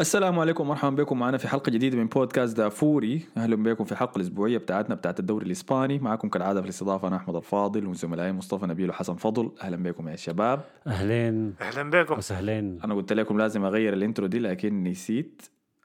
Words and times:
السلام 0.00 0.38
عليكم 0.38 0.64
ومرحبا 0.64 1.02
بكم. 1.02 1.18
معنا 1.18 1.38
في 1.38 1.48
حلقة 1.48 1.70
جديدة 1.70 1.96
من 1.96 2.06
بودكاست 2.06 2.56
دافوري. 2.56 3.22
أهلا 3.36 3.56
بكم 3.56 3.84
في 3.84 3.92
الحلقة 3.92 4.16
الأسبوعية 4.16 4.58
بتاعتنا 4.58 4.94
بتاعت 4.94 5.20
الدوري 5.20 5.46
الإسباني. 5.46 5.98
معكم 5.98 6.28
كالعادة 6.28 6.60
في 6.60 6.64
الاستضافة 6.64 7.08
أنا 7.08 7.16
أحمد 7.16 7.36
الفاضل 7.36 7.86
وزملائي 7.86 8.32
مصطفى 8.32 8.66
نبيل 8.66 8.90
وحسن 8.90 9.14
فضل. 9.14 9.52
أهلا 9.62 9.76
بكم 9.76 10.08
يا 10.08 10.16
شباب. 10.16 10.60
أهلين. 10.86 11.54
أهلا 11.60 11.90
بكم. 11.90 12.18
وسهلين. 12.18 12.80
أنا 12.84 12.94
قلت 12.94 13.12
لكم 13.12 13.38
لازم 13.38 13.64
أغير 13.64 13.92
ال 13.92 13.98
intro 13.98 14.26
دي 14.26 14.38
لكن 14.38 14.84
نسيت. 14.84 15.42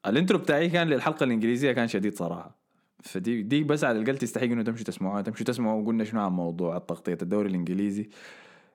ال 0.08 0.12
intro 0.12 0.38
بتاعي 0.38 0.70
كان 0.70 0.88
للحلقة 0.88 1.23
الإنجليزية 1.23 1.71
كان 1.71 1.88
شديد 1.88 2.16
صراحة. 2.16 2.55
فدي 3.04 3.41
دي 3.41 3.64
بس 3.64 3.84
على 3.84 4.00
الأقل 4.00 4.18
تستحق 4.18 4.43
إنه 4.43 4.64
تمشوا 4.64 4.86
تسمعوها. 4.86 5.21
تمشوا 5.21 5.46
تسمعوا 5.46 5.82
وقلنا 5.82 6.04
شنو 6.04 6.21
عن 6.21 6.32
موضوع 6.32 6.78
التغطية 6.78 7.18
الدوري 7.21 7.50
الإنجليزي. 7.50 8.09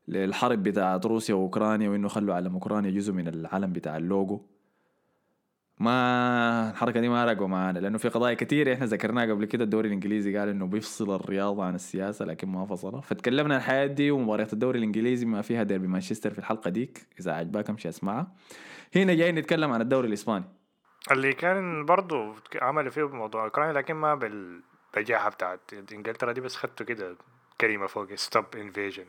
للحرب 0.09 0.62
بتاعت 0.62 1.07
روسيا 1.07 1.34
وأوكرانيا 1.34 1.89
وإنه 1.89 2.09
خلوا 2.09 2.34
علم 2.34 2.53
أوكرانيا 2.53 2.91
جزء 2.91 3.12
من 3.12 3.29
العلم 3.29 3.73
بتاع 3.73 3.96
اللوجو. 3.96 4.41
ما 5.79 6.70
الحركة 6.70 7.00
دي 7.00 7.08
ما 7.08 7.24
راقوا 7.24 7.46
معانا 7.46 7.79
لأنه 7.79 7.98
في 7.98 8.08
قضايا 8.08 8.34
كثيره 8.34 8.75
إحنا 8.75 8.86
ذكرناها 8.86 9.26
قبل 9.26 9.44
كده. 9.44 9.64
الدوري 9.64 9.89
الإنجليزي 9.89 10.36
قال 10.39 10.48
إنه 10.48 10.67
بيفصل 10.67 11.14
الرياضه 11.14 11.64
عن 11.64 11.75
السياسة 11.75 12.25
لكن 12.25 12.48
ما 12.48 12.67
فصلها. 12.67 13.00
فتكلمنا 13.00 13.54
عن 13.54 13.61
الحياة 13.61 13.86
دي 13.86 14.11
ومباريات 14.11 14.53
الدوري 14.53 14.79
الإنجليزي 14.79 15.26
ما 15.26 15.43
فيها 15.43 15.62
ديربي 15.62 15.86
مانشستر 15.86 16.31
في 16.31 16.39
الحلقة 16.39 16.70
ديك 16.70 17.07
إذا 17.20 17.32
عجباك 17.32 17.70
أمشي 17.70 17.89
أسمعها. 17.89 18.32
هنا 18.96 19.14
جاي 19.14 19.32
نتكلم 19.32 19.72
عن 19.72 19.81
الدوري 19.81 20.08
الإسباني. 20.08 20.44
اللي 21.11 21.32
كان 21.32 21.84
برضو 21.84 22.34
عملوا 22.62 22.90
فيه 22.90 23.04
بموضوع 23.04 23.45
اوكرانيا 23.45 23.72
لكن 23.72 23.95
ما 23.95 24.14
بالبجاحه 24.14 25.31
بتاعت 25.31 25.61
إنجلترا 25.93 26.32
دي 26.32 26.40
بس 26.40 26.56
خدته 26.56 26.84
كده 26.84 27.17
كلمه 27.61 27.87
فوق 27.87 28.15
stop 28.14 28.45
invasion 28.57 29.04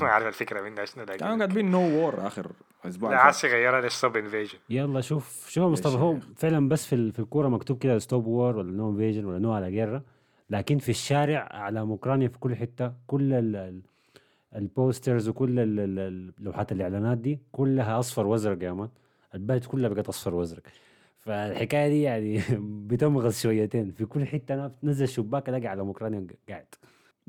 ما 0.00 0.06
عارف 0.08 0.26
الفكرة 0.26 0.60
منها 0.60 0.84
شنو 0.84 1.04
كانوا 1.04 1.28
لكن 1.34 1.38
كاتبين 1.38 1.70
no 1.70 1.80
war 1.80 2.26
آخر 2.26 2.46
أسبوع 2.84 3.10
لا 3.10 3.16
هسي 3.16 3.46
غيروها 3.48 3.80
ل 3.80 3.87
stop 3.87 4.16
invasion 4.16 4.58
يلا 4.70 5.00
شوف 5.00 5.48
شوف 5.48 5.64
مصطفى 5.72 5.96
هو 5.96 6.16
فعلا 6.36 6.68
بس 6.68 6.86
في 6.86 6.94
ال- 6.94 7.12
في 7.12 7.18
الكورة 7.18 7.48
مكتوب 7.48 7.78
كده 7.78 7.98
stop 7.98 8.26
war 8.26 8.56
ولا 8.56 8.72
no 8.72 8.90
invasion 8.90 9.24
ولا 9.24 9.38
no 9.38 9.52
a 9.52 9.58
la 9.58 9.70
guerra 9.70 10.02
لكن 10.50 10.78
في 10.78 10.88
الشارع 10.88 11.48
علم 11.52 11.80
أوكرانيا 11.80 12.28
في 12.28 12.38
كل 12.38 12.56
حتة 12.56 12.92
كل 13.06 13.32
ال- 13.32 13.56
ال- 13.56 13.80
ال 14.56 14.65
posters 14.65 15.28
وكل 15.28 15.60
ال- 15.60 15.80
ال- 15.80 15.98
ال- 15.98 16.32
لوحات 16.38 16.72
الإعلانات 16.72 17.18
دي 17.18 17.38
كلها 17.52 17.98
أصفر 17.98 18.26
وازرق 18.26 18.62
يا 18.62 18.72
man. 18.72 18.88
البلد 19.34 19.64
كلها 19.64 19.88
بقت 19.88 20.08
أصفر 20.08 20.34
وازرق 20.34 20.62
فالحكاية 21.18 21.88
دي 21.88 22.02
يعني 22.02 22.40
بتمغص 22.88 23.42
شويتين. 23.42 23.90
في 23.90 24.04
كل 24.04 24.26
حتة 24.26 24.54
أنا 24.54 24.66
بتنزل 24.66 25.08
شباك 25.08 25.48
ألاقي 25.48 25.66
علم 25.66 25.80
أوكرانيا 25.80 26.26
قاعد. 26.48 26.66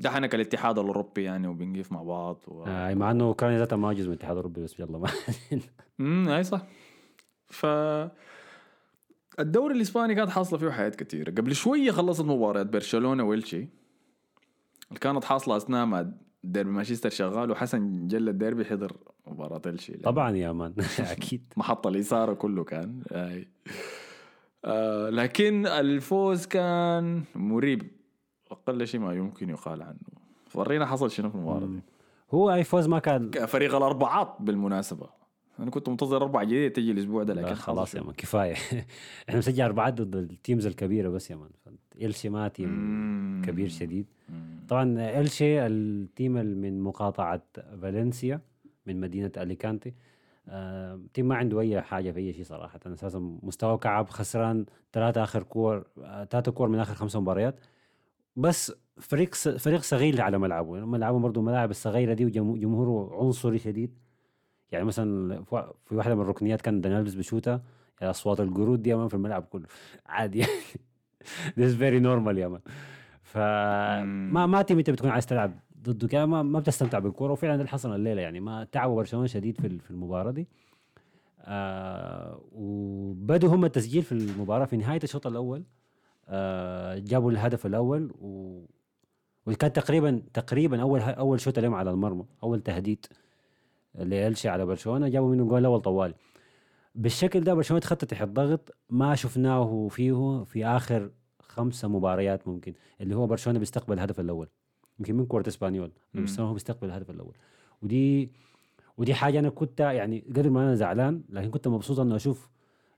ده 0.02 0.10
حنك 0.10 0.34
الاتحاد 0.34 0.78
الاوروبي 0.78 1.22
يعني 1.22 1.46
وبنقيف 1.48 1.92
مع 1.92 2.02
بعض 2.02 2.38
و... 2.48 2.64
آه 2.66 2.94
مع 2.94 3.10
إنه 3.10 3.24
اوكرانيا 3.24 3.58
ذاتها 3.58 3.76
ما 3.76 3.92
جزء 3.92 4.06
من 4.06 4.12
الاتحاد 4.12 4.30
الاوروبي 4.32 4.62
بس 4.62 4.80
يلا 4.80 4.98
ما 4.98 5.08
امم 6.00 6.28
أي 6.28 6.44
صح. 6.44 6.62
ف 7.48 7.66
الدوري 9.40 9.74
الإسباني 9.74 10.14
كانت 10.14 10.30
حاصلة 10.30 10.58
فيه 10.58 10.70
حاجات 10.70 10.94
كثيره 11.02 11.30
قبل 11.30 11.54
شوية 11.54 11.90
خلصت 11.90 12.24
مباراة 12.24 12.62
برشلونة 12.62 13.24
ويلشي. 13.24 13.56
اللي 14.88 15.00
كانت 15.00 15.24
حاصلة 15.24 15.56
أثناء 15.56 15.86
ما 15.86 16.12
ديربي 16.44 16.70
مانشستر 16.70 17.10
شغال 17.10 17.50
وحسن 17.50 18.06
جل 18.06 18.28
الديربي 18.28 18.64
حضر 18.64 18.96
مباراة 19.26 19.62
الشي 19.66 19.92
طبعا 19.96 20.36
يا 20.36 20.52
مان 20.52 20.74
أكيد. 20.98 21.52
محط 21.56 21.86
الإثارة 21.86 22.34
كله 22.34 22.64
كان. 22.64 23.02
آه 24.64 25.10
لكن 25.10 25.66
الفوز 25.66 26.46
كان 26.46 27.22
مريب. 27.34 28.01
أقل 28.52 28.86
شيء 28.86 29.00
ما 29.00 29.14
يمكن 29.14 29.50
يقال 29.50 29.82
عنه. 29.82 29.96
ورينا 30.54 30.86
حصل 30.86 31.10
شنو 31.10 31.28
في 31.30 31.34
المباراة 31.34 31.66
دي. 31.66 31.80
هو 32.34 32.52
أي 32.52 32.64
فوز 32.64 32.86
ما 32.88 32.98
كان. 32.98 33.30
فريق 33.30 33.74
الأربعات 33.74 34.36
بالمناسبة. 34.40 35.06
أنا 35.58 35.70
كنت 35.70 35.88
منتظر 35.88 36.16
أربعة 36.16 36.44
جديدة 36.44 36.74
تجي 36.74 36.92
الأسبوع 36.92 37.22
ده 37.22 37.34
لكن 37.34 37.54
خلاص. 37.54 37.94
يا 37.94 38.02
man 38.02 38.12
كفاية. 38.12 38.54
إحنا 39.28 39.38
مسجل 39.38 39.64
أربعات 39.64 39.94
ضد 40.02 40.14
ال 40.16 40.24
teams 40.24 40.66
الكبيرة 40.66 41.08
بس 41.08 41.30
يا 41.30 41.36
man. 41.36 41.50
إلشي 42.02 42.28
ما 42.28 42.48
team 42.48 42.68
مم. 42.68 43.42
كبير 43.46 43.68
شديد. 43.68 44.06
مم. 44.28 44.60
طبعا 44.68 44.94
إلشي 45.20 45.66
ال 45.66 45.80
team 45.80 46.36
ال- 46.36 46.58
من 46.58 46.80
مقاطعة 46.80 47.42
فالنسيا 47.82 48.40
من 48.86 49.00
مدينة 49.00 49.32
أليكانتي. 49.36 49.94
آه، 50.48 51.00
team 51.14 51.28
ما 51.28 51.36
عنده 51.36 51.60
أي 51.60 51.82
حاجة 51.82 52.10
في 52.10 52.18
أي 52.20 52.32
شيء 52.32 52.44
صراحة. 52.44 52.80
أساسا 52.86 53.38
مستوى 53.42 53.78
كعب 53.78 54.08
خسران 54.08 54.66
ثلاثة 54.92 55.22
آخر 55.22 55.42
كور 55.42 55.84
آه، 56.02 56.24
ثلاثة 56.24 56.52
كور 56.52 56.68
من 56.68 56.78
آخر 56.78 56.94
خمس 56.94 57.16
مباريات. 57.16 57.60
بس 58.36 58.72
فريق 59.00 59.34
فريق 59.34 59.80
صغير 59.80 60.20
على 60.20 60.38
ملعبه. 60.38 60.74
يعني 60.74 60.86
ملعبه 60.86 61.18
برضه 61.18 61.40
الملاعب 61.40 61.70
الصغيرة 61.70 62.14
دي 62.14 62.24
وجمهوره 62.40 63.22
عنصري 63.24 63.58
شديد. 63.58 63.98
يعني 64.72 64.84
مثلا 64.84 65.42
في 65.44 65.54
وا- 65.54 65.72
في 65.84 65.94
واحدة 65.96 66.14
من 66.14 66.20
الركنيات 66.22 66.60
كان 66.60 66.80
دانيالفيس 66.80 67.14
بشوتها 67.14 67.62
يعني 68.00 68.10
أصوات 68.10 68.40
القرود 68.40 68.82
دي 68.82 68.90
يا 68.90 68.96
man 68.96 69.08
في 69.08 69.14
الملعب 69.14 69.42
كله. 69.42 69.66
عادي 70.06 70.38
يعني. 70.38 70.52
This 71.58 71.74
very 71.78 72.02
normal 72.04 72.36
يا 72.38 72.48
man. 72.48 72.60
فما 73.22 74.46
ما 74.46 74.62
team 74.62 74.78
انت 74.78 74.90
بتكون 74.90 75.10
عايز 75.10 75.26
تلعب 75.26 75.52
ضده 75.82 76.08
كده. 76.08 76.26
ما, 76.26 76.42
ما 76.42 76.58
بتستمتع 76.60 76.98
بالكورة. 76.98 77.32
وفعلا 77.32 77.52
ده 77.56 77.60
اللي 77.60 77.68
حصل 77.70 77.94
الليلة 77.94 78.22
يعني. 78.22 78.40
ما 78.40 78.64
تعبوا 78.64 78.96
برشلونة 78.96 79.26
شديد 79.26 79.60
في 79.60 79.78
في 79.78 79.90
المباراة 79.90 80.30
دي. 80.30 80.48
آه 81.40 82.40
وبدوا 82.52 83.48
هم 83.54 83.64
التسجيل 83.64 84.02
في 84.02 84.12
المباراة 84.12 84.64
في 84.64 84.76
نهاية 84.76 85.00
الشوط 85.04 85.26
الأول. 85.26 85.62
آه 86.28 86.98
جابوا 86.98 87.30
الهدف 87.30 87.66
الأول 87.66 88.12
و 88.20 88.60
وكان 89.46 89.72
تقريبا 89.72 90.22
تقريبا 90.34 90.82
أول 90.82 91.00
أول 91.00 91.40
شوط 91.40 91.58
لهم 91.58 91.74
على 91.74 91.90
المرمى 91.90 92.24
أول 92.42 92.60
تهديد 92.60 93.06
لإلشي 93.94 94.48
على 94.48 94.66
برشلونة 94.66 95.08
جابوا 95.08 95.30
منه 95.30 95.42
الجول 95.42 95.60
الأول 95.60 95.80
طوالي 95.80 96.14
بالشكل 96.94 97.40
ده 97.40 97.54
برشلونة 97.54 97.80
تخطى 97.80 98.06
تحت 98.06 98.28
ضغط 98.28 98.74
ما 98.90 99.14
شفناه 99.14 99.88
فيه 99.88 100.44
في 100.44 100.66
آخر 100.66 101.10
خمسة 101.40 101.88
مباريات 101.88 102.48
ممكن 102.48 102.74
اللي 103.00 103.16
هو 103.16 103.26
برشلونة 103.26 103.58
بيستقبل 103.58 103.92
الهدف 103.94 104.20
الأول. 104.20 104.48
يمكن 104.98 105.16
من 105.16 105.26
كورة 105.26 105.48
إسبانيول. 105.48 105.92
بس 106.14 106.40
هو 106.40 106.52
بيستقبل 106.52 106.88
الهدف 106.88 107.10
الأول. 107.10 107.36
ودي 107.82 108.30
ودي 108.96 109.14
حاجة 109.14 109.38
أنا 109.38 109.48
كنت 109.48 109.80
يعني 109.80 110.24
قدر 110.28 110.50
ما 110.50 110.62
أنا 110.62 110.74
زعلان 110.74 111.22
لكن 111.28 111.50
كنت 111.50 111.68
مبسوط 111.68 112.00
انه 112.00 112.16
أشوف 112.16 112.48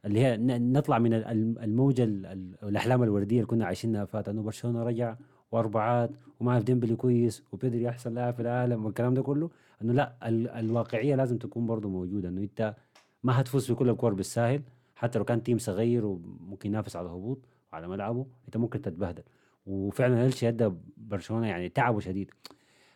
اللي 0.04 0.20
هي 0.20 0.36
نطلع 0.58 0.98
من 0.98 1.14
ال- 1.14 1.24
ال- 1.24 1.58
الموجة 1.58 2.04
ال- 2.04 2.26
ال- 2.26 2.54
الأحلام 2.62 3.02
الوردية 3.02 3.36
اللي 3.36 3.46
كنا 3.46 3.66
عايشينها 3.66 4.04
فات 4.04 4.28
إنه 4.28 4.42
برشلونة 4.42 4.82
رجع 4.82 5.16
وأربعات 5.52 6.10
وما 6.40 6.58
في 6.58 6.64
ديمبلي 6.64 6.96
كويس 6.96 7.42
وبيدري 7.52 7.88
أحسن 7.88 8.14
لاعب 8.14 8.34
في 8.34 8.42
العالم 8.42 8.84
والكلام 8.84 9.14
ده 9.14 9.22
كله. 9.22 9.50
إنه 9.82 9.92
لا 9.92 10.14
ال- 10.26 10.48
الواقعية 10.48 11.14
لازم 11.14 11.38
تكون 11.38 11.66
برضه 11.66 11.88
موجودة 11.88 12.28
إنه 12.28 12.40
أنت 12.40 12.74
ما 13.22 13.40
هتفوز 13.40 13.66
في 13.66 13.74
كل 13.74 13.88
الكور 13.88 14.14
بالساهل 14.14 14.62
حتى 14.96 15.18
لو 15.18 15.24
كان 15.24 15.42
تيم 15.42 15.58
صغير 15.58 16.04
وممكن 16.06 16.68
ينافس 16.68 16.96
على 16.96 17.06
الهبوط 17.06 17.38
وعلى 17.72 17.88
ملعبه 17.88 18.26
أنت 18.46 18.56
ممكن 18.56 18.82
تتبهدل. 18.82 19.22
وفعلا 19.66 20.26
الشيء 20.26 20.48
أدى 20.48 20.70
برشلونة 20.96 21.46
يعني 21.46 21.68
تعبوا 21.68 22.00
شديد. 22.00 22.30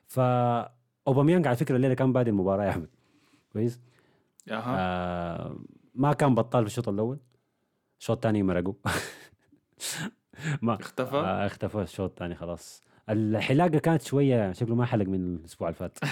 ف 0.07 0.21
أوباميانج 1.09 1.47
على 1.47 1.57
فكرة 1.57 1.77
الليلة 1.77 1.95
كان 1.95 2.13
بادئ 2.13 2.31
المباراة 2.31 2.65
يا 2.65 2.71
أحمد. 2.71 2.89
كويس؟ 3.53 3.81
أها. 4.51 4.77
آه 4.79 5.57
ما 5.99 6.13
كان 6.13 6.35
بطال 6.35 6.65
في 6.65 6.71
الشوط 6.71 6.89
الأول. 6.89 7.19
الشوط 8.01 8.17
الثاني 8.17 8.43
مرقوا 8.43 8.75
ما 10.63 10.75
اختفى؟ 10.75 11.17
آه 11.17 11.47
اختفى 11.47 11.83
الشوط 11.83 12.11
الثاني 12.11 12.35
خلاص. 12.35 12.83
الحلاقة 13.09 13.79
كانت 13.79 14.03
شوية 14.03 14.53
شكله 14.53 14.75
ما 14.75 14.85
حلق 14.85 15.07
من 15.07 15.35
الأسبوع 15.37 15.69
اللي 15.69 15.79
فات. 15.79 15.99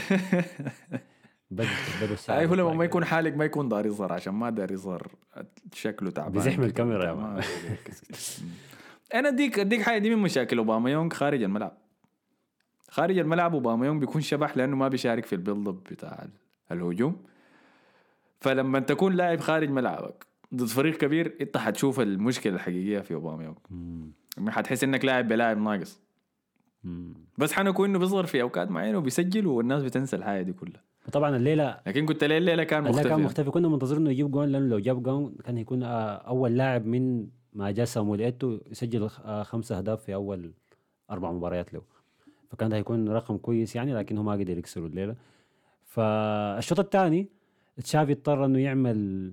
الشعر 2.12 2.38
أي 2.38 2.46
هو 2.46 2.54
لما 2.54 2.72
ما 2.74 2.84
يكون. 2.84 3.04
حالق 3.04 3.34
ما 3.36 3.44
يكون 3.44 3.68
داير 3.68 3.88
يظهر 3.88 4.12
عشان 4.12 4.34
ما 4.34 4.50
داير 4.50 4.74
يظهر 4.74 5.08
شكله 5.72 6.10
تعبان. 6.10 6.32
بيزحم 6.32 6.56
كده. 6.56 6.66
الكاميرا 6.66 7.04
يا. 7.04 7.40
أنا 9.14 9.28
اديك 9.28 9.58
أديك 9.58 9.82
حاجة 9.82 9.98
دي 9.98 10.14
من 10.14 10.22
مشاكل 10.22 10.58
أوباميانغ 10.58 11.10
خارج 11.14 11.42
الملعب. 11.42 11.78
خارج 12.90 13.18
الملعب 13.18 13.54
أوباميانغ 13.54 14.00
بيكون 14.00 14.20
شبح 14.20 14.56
لأنه 14.56 14.76
ما 14.76 14.88
بيشارك 14.88 15.26
في 15.26 15.32
ال 15.32 15.38
build 15.38 15.68
up 15.68 15.82
بتاع 15.84 16.26
الهجوم. 16.72 17.16
فلما 18.40 18.80
تكون 18.80 19.12
لاعب 19.12 19.40
خارج 19.40 19.70
ملعبك 19.70 20.26
ضد 20.54 20.66
فريق 20.66 20.96
كبير 20.96 21.36
انت 21.40 21.56
حتشوف 21.56 22.00
المشكلة 22.00 22.54
الحقيقية 22.54 23.00
في. 23.00 23.14
يعني 24.36 24.50
حتحس 24.50 24.84
إنك 24.84 25.04
لاعب 25.04 25.28
بلاعب 25.28 25.58
ناقص 25.58 26.02
مم. 26.84 27.14
بس 27.38 27.52
حنكو 27.52 27.84
إنه 27.84 27.98
بيظهر 27.98 28.26
في 28.26 28.42
أوقات 28.42 28.70
معينة 28.70 28.98
وبيسجل 28.98 29.46
والناس 29.46 29.82
بتنسى 29.82 30.16
الحاجة 30.16 30.42
دي 30.42 30.52
كلها 30.52 30.82
وطبعا 31.08 31.36
الليلة 31.36 31.80
لكن 31.86 32.06
قلت 32.06 32.24
ليه 32.24 32.38
الليلة 32.38 32.64
كان 32.64 32.84
مختلف 32.84 33.06
كان. 33.06 33.20
مختفي 33.20 33.50
كنا 33.50 33.68
منتظرين 33.68 34.00
إنه 34.00 34.10
يجيب 34.10 34.30
جون 34.30 34.48
لأنه 34.48 34.66
لو 34.66 34.78
جاب 34.78 35.02
جون 35.02 35.36
كان 35.44 35.56
هيكون 35.56 35.82
آه، 35.82 36.14
أول 36.14 36.56
لاعب 36.56 36.86
من 36.86 37.28
ما 37.52 37.70
جاء 37.70 37.84
سامويل 37.84 38.20
إيتو 38.20 38.58
يسجل 38.70 39.08
آه، 39.24 39.42
خمسة 39.42 39.78
أهداف 39.78 40.02
في 40.02 40.14
أول 40.14 40.52
أربع 41.10 41.32
مباريات 41.32 41.74
له 41.74 41.82
فكان 42.50 42.68
ده 42.68 42.76
هيكون 42.76 43.08
رقم 43.08 43.36
كويس 43.36 43.76
يعني 43.76 43.94
لكن 43.94 44.18
هو 44.18 44.24
ما 44.24 44.32
قدر 44.32 44.58
يكسره 44.58 44.86
الليلة 44.86 45.14
فالشوط 45.84 46.80
الثاني 46.80 47.28
تشافي 47.84 48.12
اضطر 48.12 48.44
إنه 48.44 48.58
يعمل 48.58 49.32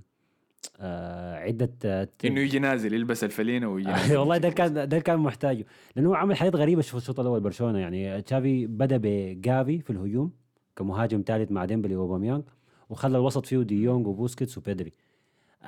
آه 0.80 1.36
عدة 1.36 1.72
آه، 1.86 2.10
إنه 2.26 2.40
يجي 2.40 2.60
نازل 2.60 2.94
يلبس 2.94 3.24
الفلينة 3.24 3.68
ويجي 3.70 3.90
نازل. 3.92 4.18
والله 4.18 4.38
ده 4.38 4.50
كان 4.50 4.90
ده 4.90 5.00
كان 5.00 5.20
محتاجه. 5.20 5.66
لأنه 5.96 6.10
هو 6.10 6.14
عمل 6.14 6.36
حاجات 6.36 6.56
غريبة 6.56 6.82
في 6.82 6.96
الشوط 6.98 7.20
الأول 7.20 7.40
برشلونة 7.40 7.80
يعني. 7.80 8.22
تشافي 8.22 8.68
بدأ 8.68 9.00
بجافي 9.04 9.80
في 9.80 9.90
الهجوم 9.90 10.32
كمهاجم 10.76 11.24
ثالث 11.28 11.52
مع 11.52 11.66
ديمبلي 11.66 11.96
وأوباميانج 11.96 12.44
وخلى 12.90 13.18
الوسط 13.18 13.46
فيه 13.46 13.58
دي 13.62 13.76
يونغ 13.84 14.10
وبوسكيتس 14.10 14.58
وبيدري. 14.58 14.92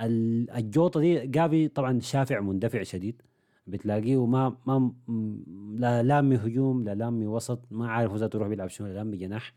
ال- 0.02 0.52
الجوطة 0.52 1.00
دي 1.00 1.28
جافي 1.28 1.68
طبعا 1.68 2.00
شافع 2.00 2.40
مندفع 2.40 2.84
شديد. 2.84 3.22
بتلاقيه 3.68 4.26
ما 4.26 4.58
ما 4.66 4.92
لا 5.78 6.04
لامي 6.04 6.36
هجوم 6.36 6.84
لا 6.84 6.96
لامي 6.96 7.26
وسط 7.28 7.60
ما 7.72 7.88
عارف 7.92 8.12
هو 8.12 8.18
ذاته 8.18 8.38
يروح 8.38 8.48
بيلعب 8.48 8.70
شنو 8.70 8.88
لا 8.88 8.94
لامي 8.94 9.18
جناح. 9.18 9.54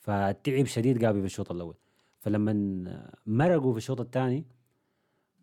فتعب 0.00 0.64
شديد 0.66 0.98
جافي 0.98 1.20
في 1.20 1.26
الشوط 1.26 1.50
الأول. 1.52 1.74
فلما 2.30 2.52
مرقوا 3.26 3.72
في 3.72 3.78
الشوط 3.78 4.00
الثاني 4.00 4.44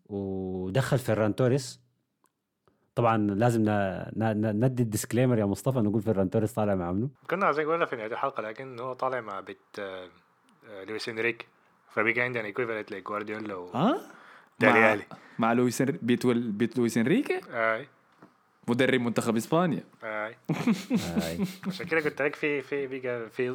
ودخل 0.06 0.98
فيران 0.98 1.34
توريس 1.34 1.80
طبعا 2.94 3.16
لازم 3.16 3.62
ن- 3.62 3.68
ن- 4.16 4.40
ن- 4.40 4.64
ندي 4.64 4.82
ال 4.82 4.87
disclaimer 4.87 5.38
يا 5.38 5.44
مصطفى 5.44 5.78
نقول 5.78 6.02
فيران 6.02 6.30
توريس 6.30 6.52
طالع 6.52 6.74
مع 6.74 6.92
منو؟ 6.92 7.10
كنا 7.30 7.46
عايزين 7.46 7.64
نقولها 7.64 7.86
في 7.86 7.96
نهاية 7.96 8.12
الحلقة 8.12 8.40
لكن 8.42 8.80
هو 8.80 8.92
طالع 8.92 9.20
مع 9.20 9.40
بت 9.40 9.58
آه، 9.78 10.08
آه، 10.68 10.84
لويس 10.84 11.08
إنريك. 11.08 11.46
فبقى 11.90 12.20
عندنا 12.20 12.44
equivalent 12.44 12.92
لجوارديولا 12.92 13.54
و 13.54 13.70
دالي 14.60 14.96
مع. 15.10 15.16
مع 15.38 15.52
لويس 15.52 15.82
بيت 15.82 16.24
ول- 16.24 16.50
بت 16.52 16.78
لويس 16.78 16.98
إنريكي؟ 16.98 17.40
أي. 17.50 17.88
مدرب 18.68 19.00
منتخب 19.00 19.36
إسبانيا. 19.36 19.82
آي. 20.04 20.34
هاي. 20.90 21.38
عشان 21.66 21.86
كده 21.86 22.00
قلت 22.00 22.22
لك 22.22 22.34
في 22.34 22.62
في 22.62 22.86
بقى 22.86 23.30
في 23.30 23.54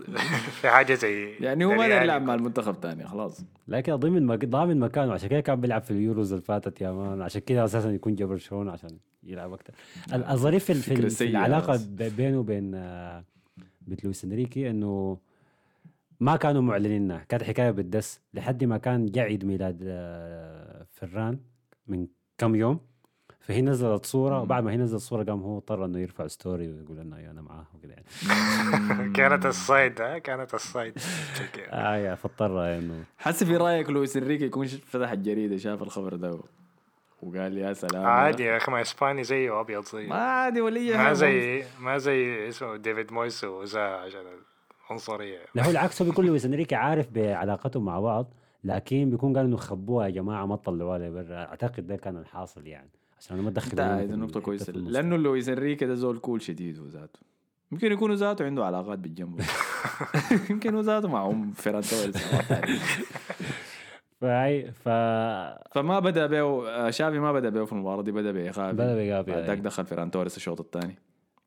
في 0.62 0.70
حاجة 0.70 0.94
زي 0.94 1.34
يعني 1.40 1.66
هو 1.66 1.74
ما. 1.76 1.86
يلعب 1.86 2.22
مع 2.22 2.36
المنتخب 2.36 2.76
ثاني 2.82 3.08
خلاص. 3.08 3.42
لكن 3.68 3.96
ضمن 3.96 4.26
مك... 4.26 4.46
ضامن 4.46 4.80
مكانه 4.80 5.14
عشان 5.14 5.30
كده 5.30 5.40
كان 5.40 5.62
بيلعب 5.62 5.82
في 5.82 5.92
اليوروز 5.92 6.32
اللي 6.34 6.44
فاتت 6.46 6.82
يا 6.82 6.92
man. 6.92 7.22
عشان 7.22 7.42
كده 7.42 7.66
أساسا 7.66 7.92
يكون 7.92 8.16
جا 8.16 8.26
برشلونة 8.26 8.72
عشان 8.72 8.90
يلعب 9.24 9.54
أكثر 9.54 9.74
الظريف 10.14 10.66
في, 10.66 10.74
في, 10.74 11.10
في 11.10 11.24
العلاقة 11.24 11.80
بينه 12.18 12.40
وبين 12.40 12.76
آه، 12.76 13.24
بت 13.82 14.04
لويس 14.04 14.24
إنريكي 14.24 14.70
إنه 14.70 15.18
ما 16.20 16.36
كانوا 16.36 16.62
معلنينها 16.62 17.26
كانت 17.30 17.44
حكاية 17.44 17.72
بالدس 17.72 18.22
لحد 18.34 18.64
ما 18.64 18.78
كان 18.78 19.06
جا 19.06 19.22
عيد 19.22 19.46
ميلاد 19.46 19.84
آه، 19.88 20.86
فران 20.92 21.40
من 21.88 22.08
كم 22.38 22.56
يوم. 22.56 22.80
فهي 23.50 23.62
نزلت 23.62 24.06
صورة 24.06 24.42
وبعد 24.42 24.64
ما 24.64 24.72
هي 24.72 24.78
نزلت 24.78 25.02
صورة 25.02 25.24
قام 25.24 25.42
هو 25.42 25.58
اضطر 25.58 25.86
إنه 25.86 26.00
يرفع 26.00 26.28
story 26.28 26.68
ويقول 26.68 27.00
إنه 27.00 27.32
أنا 27.32 27.42
معاه 27.42 27.66
وكذا 27.76 27.92
يعني. 27.94 29.14
كانت 29.18 29.46
الصيد 29.46 30.02
ها؟ 30.02 30.18
كانت 30.18 30.54
الصيد. 30.54 30.98
آه 31.70 31.96
يا 31.96 32.16
فاضطر 32.16 32.78
إنه 32.78 33.04
حس 33.18 33.44
في 33.44 33.58
رأيك 33.58 33.90
لويس 33.90 34.18
إنريكي 34.18 34.46
يكون 34.46 34.68
فتح 34.68 35.12
الجريدة 35.12 35.58
شاف 35.58 35.84
الخبر 35.84 36.16
ده 36.16 36.40
وقال 37.24 37.58
يا 37.58 37.74
سلام. 37.74 38.06
عادي 38.06 38.44
يا 38.44 38.58
أخي 38.58 38.72
ما 38.72 38.82
إسباني 38.82 39.24
زيه 39.24 39.62
أبيض 39.62 39.84
ما 39.84 39.92
زيه 39.92 40.14
عادي 40.14 40.62
ولا 40.62 40.98
ما 41.04 41.14
زي 41.14 41.64
ما 41.80 41.98
زي 41.98 42.48
اسمه 42.48 42.76
ديفيد 42.76 43.14
مويس 43.14 43.44
وزاها 43.44 43.82
عشان 43.82 44.22
العنصرية. 44.88 45.40
لا 45.56 45.66
هو 45.66 45.72
العكس 45.72 46.02
هو 46.02 46.10
بيكون 46.10 46.26
لويس 46.26 46.46
إنريكي 46.46 46.76
عارف 46.76 47.08
بعلاقتهم 47.12 47.86
مع 47.86 48.00
بعض 48.00 48.34
لكن 48.64 49.10
بيكون 49.10 49.38
قال 49.38 49.46
إنه 49.46 49.58
خبوها 49.58 50.06
يا 50.06 50.12
جماعة 50.12 50.46
ما 50.46 50.56
تطلعوها 50.56 50.98
لبرا. 50.98 51.36
أعتقد 51.36 51.88
ده 51.88 51.96
كان 51.96 52.18
الحاصل 52.18 52.68
يعني. 52.68 52.90
عشان 53.20 53.34
أنا 53.36 53.44
ما 53.44 53.50
ادخل 53.50 53.70
انت 53.70 53.80
عادي 53.80 54.16
نقطة 54.16 54.40
كويسة. 54.40 54.74
لأنه 54.74 55.16
لويس 55.18 55.50
انريكي 55.50 55.86
ده 55.86 55.96
زول 55.96 56.18
cool 56.20 56.42
شديد 56.42 56.80
هو 56.80 56.86
ذاته 56.86 57.20
يمكن 57.72 57.92
يكون 57.92 58.14
ذاته 58.14 58.46
عنده 58.46 58.66
علاقات 58.66 59.00
بالجنب. 59.00 59.42
يمكن 60.50 60.76
هو 60.76 60.82
ذاته 60.82 61.08
معهم 61.08 61.52
فيران 61.52 61.82
توريس 61.92 62.18
فهي 64.22 64.72
ف 64.72 64.90
فما 65.74 66.00
بدأ 66.00 66.26
بيه 66.26 66.90
تشافي 66.90 67.20
ما 67.20 67.32
بدأ 67.32 67.50
بيه 67.50 67.64
في 67.64 67.74
المباراة 67.74 68.02
دي 68.02 68.12
بدأ 68.12 68.32
بي 68.32 68.48
جافي 68.48 68.74
بدأ 68.74 68.96
بي 68.96 69.08
جافي، 69.08 69.32
بعدك. 69.32 69.58
دخل 69.58 69.86
فيران 69.86 70.12
توريس 70.12 70.38
الشوط 70.38 70.60
الثاني. 70.62 70.96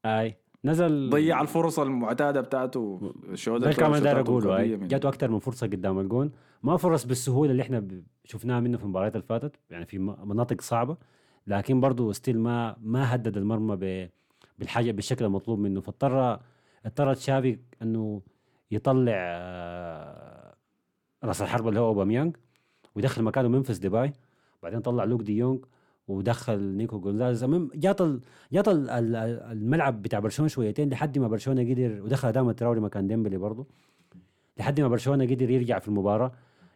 أي. 0.05 0.37
نزل 0.65 1.11
ضيع 1.11 1.41
الفرصة 1.41 1.83
المعتادة 1.83 2.41
بتاعته 2.41 3.15
الشوط 3.29 3.61
ده 3.61 3.73
كمان 3.73 4.03
داير 4.03 4.21
أقوله 4.21 4.65
جاته 4.65 5.09
أكثر 5.09 5.31
من 5.31 5.39
فرصة 5.39 5.67
قدام 5.67 5.99
الجون. 5.99 6.33
ما 6.63 6.77
فرص 6.77 7.05
بالسهولة 7.05 7.51
اللي 7.51 7.63
إحنا 7.63 7.89
شفناها 8.25 8.61
منه 8.61 8.79
في 8.79 8.85
المباريات 8.85 9.15
اللي 9.17 9.27
فاتت. 9.27 9.57
يعني 9.71 9.87
في 9.87 9.99
مناطق 9.99 10.61
صعبة. 10.61 10.97
لكن 11.47 11.81
برضه 11.81 12.13
still 12.13 12.39
ما 12.39 12.77
ما 12.81 13.15
هدد 13.15 13.37
المرمى 13.37 14.09
بالحاجة 14.59 14.91
بالشكل 14.93 15.25
المطلوب 15.25 15.59
منه 15.59 15.81
فاضطر 15.81 16.41
اضطر 16.87 17.15
تشافي 17.15 17.59
إنه 17.83 18.23
يطلع 18.71 19.13
آه، 19.17 20.55
راس 21.25 21.43
الحربة 21.43 21.69
اللي 21.69 21.81
هو 21.81 21.87
اوباميانج 21.89 22.37
ويدخل 22.95 23.23
مكانه 23.23 23.49
ممفيس 23.49 23.79
ديباي 23.79 24.13
بعدين 24.63 24.81
طلع 24.81 25.05
لوك 25.05 25.23
دي 25.23 25.37
يونغ 25.37 25.59
ودخل 26.09 26.61
نيكو 26.77 27.01
جونزاليز 27.01 27.45
المهم 27.45 27.71
جات. 27.75 28.03
جات 28.53 28.69
ال... 28.69 28.91
ال- 28.91 29.17
الملعب 29.53 30.03
بتاع 30.03 30.19
برشلونة 30.19 30.49
شويتين 30.49 30.91
لحد 30.91 31.19
ما 31.19 31.29
برشلونة 31.29 31.63
قدر 31.71 32.03
ودخل 32.03 32.29
اداما 32.29 32.49
تراوري 32.49 32.81
مكان 32.81 33.07
ديمبلي 33.07 33.37
برضه 33.37 33.67
لحد 34.59 34.81
ما 34.81 34.89
برشلونة 34.89 35.25
قدر 35.25 35.51
يرجع 35.51 35.79
في 35.79 35.89
المباراة 35.89 36.33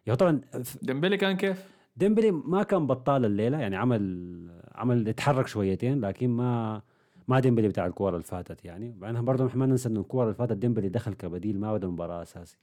يا 0.07 0.15
طبعا 0.15 0.41
ديمبلي 0.83 1.17
كان 1.17 1.37
كيف؟ 1.37 1.76
ديمبلي 1.97 2.31
ما 2.31 2.63
كان 2.63 2.87
بطال 2.87 3.25
الليلة 3.25 3.59
يعني 3.59 3.77
عمل 3.77 4.27
عمل 4.75 5.09
اتحرك 5.09 5.47
شويتين 5.47 6.01
لكن 6.01 6.31
ما 6.31 6.83
ما 7.29 7.41
ديمبلي 7.41 7.69
بتاع 7.69 7.87
الكورة 7.87 8.11
اللي 8.11 8.23
فاتت 8.23 8.65
يعني. 8.65 8.95
بعدين 8.99 9.25
برضه 9.25 9.51
ما 9.55 9.67
ننسى 9.67 9.89
إنه 9.89 10.01
الكورة 10.01 10.25
اللي 10.25 10.35
فاتت 10.35 10.53
ديمبلي 10.57 10.89
دخل 10.89 11.15
كبديل 11.15 11.61
ما 11.61 11.73
بدا 11.75 11.87
المباراه 11.87 12.23
أساسي. 12.23 12.59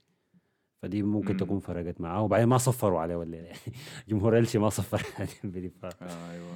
فدي 0.82 1.04
ممكن 1.04 1.32
مم. 1.32 1.38
تكون 1.38 1.60
فرقت 1.60 2.02
معاه. 2.02 2.22
وبعدين 2.22 2.48
ما 2.48 2.58
صفروا 2.58 3.00
عليه 3.00 3.24
الليلة 3.24 3.46
يعني. 3.46 3.60
جمهور 4.10 4.38
إلشي 4.38 4.58
ما 4.58 4.70
صفر 4.70 5.06
على 5.20 5.28
ديمبلي. 5.44 5.70
ف... 5.70 5.86
آه 5.86 6.32
أيوه. 6.32 6.48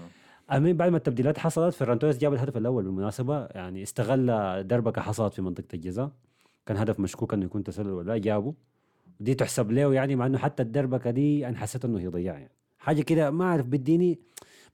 المهم 0.54 0.78
بعد 0.78 0.92
ما 0.92 0.98
التبديلات 0.98 1.38
حصلت 1.38 1.74
فيران 1.74 2.00
توريس 2.00 2.18
جاب 2.18 2.34
الهدف 2.34 2.58
الأول 2.58 2.84
بالمناسبة. 2.84 3.46
يعني 3.46 3.84
استغل 3.84 4.28
دربكة 4.68 5.02
حصلت 5.02 5.34
في 5.34 5.42
منطقة 5.42 5.68
الجزاء. 5.74 6.12
كان 6.66 6.78
هدف 6.78 7.00
مشكوك 7.00 7.34
إنه 7.34 7.46
يكون 7.46 7.64
تسلل 7.64 7.90
ولا 7.90 8.12
لا، 8.12 8.18
جابه. 8.18 8.54
ودي 9.22 9.34
تحسب 9.34 9.72
له 9.72 9.94
يعني 9.94 10.16
مع 10.16 10.26
إنه 10.26 10.38
حتى 10.38 10.64
الدربكة 10.64 11.12
دي 11.12 11.48
أنا 11.48 11.58
حسيت 11.58 11.86
إنه 11.86 12.00
هي 12.00 12.08
ضياع 12.08 12.34
يعني. 12.40 12.57
حاجة 12.88 13.02
كده 13.02 13.32
ما 13.32 13.46
أعرف 13.46 13.66
بديني 13.66 14.20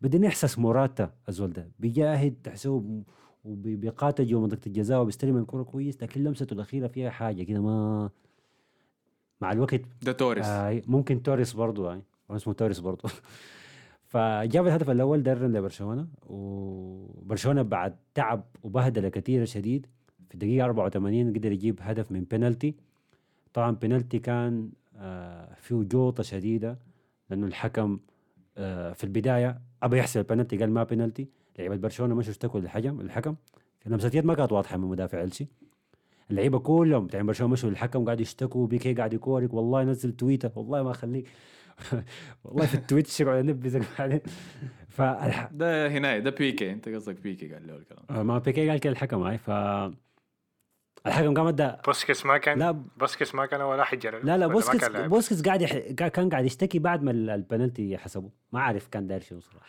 بديني 0.02 0.28
إحساس 0.28 0.60
موراتا 0.60 1.14
الزول 1.30 1.54
ده. 1.54 1.72
بيجاهد 1.80 2.36
تحسبه 2.44 3.04
وبيقاتل 3.46 4.26
جوا 4.26 4.42
منطقه 4.42 4.60
الجزاء 4.68 5.02
وبيستلم 5.02 5.38
الكره 5.38 5.64
كويس 5.64 6.04
لكن 6.04 6.24
لمسته 6.24 6.54
الأخيرة 6.54 6.88
فيها 6.88 7.10
حاجة 7.10 7.44
كده 7.44 7.62
ما 7.62 8.10
مع 9.42 9.52
الوقت 9.52 9.82
ده 10.02 10.12
توريس. 10.12 10.46
آه 10.46 10.82
ممكن 10.88 11.24
توريس 11.24 11.54
برضو 11.54 11.88
هاي 11.88 12.02
هو 12.32 12.36
اسمه 12.36 12.54
توريس 12.54 12.80
برضو. 12.80 13.08
فجاب 14.12 14.68
الهدف 14.68 14.90
الأول 14.90 15.24
درن 15.24 15.58
لبرشلونة 15.58 16.08
وبرشلونة 16.28 17.62
بعد 17.62 17.96
تعب 18.14 18.44
وبهدلة 18.64 19.10
كثيره 19.10 19.46
شديد 19.46 19.88
في 20.28 20.34
الدقيقة 20.34 20.66
84 20.66 21.34
قدر 21.34 21.52
يجيب 21.52 21.80
هدف 21.82 22.12
من 22.12 22.24
بينالتي. 22.24 22.76
طبعا 23.54 23.72
بينالتي 23.72 24.20
كان 24.20 24.70
آه 24.98 25.54
فيه 25.56 25.76
جوطه 25.76 26.24
شديدة. 26.24 26.93
لأنه 27.30 27.48
الحكم 27.48 28.00
آه 28.58 28.94
في 28.94 29.04
البداية 29.04 29.62
أبى 29.84 29.98
يحسب 29.98 30.20
البينالتي 30.20 30.58
قال 30.58 30.72
ما 30.72 30.84
بينالتي 30.84 31.30
لعيبة 31.60 31.76
برشلونة 31.76 32.16
مشوا 32.16 32.32
اشتكوا 32.32 32.60
للحكم 32.60 33.02
الحكم 33.02 33.36
لمسة 33.86 34.12
يد 34.14 34.26
ما 34.26 34.34
كانت 34.36 34.52
واضحة 34.52 34.78
من 34.78 34.88
مدافع 34.88 35.22
إلشي 35.24 35.48
اللعيبة 36.32 36.60
كلهم 36.60 37.08
بتاع 37.08 37.22
برشلونة 37.22 37.54
مشوا 37.54 37.70
للحكم 37.70 38.06
قاعد 38.06 38.20
يشتكوا 38.20 38.68
بيكي 38.68 38.94
قاعد 38.94 39.14
يكورك 39.14 39.54
والله 39.54 39.84
نزل 39.84 40.12
تويتر 40.12 40.52
والله 40.56 40.84
ما 40.84 40.92
اخليك 40.92 41.28
والله 42.44 42.66
في 42.66 42.76
التويتش 42.76 43.20
يقعد 43.22 43.46
ينبذك 43.46 43.82
بعدين. 44.00 44.22
فالح... 44.90 45.50
ده 45.52 45.88
هنا 45.88 46.20
ده 46.20 46.30
بيكي 46.30 46.72
أنت 46.72 46.90
قصدك 46.90 47.22
بيكي 47.22 47.54
قال 47.54 47.68
له 47.68 47.76
الكلام. 47.76 48.28
ما 48.28 48.38
بيكي 48.38 48.70
قال 48.70 48.80
كده 48.80 48.94
الحكم 48.94 49.22
هاي. 49.22 49.38
ف 49.38 49.50
الحكم 51.08 51.34
قام 51.34 51.48
أدى. 51.48 51.72
بوسكيتس 51.86 52.26
ما 52.26 52.38
كان 52.38 52.60
لا. 52.60 52.72
بوسكيتس 52.72 53.36
ما 53.36 53.46
كان 53.46 53.62
ولا 53.62 53.84
حجر 53.84 54.24
لا 54.24 54.38
لا 54.38 54.62
كان 54.62 54.92
لاعب؟ 54.92 55.10
بوسكيتس 55.10 55.42
قاعد 55.42 55.62
يح... 55.62 55.78
كان 56.08 56.30
قاعد 56.30 56.46
يشتكي 56.46 56.80
بعد 56.80 57.04
ما 57.04 57.12
ال- 57.12 57.30
البنالتي 57.30 57.98
حسبه 57.98 58.30
ما 58.52 58.60
عارف 58.62 58.88
كان 58.88 59.08
داير 59.08 59.22
شنو 59.22 59.40
صراحة. 59.40 59.66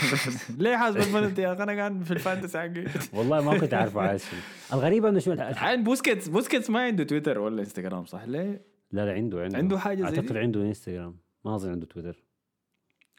ليه 0.62 0.76
حاسب 0.76 0.96
البنالتي 0.96 1.42
يا 1.42 1.52
أخي؟ 1.52 1.62
أنا 1.62 1.72
قاعد 1.72 2.02
في 2.02 2.10
ال 2.10 2.16
fantasy 2.16 2.58
حقي. 2.58 2.84
والله 3.18 3.40
ما 3.40 3.58
كنت 3.58 3.74
عارف 3.74 3.96
عايز 3.96 4.24
شنو. 4.30 4.40
الغريبه 4.78 5.08
إنه 5.08 5.18
شو 5.18 5.32
الح- 5.32 5.42
الحين 5.48 5.84
بوسكيتس 5.84 6.28
بوسكيتس 6.28 6.70
ما 6.70 6.80
عنده 6.84 7.04
تويتر 7.04 7.38
ولا 7.38 7.60
انستغرام 7.60 8.04
صح؟ 8.04 8.22
ليه؟ 8.24 8.64
لا 8.92 9.06
لا 9.06 9.12
عنده 9.12 9.42
عنده. 9.42 9.58
عنده 9.58 9.78
حاجة 9.78 9.96
زي 9.96 10.04
أعتقد؟ 10.04 10.36
عنده 10.36 10.60
انستغرام. 10.62 11.16
ما 11.44 11.54
أظن 11.54 11.70
عنده 11.70 11.86
تويتر. 11.86 12.24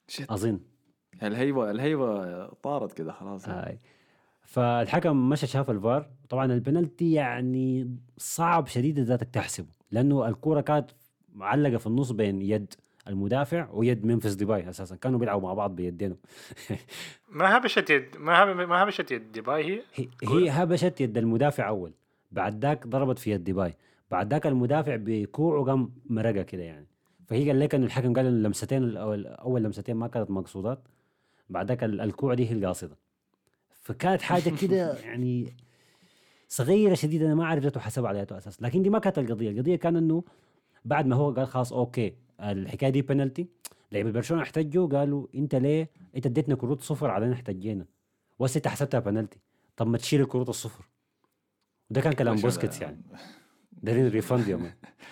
shit. 0.07 0.31
أظن. 0.31 0.59
الهيبه 1.23 1.71
الهيبة 1.71 2.45
طارت 2.47 2.93
كده 2.93 3.11
خلاص. 3.11 3.49
هاي. 3.49 3.79
فالحكم 4.45 5.29
مشى 5.29 5.47
شاف 5.47 5.69
الفار. 5.71 6.09
طبعا 6.29 6.45
البنالتي 6.53 7.11
يعني 7.11 7.95
صعب 8.17 8.67
شديد 8.67 8.99
ذاتك 8.99 9.29
تحسبه 9.29 9.67
لأنه 9.91 10.27
الكورة 10.27 10.61
كانت 10.61 10.87
معلقة 11.33 11.77
في 11.77 11.87
النص 11.87 12.11
بين 12.11 12.41
يد 12.41 12.73
المدافع 13.07 13.69
ويد 13.71 14.05
ممفيس 14.05 14.33
ديباي 14.33 14.69
أساسا. 14.69 14.95
كانوا 14.95 15.19
بيلعبوا 15.19 15.41
مع 15.47 15.53
بعض 15.53 15.75
بيدينهم 15.75 16.17
ما 17.29 17.57
هبشت 17.57 17.89
يد 17.89 18.17
ما 18.17 18.43
هب... 18.43 18.47
ما 18.69 18.83
هبشت 18.83 19.11
يد 19.11 19.31
ديباي؟ 19.31 19.81
هي 19.95 20.07
هي- 20.23 20.49
هبشت 20.49 21.01
يد 21.01 21.17
المدافع 21.17 21.67
أول 21.67 21.93
بعد 22.31 22.65
ذاك 22.65 22.87
ضربت 22.87 23.19
في 23.19 23.31
يد 23.31 23.43
ديباي. 23.43 23.73
بعد 24.11 24.31
ذاك 24.33 24.47
المدافع 24.47 24.95
بكوعه 24.99 25.63
قام 25.65 25.91
مرقة 26.09 26.41
كده 26.41 26.63
يعني. 26.63 26.87
فهي 27.27 27.47
قال 27.47 27.59
لك 27.59 27.75
إنه 27.75 27.85
الحكم 27.85 28.13
قال 28.13 28.25
إن 28.25 28.33
اللمستين 28.33 28.83
الأول 28.83 29.27
أول 29.27 29.63
لمستين 29.63 29.95
ما 29.95 30.07
كانت 30.07 30.31
مقصودات. 30.31 30.79
بعد 31.49 31.67
ذاك 31.67 31.83
ال- 31.83 32.01
الكوع 32.01 32.33
دي 32.33 32.49
هي 32.49 32.53
القاصدة. 32.53 32.97
فكانت 33.85 34.21
حاجة 34.21 34.49
كده 34.61 34.97
يعني 34.99 35.53
صغيرة 36.47 36.93
شديدة. 36.93 37.25
أنا 37.25 37.35
ما 37.35 37.43
أعرف 37.43 37.63
ذاته 37.63 37.79
حسب 37.79 38.05
على 38.05 38.19
ياتو 38.19 38.37
أساس 38.37 38.61
لكن 38.61 38.81
دي 38.81 38.89
ما 38.89 38.99
كانت 38.99 39.19
القضية. 39.19 39.49
القضية 39.49 39.75
كان 39.75 39.95
إنه 39.95 40.23
بعد 40.85 41.05
ما 41.05 41.15
هو 41.15 41.31
قال 41.31 41.47
خلاص 41.47 41.73
okay 41.73 42.13
الحكاية 42.39 42.89
دي 42.89 43.01
بنالتي 43.01 43.47
لعيبة 43.91 44.11
برشلونة 44.11 44.43
احتجوا 44.43 44.87
قالوا 44.87 45.27
أنت 45.35 45.55
ليه؟ 45.55 45.89
أنت 46.15 46.25
اديتنا 46.25 46.55
كروت 46.55 46.81
صفر 46.81 47.09
علينا 47.11 47.33
احتجينا. 47.33 47.85
وهسه 48.39 48.57
انت 48.57 48.67
حسبتها 48.67 48.99
بنالتي 48.99 49.39
طب 49.77 49.87
ما 49.87 49.97
تشيل 49.97 50.21
الكروت 50.21 50.49
الصفر. 50.49 50.85
وده 51.89 52.01
كان 52.01 52.13
كلام 52.13 52.35
بوسكيتس 52.35 52.81
يعني. 52.81 53.01
دايرين 53.71 54.07
refund 54.07 54.47
يوم 54.47 54.71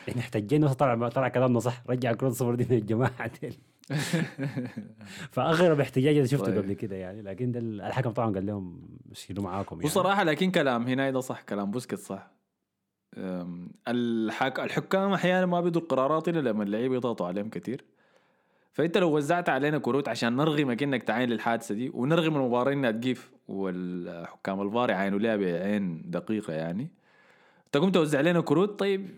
إحنا 0.09 0.21
احتجينا 0.21 0.73
طلع 0.73 1.09
طلع 1.09 1.27
كلامنا 1.27 1.59
صح. 1.59 1.83
رجع 1.89 2.11
الكروت 2.11 2.31
الصفر 2.31 2.55
دي 2.55 2.65
من 2.69 2.77
الجماعه 2.77 3.31
ديل 3.41 3.57
فاغرب 5.31 5.79
احتجاج 5.79 6.15
اللي 6.15 6.27
شفته 6.27 6.45
طيب. 6.45 6.57
قبل 6.57 6.73
كده 6.73 6.95
يعني 6.95 7.21
لكن 7.21 7.51
ده 7.51 7.59
الحكم 7.59 8.11
طبعا 8.11 8.33
قال 8.33 8.45
لهم 8.45 8.81
شيلوا 9.13 9.43
معاكم 9.43 9.75
يعني 9.75 9.85
وصراحة 9.85 10.23
لكن 10.23 10.51
كلام 10.51 10.87
هنا 10.87 11.11
ده 11.11 11.19
صح 11.19 11.41
كلام 11.41 11.71
بوسكيتس 11.71 11.99
صح 11.99 12.31
الحك... 13.87 14.59
الحكام 14.59 15.13
أحيانا 15.13 15.45
ما 15.45 15.61
بيدوا 15.61 15.81
القرارات 15.81 16.29
إلا 16.29 16.49
لما 16.49 16.63
اللعيبة 16.63 16.95
يضغطوا 16.95 17.27
عليهم 17.27 17.49
كثير 17.49 17.85
فأنت 18.73 18.97
لو 18.97 19.15
وزعت 19.15 19.49
علينا 19.49 19.77
كروت 19.77 20.07
عشان 20.07 20.35
نرغمك 20.35 20.83
انك 20.83 21.03
تعاين 21.03 21.29
للحادثة 21.29 21.75
دي 21.75 21.91
ونرغم 21.93 22.35
المباراه 22.35 22.73
انها 22.73 22.91
تقيف 22.91 23.31
والحكام 23.47 24.61
الفار 24.61 24.89
يعاينوا 24.89 25.19
لها 25.19 25.35
بعين 25.35 26.01
دقيقة 26.11 26.53
يعني 26.53 26.91
تقوم 27.71 27.91
توزع 27.91 28.17
علينا 28.17 28.41
كروت 28.41 28.79
طيب 28.79 29.09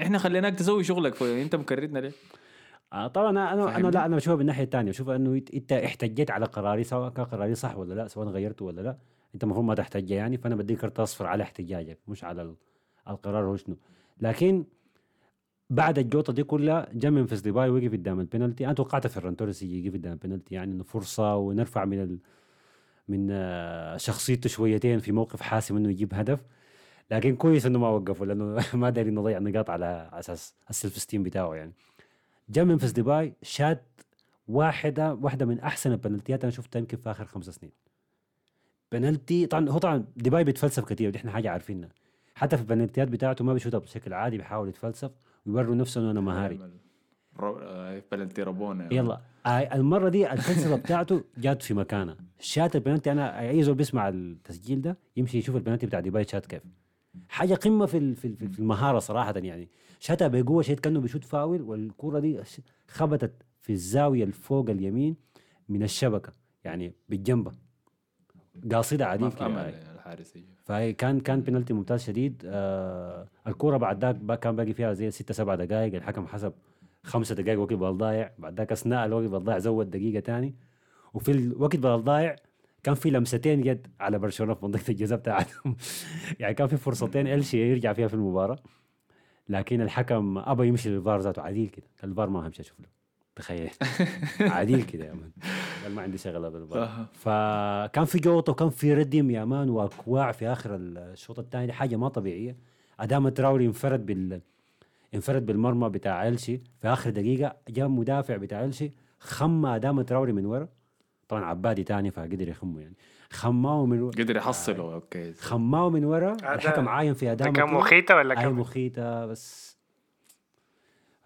إحنا 0.00 0.18
خليناك 0.18 0.54
تسوي 0.54 0.84
شغلك 0.84 1.14
فأنت 1.14 1.56
مكررنا 1.56 1.98
ليه؟ 1.98 2.12
آه 2.94 3.06
طبعا 3.06 3.30
أنا 3.30 3.76
أنا؟ 3.76 3.88
لا 3.90 4.06
أنا 4.06 4.16
بشوفها 4.16 4.34
بالناحيه 4.34 4.64
الثانية 4.64 4.90
بشوف 4.90 5.08
إنه 5.10 5.42
إنت 5.54 5.72
احتجيت 5.72 6.30
على 6.30 6.46
قراري 6.46 6.84
سواء 6.84 7.10
كان 7.10 7.24
قراري 7.24 7.54
صح 7.54 7.76
ولا 7.76 7.94
لا 7.94 8.08
سواء 8.08 8.28
غيرته 8.28 8.64
ولا 8.64 8.80
لا. 8.80 8.96
أنت 9.34 9.44
المفروض 9.44 9.64
ما 9.64 9.74
تحتج 9.74 10.10
يعني 10.10 10.38
فأنا 10.38 10.56
بديك 10.56 10.80
كرت 10.80 11.00
اصفر 11.00 11.26
على 11.26 11.42
احتجاجك 11.42 11.98
مش 12.08 12.24
على 12.24 12.42
ال- 12.42 12.54
القرار 13.08 13.44
هو 13.44 13.56
شنو. 13.56 13.76
لكن 14.20 14.64
بعد 15.70 15.98
الجوطة 15.98 16.32
دي 16.32 16.42
كلها 16.44 16.88
جا 16.92 17.10
ممفيس 17.10 17.40
ديباي 17.40 17.70
وقف 17.70 17.92
قدام 17.92 18.20
البنالتي. 18.20 18.64
أنا 18.64 18.72
توقعت 18.72 19.06
فيران 19.06 19.36
توريس 19.36 19.62
يجي 19.62 19.86
يقف 19.86 19.94
قدام 19.96 20.12
البنالتي 20.12 20.54
يعني 20.54 20.72
إنه 20.72 20.82
فرصة 20.84 21.36
ونرفع 21.36 21.84
من 21.84 22.02
ال... 22.02 22.18
من 23.08 23.28
آه، 23.30 23.96
شخصيته 23.96 24.48
شويتين 24.48 24.98
في 24.98 25.12
موقف 25.12 25.40
حاسم 25.40 25.76
إنه 25.76 25.90
يجيب 25.90 26.14
هدف. 26.14 26.40
لكن 27.10 27.36
كويس 27.36 27.66
إنه 27.66 27.78
ما 27.78 27.88
وقفوا 27.88 28.26
لأنه 28.26 28.64
ما 28.74 28.90
دايرين 28.90 29.10
نضيع 29.10 29.38
نقاط 29.38 29.70
على 29.70 30.10
أساس 30.12 30.54
ال 30.70 30.76
self 30.76 30.98
esteem 30.98 31.22
بتاعه 31.22 31.54
يعني. 31.54 31.72
جا 32.48 32.64
ممفيس 32.64 32.90
ديباي 32.90 33.34
شات 33.42 33.84
واحدة 34.48 35.14
واحدة 35.14 35.46
من 35.46 35.60
أحسن 35.60 35.92
البنالتيات 35.92 36.44
أنا 36.44 36.50
شفتها 36.50 36.80
يمكن 36.80 36.96
في 36.96 37.10
آخر 37.10 37.24
خمس 37.24 37.44
سنين. 37.50 37.72
بنالتي 38.92 39.46
طبعا 39.46 39.68
هو 39.68 39.78
طبعا 39.78 40.04
ديباي 40.16 40.44
بيتفلسف 40.44 40.84
كثير 40.84 41.08
ودي 41.08 41.18
إحنا 41.18 41.30
حاجة 41.30 41.50
عارفينها. 41.50 41.88
حتى 42.34 42.56
في 42.56 42.62
البنالتيات 42.62 43.08
بتاعته 43.08 43.44
ما 43.44 43.52
بيشوتها 43.52 43.78
بشكل 43.78 44.12
عادي 44.12 44.36
بيحاول 44.36 44.68
يتفلسف 44.68 45.10
ويوري 45.46 45.74
نفسه 45.74 46.00
إنه 46.00 46.10
أنا 46.10 46.20
مهاري. 46.20 46.60
رو... 47.36 47.58
آه، 47.58 48.02
بلنتي 48.12 48.42
رابونا 48.42 48.88
يلا. 48.92 49.20
آي 49.46 49.74
المرة 49.74 50.08
دي 50.08 50.32
الفلسفة 50.32 50.76
بتاعته 50.76 51.24
جات 51.38 51.62
في 51.62 51.74
مكانها. 51.74 52.16
شات 52.40 52.76
البنالتي 52.76 53.12
أنا 53.12 53.40
أي 53.40 53.62
زول 53.62 53.74
بيسمع 53.74 54.08
التسجيل 54.08 54.82
ده 54.82 54.98
يمشي 55.16 55.38
يشوف 55.38 55.56
البنالتي 55.56 55.86
بتاع 55.86 56.00
ديباي 56.00 56.24
شات 56.24 56.46
كيف. 56.46 56.62
حاجة 57.28 57.54
قمة 57.54 57.86
في 57.86 58.14
في 58.14 58.58
المهارة 58.58 58.98
صراحة 58.98 59.34
يعني. 59.36 59.68
شاتها 60.04 60.28
بقوه 60.28 60.62
شيء 60.62 60.76
كأنه 60.76 61.00
بيشوت 61.00 61.24
فاول 61.24 61.62
والكره 61.62 62.18
دي 62.18 62.40
خبطت 62.88 63.32
في 63.60 63.72
الزاوية 63.72 64.24
الفوق 64.24 64.70
اليمين 64.70 65.16
من 65.68 65.82
الشبكة 65.82 66.32
يعني 66.64 66.92
بالجنبة. 67.08 67.52
قاصدة 68.72 69.06
عديل 69.06 69.32
كده 69.32 69.46
هاي. 69.46 69.74
الحارس 69.94 70.36
يجي. 70.36 70.46
فكان 70.64 71.20
كان 71.20 71.40
بينالتي 71.40 71.72
ممتاز 71.72 72.02
شديد 72.02 72.42
آه 72.46 73.28
الكورة 73.46 73.76
بعد 73.76 74.04
ذاك 74.04 74.38
كان 74.38 74.56
باقي 74.56 74.72
فيها 74.72 74.92
زي 74.92 75.10
ستة 75.10 75.34
سبعة 75.34 75.56
دقائق 75.56 75.94
الحكم 75.94 76.26
حسب 76.26 76.52
خمسة 77.02 77.34
دقائق 77.34 77.60
وقت 77.60 77.72
بدل 77.72 77.98
ضايع 77.98 78.32
بعد 78.38 78.58
ذاك 78.58 78.72
أثناء 78.72 79.06
الوقت 79.06 79.24
بدل 79.24 79.44
ضايع 79.44 79.58
زود 79.58 79.90
دقيقة 79.90 80.20
تاني. 80.20 80.54
وفي 81.14 81.30
الوقت 81.30 81.76
بدل 81.76 82.02
ضايع 82.02 82.36
كان 82.82 82.94
في 82.94 83.10
لمستين 83.10 83.66
يد 83.66 83.86
على 84.00 84.18
برشلونة 84.18 84.54
في 84.54 84.64
منطقة 84.64 84.90
الجزاء 84.90 85.18
بتاعتهم. 85.18 85.76
يعني 86.40 86.54
كان 86.54 86.66
في 86.66 86.76
فرصتين 86.76 87.26
إلشي 87.26 87.70
يرجع 87.70 87.92
فيها 87.92 88.08
في 88.08 88.14
المباراة. 88.14 88.58
لكن 89.48 89.80
الحكم 89.80 90.38
ابى 90.38 90.68
يمشي 90.68 90.88
للفار 90.90 91.20
ذاته. 91.20 91.42
عديل 91.42 91.68
كده. 91.68 91.86
الفار 92.04 92.28
ما 92.30 92.46
همشي 92.46 92.62
أشوف 92.62 92.80
له. 92.80 92.86
تخيل. 93.36 93.70
عديل 94.40 94.82
كده 94.82 95.04
يا 95.04 95.12
man. 95.12 95.30
قال 95.82 95.92
ما 95.94 96.02
عندي 96.02 96.18
شغلة 96.18 96.48
بالفار. 96.48 97.06
فكان 97.12 98.04
في 98.04 98.18
جوطة 98.18 98.52
وكان 98.52 98.70
في 98.70 98.94
ردم 98.94 99.30
يا 99.30 99.44
man 99.44 99.70
وأكواع 99.70 100.32
في 100.32 100.48
آخر 100.48 100.70
الشوط 100.76 101.38
الثاني. 101.38 101.72
حاجة 101.72 101.96
ما 101.96 102.08
طبيعية. 102.08 102.56
أدام 103.00 103.28
تراوري 103.28 103.66
انفرد 103.66 104.06
بال 104.06 104.40
انفرد 105.14 105.46
بالمرمى 105.46 105.88
بتاع 105.88 106.28
إلشي 106.28 106.60
في 106.80 106.88
آخر 106.88 107.10
دقيقة 107.10 107.56
جاء 107.68 107.88
مدافع 107.88 108.36
بتاع 108.36 108.64
إلشي 108.64 108.90
خمى 109.18 109.76
أدام 109.76 110.02
تراوري 110.02 110.32
من 110.32 110.46
ورا. 110.46 110.68
طبعا 111.28 111.44
عبادي 111.44 111.84
تاني 111.84 112.10
فقدر 112.10 112.48
يخمه 112.48 112.80
يعني. 112.80 112.94
خماه 113.30 113.86
من 113.86 114.00
ورا 114.02 114.10
قدر 114.10 114.36
يحصله. 114.36 114.94
أوكي. 114.94 115.32
خماه 115.32 115.90
من 115.90 116.04
ورا 116.04 116.32
الحكم 116.32 116.88
عاين 116.88 117.14
في 117.14 117.26
ده 117.26 117.32
ادام 117.32 117.52
كان 117.52 117.74
مخيطة 117.74 118.16
ولا 118.16 118.34
كان 118.34 118.52
مخيطة 118.52 119.26
بس 119.26 119.74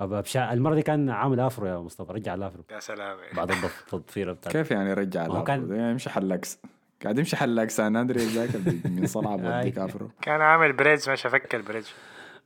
أبا 0.01 0.21
بشا... 0.21 0.53
المرة 0.53 0.75
دي 0.75 0.83
كان 0.83 1.11
عامل 1.11 1.41
آفرو 1.41 1.67
يا 1.67 1.79
مصطفى 1.79 2.13
رجع 2.13 2.35
الآفرو. 2.35 2.65
يا 2.71 2.81
سلام. 2.81 3.19
بعد 3.37 3.51
التضفيره 3.51 4.33
بتاعته 4.33 4.59
كيف 4.59 4.71
يعني 4.71 4.93
رجع 4.93 5.27
الآفرو؟ 5.27 5.45
كان- 5.45 5.75
يعني 5.75 5.91
يمشي 5.91 6.11
حلاكس 6.11 6.59
قاعد 7.03 7.19
يمشي 7.19 7.37
حلاك 7.37 7.71
سان 7.71 7.97
اندريس 7.97 8.37
ذاك 8.37 8.51
من 8.87 9.07
صنعاء 9.07 9.37
بوديك. 9.37 9.79
آفرو. 9.79 10.11
كان 10.23 10.41
عامل 10.41 10.73
بريدز 10.73 11.11
مش 11.11 11.23
فك 11.23 11.55
البريدز 11.55 11.93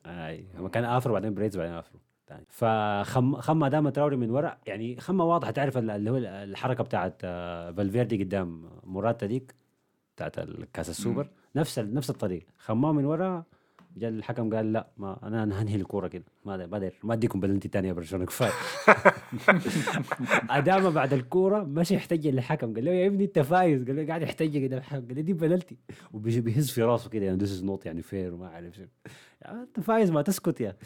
أي. 0.06 0.44
هو 0.58 0.68
كان 0.68 0.84
آفرو 0.84 1.12
بعدين 1.12 1.34
بريدز 1.34 1.58
بعدين 1.58 1.74
آفرو. 1.74 2.00
تاني 2.32 2.44
فخم 2.48 3.36
خم 3.36 3.66
دام 3.66 3.88
تراوري 3.88 4.16
من 4.16 4.30
ورا. 4.30 4.56
يعني 4.66 5.00
خمة 5.00 5.24
واضحة. 5.24 5.50
تعرف 5.50 5.78
ال- 5.78 5.90
اللي 5.90 6.10
هو 6.10 6.16
الحركة 6.16 6.84
بتاعت 6.84 7.20
آه، 7.24 7.70
فالفيردي 7.72 8.24
قدام 8.24 8.64
موراتا 8.84 9.26
ديك 9.26 9.54
بتاعت 10.16 10.38
الكاس 10.38 10.90
السوبر 10.90 11.28
نفس 11.56 11.78
نفس 11.78 12.10
الطريق 12.10 12.46
خماه 12.58 12.92
من 12.92 13.04
ورا 13.04 13.44
جاء 13.96 14.10
الحكم 14.10 14.54
قال 14.54 14.72
لا 14.72 14.86
ما 14.96 15.18
أنا 15.22 15.62
هنهي 15.62 15.76
الكورة 15.76 16.08
كده. 16.08 16.24
ما 16.44 16.66
ما 16.66 16.76
أدري. 16.76 16.92
ما 17.04 17.14
أديكم 17.14 17.40
بلنتي 17.40 17.68
ثانية 17.68 17.88
يا 17.88 17.92
برشلونة 17.92 18.26
كفاية. 18.26 18.50
ادام 20.50 20.90
بعد 20.90 21.12
الكورة 21.12 21.62
مش 21.64 21.90
يحتج 21.90 22.26
للحكم. 22.28 22.74
قال 22.74 22.84
له 22.84 22.90
يا 22.90 23.06
ابني 23.06 23.24
أنت 23.24 23.38
فايز. 23.38 23.84
قال 23.86 23.96
له 23.96 24.06
قاعد 24.06 24.22
يحتج 24.22 24.64
قدام 24.64 24.78
الحكم. 24.78 25.06
قال 25.06 25.16
له 25.16 25.22
دي 25.22 25.32
بلنتي 25.32 25.76
وبيهز 26.12 26.70
في 26.70 26.82
راسه 26.82 27.10
كده. 27.10 27.24
يعني 27.24 27.38
this 27.38 27.52
is 27.52 27.64
not 27.64 27.86
يعني 27.86 28.02
fair 28.02 28.34
وما 28.34 28.46
أعرف 28.46 28.74
شو 28.76 28.82
يعني 29.42 29.62
أنت 29.62 29.80
فايز 29.80 30.10
ما 30.10 30.22
تسكت 30.22 30.60
يا 30.60 30.76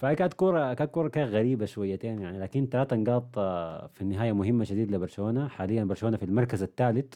فهي 0.00 0.16
كانت 0.16 0.34
كوره 0.34 0.74
كانت 0.74 0.90
كورة 0.90 1.08
كانت 1.08 1.30
غريبة 1.32 1.66
شويتين 1.66 2.18
يعني 2.20 2.38
لكن 2.38 2.66
ثلاث 2.72 2.92
نقاط 2.92 3.38
آه، 3.38 3.86
في 3.86 4.02
النهاية 4.02 4.32
مهمة 4.32 4.64
شديد 4.64 4.90
لبرشلونة. 4.92 5.48
حاليا 5.48 5.84
برشلونة 5.84 6.16
في 6.16 6.22
المركز 6.24 6.62
الثالث 6.62 7.14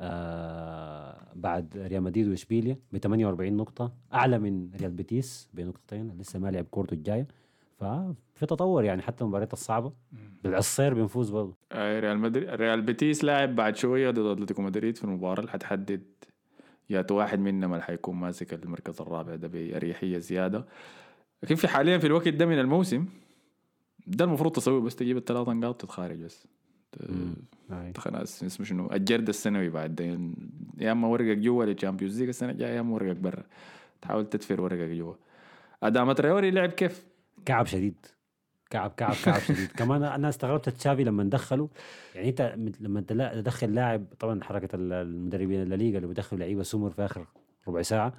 آه 0.00 1.16
بعد 1.34 1.76
ريال 1.76 2.02
مدريد 2.02 2.28
وإشبيليا 2.28 2.76
ب 2.92 2.98
48 2.98 3.52
نقطة 3.56 3.92
أعلى 4.14 4.38
من 4.38 4.70
ريال 4.80 4.90
بيتيس 4.90 5.48
بنقطتين 5.54 6.18
لسه 6.18 6.38
ما 6.38 6.50
لعب 6.50 6.64
كورته 6.70 6.94
الجاية. 6.94 7.26
ففي 7.78 8.46
تطور 8.46 8.84
يعني 8.84 9.02
حتى 9.02 9.24
المباريات 9.24 9.52
الصعبة. 9.52 9.92
بالعصير 10.44 10.94
بنفوز 10.94 11.30
برضه. 11.30 11.54
آه، 11.72 12.00
ريال 12.00 12.18
مدريد 12.18 12.48
ريال 12.48 12.82
بيتيس 12.82 13.24
لاعب 13.24 13.56
بعد 13.56 13.76
شوية 13.76 14.10
ضد 14.10 14.18
أتلتيكو 14.26 14.62
مدريد 14.62 14.96
في 14.96 15.04
المباراة 15.04 15.40
اللي 15.40 15.50
حتحدد 15.50 16.02
يا 16.90 17.06
واحد 17.10 17.38
منهم 17.38 17.72
اللي 17.72 17.84
حيكون 17.84 18.16
ماسك 18.16 18.54
المركز 18.54 19.00
الرابع 19.00 19.34
ده 19.34 19.48
بأريحية 19.48 20.18
زيادة. 20.18 20.64
لكن 21.42 21.54
في 21.54 21.68
حاليا 21.68 21.98
في 21.98 22.06
الوقت 22.06 22.28
ده 22.28 22.46
من 22.46 22.58
الموسم 22.58 23.06
ده 24.06 24.24
المفروض 24.24 24.52
تسوي 24.52 24.80
بس 24.80 24.96
تجيب 24.96 25.16
الثلاث 25.16 25.48
نقاط 25.48 25.80
تتخارج 25.80 26.18
بس. 26.22 26.46
خلاص 27.98 28.42
اسمه 28.42 28.66
شنو 28.66 28.92
الجرد 28.92 29.28
السنوي 29.28 29.68
بعدين 29.68 30.34
يا 30.78 30.92
إما 30.92 31.08
ورقك 31.08 31.36
جوا 31.38 31.64
لل 31.64 31.74
Champions 31.74 32.18
League 32.20 32.28
السنة 32.28 32.50
الجاية 32.50 32.74
يا 32.74 32.80
إما 32.80 32.94
ورقك 32.94 33.16
برا. 33.16 33.42
تحاول 34.02 34.26
تدفر 34.26 34.60
ورقك 34.60 34.88
جوا. 34.88 35.14
ادام 35.82 36.12
تريوري 36.12 36.50
لعب 36.50 36.68
كيف؟ 36.70 37.06
كعب 37.46 37.66
شديد. 37.66 38.06
كعب 38.70 38.90
كعب 38.96 39.14
كعب 39.24 39.40
شديد. 39.40 39.68
كمان 39.78 40.02
أنا 40.02 40.28
استغربت 40.28 40.68
تشافي 40.68 41.04
لما 41.04 41.24
دخله 41.24 41.68
يعني 42.14 42.28
أنت 42.28 42.54
لما 42.80 43.00
تدخل 43.00 43.74
لاعب 43.74 44.04
طبعا 44.20 44.44
حركة 44.44 44.76
ال- 44.76 44.92
المدربين 44.92 45.62
الليغا 45.62 45.96
اللي 45.96 46.06
بيدخلوا 46.08 46.40
لعيبة 46.40 46.62
سمر 46.62 46.90
في 46.90 47.04
آخر 47.04 47.26
ربع 47.68 47.82
ساعة. 47.82 48.12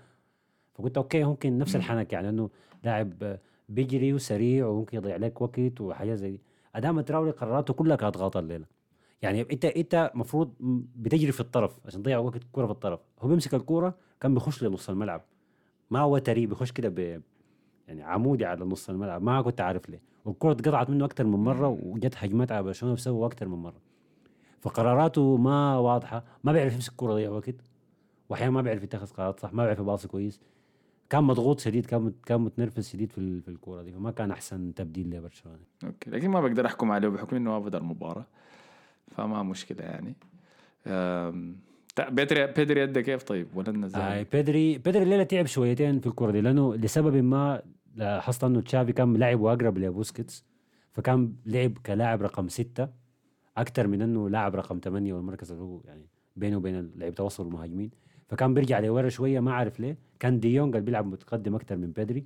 فقلت 0.76 0.98
okay 0.98 1.24
ممكن 1.24 1.58
نفس 1.58 1.76
الحنك 1.76 2.14
يعني 2.14 2.30
انه 2.30 2.50
لاعب 2.84 3.38
بيجري 3.70 4.14
وسريع 4.14 4.68
وممكن 4.68 4.98
يضيع 4.98 5.16
لك 5.16 5.42
وقت 5.42 5.82
وحاجات 5.82 6.18
زي 6.18 6.32
دي. 6.32 6.42
أداما 6.76 7.02
تراوري 7.02 7.32
قراراته 7.32 7.74
كلها 7.74 7.96
كانت 7.96 8.18
غلط 8.18 8.38
الليلة. 8.38 8.66
يعني 9.22 9.42
أنت 9.42 9.66
أنت 9.66 10.12
المفروض 10.14 10.54
بتجري 10.96 11.32
في 11.32 11.40
الطرف 11.40 11.80
عشان 11.86 12.04
تضيع 12.04 12.18
وقت 12.18 12.36
الكره 12.36 12.66
في 12.66 12.72
الطرف. 12.72 13.00
هو 13.22 13.28
بيمسك 13.28 13.54
الكوره 13.54 13.96
كان 14.22 14.34
بيخش 14.34 14.64
لنص 14.64 14.90
الملعب. 14.90 15.22
ما 15.92 16.00
هو 16.00 16.18
تراوري 16.18 16.46
بيخش 16.46 16.72
كده 16.72 16.90
ب 16.90 17.22
يعني 17.88 18.04
عمودي 18.04 18.46
على 18.46 18.66
نص 18.66 18.90
الملعب. 18.90 19.22
ما 19.22 19.42
كنت 19.42 19.62
عارف 19.62 19.90
ليه. 19.90 20.02
والكرة 20.26 20.52
اتقطعت 20.52 20.90
منه 20.90 21.06
أكثر 21.06 21.24
من 21.24 21.40
مرة 21.40 21.68
وجت 21.84 22.14
هجمات 22.18 22.52
على 22.52 22.64
برشلونة 22.64 22.96
بسببه 22.96 23.26
أكثر 23.26 23.48
من 23.48 23.58
مرة. 23.58 23.82
فقراراته 24.62 25.38
ما 25.38 25.78
واضحة. 25.78 26.24
ما 26.44 26.52
بيعرف 26.52 26.74
يمسك 26.74 26.92
الكرة 26.92 27.12
يضيع 27.12 27.30
وقت. 27.30 27.56
واحيانا 28.30 28.52
ما 28.52 28.62
بيعرف 28.62 28.84
يتخذ 28.84 29.08
قرارات 29.14 29.40
صح 29.40 29.54
ما 29.54 29.64
بيعرف 29.64 29.80
يباصي 29.80 30.08
كويس. 30.08 30.42
كان 31.14 31.24
مضغوط 31.24 31.60
شديد 31.60 31.86
كان 31.86 32.14
كان 32.26 32.42
متنرفز 32.42 32.90
شديد 32.90 33.12
في 33.12 33.42
في 33.42 33.48
الكورة 33.48 33.82
دي 33.82 33.92
فما 33.92 34.12
كان 34.12 34.32
أحسن 34.32 34.74
تبديل 34.74 35.10
لبرشلونة. 35.10 35.60
okay 35.84 36.10
لكن 36.10 36.30
ما 36.30 36.42
بقدر 36.42 36.66
أحكم 36.66 36.92
عليه 36.92 37.08
بحكم 37.08 37.36
إنه 37.36 37.50
ما 37.50 37.60
بدا 37.60 37.78
المباراه 37.78 38.26
فما 39.12 39.44
مشكلة 39.44 39.84
يعني. 39.84 40.16
بيدري 42.10 42.48
بيدري 42.48 42.84
ادى 42.84 43.02
كيف؟ 43.02 43.24
طيب 43.24 43.48
ولا 43.56 43.72
نزل 43.72 44.00
آه 44.00 44.26
بيدري 44.32 44.78
بيدري 44.78 45.04
الليلة 45.04 45.24
تعب 45.24 45.46
شويتين 45.46 46.00
في 46.00 46.08
الكورة 46.08 46.32
دي 46.32 46.42
لأنه 46.42 46.76
لسبب 46.76 47.16
ما 47.16 47.62
لاحظت 47.96 48.44
إنه 48.44 48.62
تشافي 48.62 48.94
كان 48.94 49.14
لاعب 49.14 49.46
اقرب 49.46 49.78
لبوسكيتس 49.78 50.46
فكان 50.92 51.34
لعب 51.46 51.78
كلاعب 51.86 52.22
رقم 52.22 52.48
ستة 52.48 52.90
أكثر 53.58 53.88
من 53.88 54.02
إنه 54.02 54.30
لاعب 54.30 54.56
رقم 54.56 54.80
ثمانية 54.84 55.14
والمركز 55.14 55.52
اللي 55.52 55.64
هو 55.64 55.82
يعني 55.86 56.08
بينه 56.36 56.58
وبين 56.58 56.92
لعيبة 56.96 57.16
توسط 57.16 57.42
المهاجمين 57.42 57.92
فكان 58.28 58.54
بيرجع 58.54 58.80
لورا 58.80 59.10
شوية 59.10 59.40
ما 59.40 59.54
عارف 59.54 59.80
ليه. 59.80 59.98
كان 60.20 60.40
دي 60.40 60.52
يونج 60.52 60.76
اللي 60.76 60.86
بيلعب 60.86 61.06
متقدم 61.06 61.56
أكثر 61.56 61.76
من 61.78 61.92
بيدري 61.92 62.26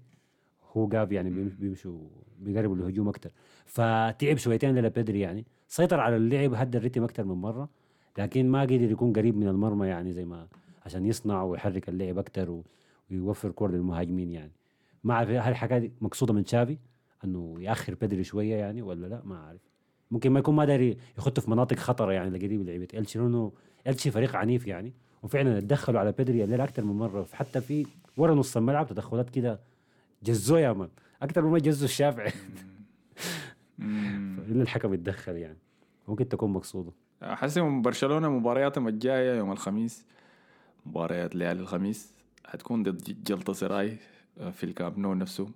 هو 0.77 0.87
جافي 0.87 1.15
يعني 1.15 1.29
بيمش- 1.29 1.53
بيمشوا 1.53 1.99
بيقربوا 2.39 2.75
الهجوم 2.75 3.09
أكثر 3.09 3.29
فتعب 3.65 4.37
شويتين 4.37 4.75
للا 4.75 4.87
بيدري 4.87 5.19
يعني. 5.19 5.45
سيطر 5.67 5.99
على 5.99 6.15
اللعب 6.15 6.53
هدى 6.53 6.77
الريتم 6.77 7.03
أكثر 7.03 7.23
من 7.23 7.35
مرة. 7.35 7.69
لكن 8.17 8.49
ما 8.49 8.61
قدر 8.61 8.91
يكون 8.91 9.13
قريب 9.13 9.37
من 9.37 9.47
المرمى 9.47 9.87
يعني 9.87 10.13
زي 10.13 10.25
ما 10.25 10.47
عشان 10.85 11.05
يصنع 11.05 11.43
ويحرك 11.43 11.89
اللعب 11.89 12.17
أكثر 12.17 12.61
ويوفر 13.11 13.51
كور 13.51 13.71
للمهاجمين 13.71 14.31
يعني. 14.31 14.51
ما 15.03 15.13
أعرف 15.13 15.29
هل 15.29 15.37
الحكاية 15.51 15.79
دي 15.79 15.91
مقصودة 16.01 16.33
من 16.33 16.43
تشافي؟ 16.43 16.77
إنه 17.23 17.55
يأخر 17.59 17.95
بدري 18.01 18.23
شوية 18.23 18.55
يعني 18.55 18.81
ولا 18.81 19.07
لا؟ 19.07 19.21
ما 19.25 19.35
أعرف. 19.35 19.61
ممكن 20.11 20.31
ما 20.31 20.39
يكون 20.39 20.55
ما 20.55 20.65
داري 20.65 20.97
يخط 21.17 21.39
في 21.39 21.51
مناطق 21.51 21.77
خطرة 21.77 22.11
يعني 22.11 22.29
لقريب 22.29 22.61
لعيبة. 22.61 22.87
إلتشي 22.93 23.19
لأنه 23.19 23.51
إلتشي 23.87 24.11
فريق 24.11 24.35
عنيف 24.35 24.67
يعني. 24.67 24.93
وفعلا 25.23 25.59
تدخلوا 25.59 25.99
على 25.99 26.11
بدري 26.11 26.43
الليلة 26.43 26.63
أكثر 26.63 26.83
من 26.83 26.93
مرة. 26.93 27.27
حتى 27.33 27.61
في 27.61 27.85
ورا 28.17 28.35
نص 28.35 28.57
الملعب 28.57 28.87
تدخلات 28.87 29.29
كده 29.29 29.59
جزوه 30.23 30.59
يا 30.59 30.73
man. 30.73 30.89
أكثر 31.21 31.41
مما 31.41 31.59
جزوا 31.59 31.85
الشافعي. 31.85 32.33
إلا 34.49 34.61
الحكم 34.61 34.93
يتدخل 34.93 35.35
يعني. 35.37 35.57
ممكن 36.07 36.29
تكون 36.29 36.53
مقصودة. 36.53 36.91
حاسس 37.21 37.57
إنه 37.57 37.81
برشلونة 37.81 38.29
مبارياتهم 38.29 38.87
الجايه 38.87 39.37
يوم 39.37 39.51
الخميس 39.51 40.05
مباريات 40.85 41.35
ليالي 41.35 41.59
الخميس 41.59 42.13
حتكون 42.45 42.83
ضد 42.83 43.23
غلطة 43.23 43.53
سراي 43.53 43.97
في 44.51 44.63
الكامب 44.63 44.97
نو 44.97 45.13
نفسه. 45.13 45.49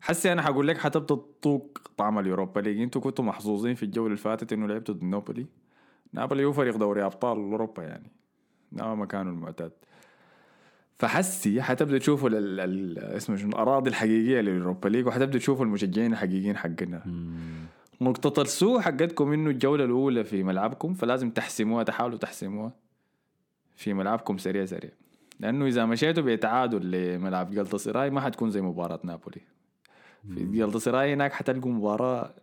حسي 0.00 0.32
أنا 0.32 0.42
حقول 0.42 0.68
لك 0.68 0.78
حتبدا 0.78 1.14
تطوق 1.14 1.78
طعم 1.96 2.18
ال 2.18 2.24
Europa 2.24 2.60
League. 2.60 2.80
أنتوا 2.80 3.00
كنتوا 3.00 3.24
محظوظين 3.24 3.74
في 3.74 3.82
الجولة 3.82 4.06
اللي 4.06 4.18
فاتت 4.18 4.52
إنه 4.52 4.66
لعبتوا 4.66 4.94
ضد 4.94 5.02
نابولي. 5.02 5.46
نابولي 6.12 6.44
هو 6.44 6.52
فريق 6.52 6.76
دوري 6.76 7.04
أبطال 7.04 7.38
أوروبا 7.38 7.82
يعني. 7.82 8.10
ده 8.72 8.94
مكانه 8.94 9.30
المعتاد. 9.30 9.72
فحسي 10.98 11.62
حتبدأ 11.62 11.98
تشوفوا 11.98 12.28
ال- 12.28 12.60
ال- 12.60 12.98
اسمه 12.98 13.36
شنو 13.36 13.48
الأراضي 13.48 13.90
الحقيقية 13.90 14.40
لليوروبا 14.40 14.88
ليج 14.88 15.06
وحتبدأ 15.06 15.38
تشوفوا 15.38 15.64
المشجعين 15.64 16.12
الحقيقيين 16.12 16.56
حقنا. 16.56 17.02
نقطة 18.00 18.42
السوء 18.42 18.80
حقتكم 18.80 19.32
إنه 19.32 19.50
الجولة 19.50 19.84
الأولى 19.84 20.24
في 20.24 20.42
ملعبكم 20.42 20.94
فلازم 20.94 21.30
تحسموها 21.30 21.82
تحاولوا 21.82 22.18
تحسموها 22.18 22.72
في 23.76 23.94
ملعبكم 23.94 24.38
سريع 24.38 24.64
سريع. 24.64 24.90
لأنه 25.40 25.66
إذا 25.66 25.84
مشيتوا 25.86 26.22
بتعادل 26.22 26.90
لملعب 26.90 27.50
جلطة 27.50 27.78
سراي 27.78 28.10
ما 28.10 28.20
حتكون 28.20 28.50
زي 28.50 28.60
مباراة 28.60 29.00
نابولي. 29.04 29.40
في 30.34 30.44
جلطة 30.44 30.78
سراي 30.78 31.12
هناك 31.12 31.32
حتلقوا 31.32 31.70
مباراة 31.72 32.34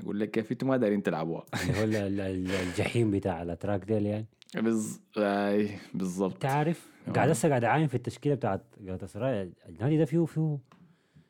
أقول 0.00 0.20
لك 0.20 0.30
كيف 0.30 0.52
أنتوا 0.52 0.68
ما 0.68 0.76
دارين 0.76 1.02
تلعبوها. 1.02 1.44
ال- 1.84 2.50
الجحيم 2.50 3.10
بتاع 3.10 3.42
الأتراك 3.42 3.84
ديل 3.84 4.06
يعني. 4.06 4.26
بز... 4.60 5.00
أي 5.18 5.70
بالضبط. 5.94 6.32
انت 6.32 6.44
عارف 6.44 6.88
قاعد 7.14 7.30
هسه 7.30 7.48
قاعد 7.48 7.64
أعاين 7.64 7.86
في 7.88 7.94
التشكيلة 7.94 8.34
بتاعت 8.34 8.62
غلطة 8.80 9.06
سراي 9.06 9.52
النادي 9.68 9.98
ده 9.98 10.04
فيه 10.04 10.24
فيه 10.24 10.58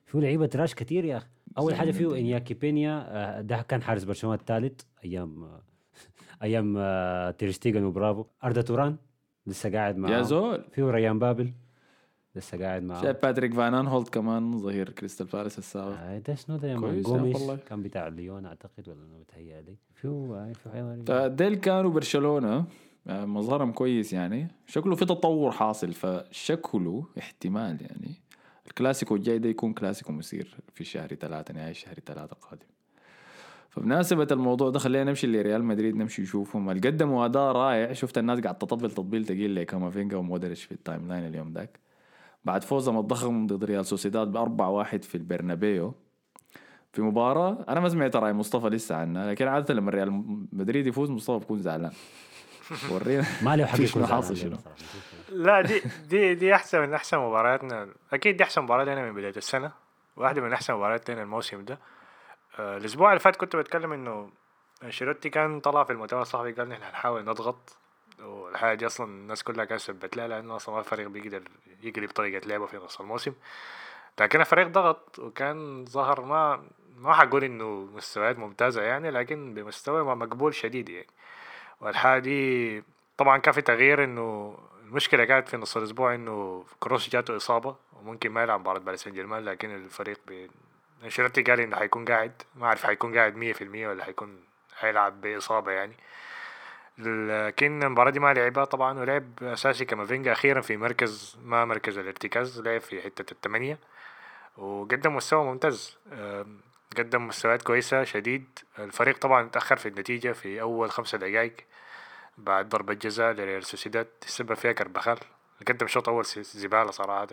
فيه 0.07 0.19
لعيبة 0.19 0.47
trash 0.47 0.75
كتير 0.75 1.05
يا 1.05 1.17
أخي. 1.17 1.27
أول 1.59 1.75
حاجة 1.75 1.91
فيه 1.91 2.17
إنياكي 2.19 2.55
بينيا 2.55 3.05
آه، 3.09 3.41
ده 3.41 3.63
كان 3.63 3.83
حارس 3.83 4.05
برشلونة 4.05 4.37
الثالث 4.37 4.81
أيام 5.05 5.45
آه، 5.45 5.63
أيام 6.43 6.75
آه، 6.79 7.31
تيرشتيجن 7.31 7.85
وبرافو. 7.85 8.25
أردا 8.45 8.63
توران 8.63 8.97
لسه 9.47 9.73
قاعد 9.73 9.97
معاه 9.97 10.13
يا 10.13 10.23
زول. 10.23 10.65
فيه 10.73 10.85
ريان 10.85 11.19
بابل 11.19 11.53
لسه 12.37 12.59
قاعد 12.59 12.83
معاه 12.83 13.03
شايف 13.03 13.23
باتريك 13.23 13.55
فان 13.55 13.75
آنهولت 13.75 14.09
كمان 14.09 14.59
ظهير 14.59 14.91
كريستال 14.91 15.27
بالاس 15.27 15.59
السابق 15.59 15.97
آه، 15.99 16.19
ده 16.19 16.35
شنو 16.35 16.57
ده 16.57 16.69
يا 16.69 16.75
man؟ 16.77 16.81
كويس 16.91 16.97
يا 17.07 17.13
جوميس 17.13 17.37
والله. 17.37 17.57
كان 17.57 17.83
بتاع 17.83 18.09
ليون 18.09 18.47
أعتقد 18.47 18.89
ولا 18.89 19.03
أنا 19.05 19.19
بتهيألي. 19.19 19.77
فيه 19.95 20.53
فيه 20.55 20.93
فديل 21.07 21.55
كانوا 21.55 21.91
برشلونة. 21.91 22.57
آه، 22.57 22.65
مظهرهم 23.07 23.73
كويس 23.73 24.13
يعني. 24.13 24.49
شكله 24.67 24.95
في 24.95 25.05
تطور 25.05 25.51
حاصل 25.51 25.93
فشكله 25.93 27.07
احتمال 27.19 27.83
يعني. 27.83 28.15
الكلاسيكو 28.67 29.17
الجاي 29.17 29.39
ده 29.39 29.49
يكون 29.49 29.73
كلاسيكو 29.73 30.13
مثير 30.13 30.57
في 30.75 30.85
شهر 30.85 31.09
ثلاثة 31.09 31.55
نهاية 31.55 31.73
شهر 31.73 31.95
ثلاثة 32.07 32.33
القادم 32.33 32.67
فبمناسبة 33.71 34.27
الموضوع 34.31 34.71
ده 34.71 34.79
خلينا 34.79 35.05
نمشي 35.05 35.27
لريال 35.27 35.65
مدريد 35.65 35.97
نمشي 35.97 36.23
نشوفهم. 36.23 36.71
اللي 36.71 36.89
قدموا 36.89 37.25
أداء 37.25 37.53
رائع؟ 37.53 37.93
شفت 37.93 38.19
الناس 38.19 38.41
قاعد 38.41 38.59
تطبل 38.59 38.91
تطبيل 38.91 39.25
تقيل 39.25 39.55
لكامافينجا 39.55 40.17
ومودريتش 40.17 40.65
في 40.65 40.73
ال 40.73 41.09
timeline 41.09 41.27
اليوم 41.27 41.53
ذاك. 41.53 41.81
بعد 42.45 42.65
فوزهم 42.65 42.99
الضخم 42.99 43.47
ضد 43.47 43.65
ريال 43.65 43.87
سوسيداد 43.87 44.33
بأربعة 44.33 44.71
واحد 44.71 45.05
في 45.05 45.15
البرنابيو. 45.15 45.95
في 46.93 47.03
مباراة 47.03 47.65
أنا 47.69 47.81
ما 47.81 47.89
سمعت 47.89 48.17
رأي 48.17 48.33
مصطفى 48.33 48.67
لسه 48.67 48.95
عنها 48.95 49.31
لكن 49.31 49.49
عادة 49.49 49.75
لما 49.75 49.91
ريال 49.91 50.23
مدريد 50.53 50.87
يفوز 50.87 51.11
مصطفى 51.11 51.39
بكون 51.39 51.59
زعلان. 51.61 51.93
ورينا. 52.91 53.25
ما 53.43 53.57
له 53.57 53.67
حق 53.67 53.81
يكون 53.81 54.07
حاصل 54.07 54.37
شنو. 54.37 54.57
لا 55.29 55.61
دي 55.61 55.83
دي 56.09 56.35
دي 56.35 56.55
أحسن 56.55 56.81
من 56.81 56.95
أحسن 56.95 57.19
مبارياتنا. 57.19 57.89
أكيد 58.13 58.37
دي 58.37 58.45
أحسن 58.45 58.63
مباراة 58.63 58.85
لنا 58.85 59.03
من 59.03 59.15
بداية 59.15 59.37
السنة. 59.37 59.73
واحدة 60.17 60.41
من 60.41 60.53
أحسن 60.53 60.75
مباريات 60.75 61.11
لنا 61.11 61.23
الموسم 61.23 61.65
ده. 61.65 61.79
آه 62.59 62.77
الأسبوع 62.77 63.09
اللي 63.09 63.21
فات 63.21 63.37
كنت 63.37 63.57
بتكلم 63.57 63.93
إنه 63.93 64.31
أنشيلوتي 64.83 65.31
كان 65.31 65.61
طلع 65.61 65.85
في 65.85 65.93
المؤتمر 65.93 66.23
الصحفي 66.23 66.53
قال 66.53 66.69
نحن 66.69 66.83
هنحاول 66.83 67.25
نضغط. 67.25 67.77
والحاجة 68.23 68.75
دي 68.75 68.87
أصلا 68.87 69.07
الناس 69.07 69.43
كلها 69.43 69.65
كانت 69.65 69.81
سبت 69.81 70.17
لها 70.17 70.29
لأنه 70.29 70.57
أصلا 70.57 70.75
ما 70.75 70.81
الفريق 70.81 71.09
بيقدر 71.09 71.43
يقلب 71.83 72.11
طريقه 72.11 72.47
لعبه 72.47 72.67
في 72.67 72.77
نص 72.77 73.01
الموسم. 73.01 73.33
لكن 74.21 74.41
الفريق 74.41 74.69
ضغط 74.69 75.19
وكان 75.19 75.85
ظهر 75.85 76.21
ما 76.21 76.63
ما 76.97 77.15
حقول 77.15 77.45
إنه 77.45 77.89
مستويات 77.95 78.39
ممتازة 78.39 78.83
يعني 78.83 79.11
لكن 79.11 79.55
بمستوى 79.55 80.15
مقبول 80.15 80.55
شديد 80.55 80.89
يعني. 80.89 81.07
والحاجة 81.85 82.21
دي 82.21 82.83
طبعا 83.17 83.39
كان 83.39 83.55
في 83.55 83.63
تغيير 83.63 84.05
إنه 84.05 84.59
المشكلة 84.83 85.25
كانت 85.25 85.49
في 85.49 85.57
نص 85.57 85.77
الأسبوع 85.77 86.15
إنه 86.15 86.65
كروس 86.81 87.09
جاته 87.09 87.37
إصابة 87.37 87.77
وممكن 87.93 88.31
ما 88.31 88.43
يلعب 88.43 88.61
مباراة 88.61 88.79
باريس 88.79 89.03
سان 89.03 89.13
جيرمان 89.13 89.45
لكن 89.45 89.75
الفريق 89.75 90.19
أنشيلوتي 91.05 91.43
قال 91.43 91.61
إنه 91.61 91.77
حيكون 91.77 92.05
قاعد. 92.05 92.43
ما 92.55 92.67
أعرف 92.67 92.87
حيكون 92.87 93.19
قاعد 93.19 93.55
100% 93.55 93.63
ولا 93.63 94.05
حيكون 94.05 94.45
حيلعب 94.77 95.21
بإصابة 95.21 95.73
يعني. 95.73 95.95
لكن 96.99 97.83
المباراة 97.83 98.11
دي 98.11 98.21
ما 98.21 98.35
لعبها 98.35 98.65
طبعا 98.65 99.01
ولعب 99.01 99.25
أساسي 99.43 99.85
كامافينجا 99.85 100.33
أخيرا 100.33 100.61
في 100.61 100.77
مركز 100.77 101.39
ما 101.45 101.65
مركز 101.65 101.99
الارتكاز 101.99 102.61
لعب 102.61 102.81
في 102.81 103.03
حتة 103.03 103.33
الثمانية 103.33 103.79
وقدم 104.57 105.17
مستوى 105.17 105.45
ممتاز. 105.45 105.99
قدم 106.99 107.27
مستويات 107.27 107.63
كويسة 107.63 108.05
شديد. 108.05 108.59
الفريق 108.79 109.19
طبعا 109.19 109.49
تأخر 109.49 109.77
في 109.77 109.89
النتيجة 109.89 110.33
في 110.33 110.61
أول 110.61 110.91
خمسة 110.91 111.19
دقايق 111.19 111.57
بعد 112.39 112.69
ضربة 112.69 112.95
جزاء 112.95 113.33
لريال 113.33 113.65
سوسيداد 113.65 114.05
تسبب 114.05 114.55
فيها 114.55 114.73
كربخال 114.73 115.19
قدم 115.69 115.87
شوط 115.87 116.09
أول 116.09 116.25
زبالة 116.25 116.91
صراحة. 116.91 117.29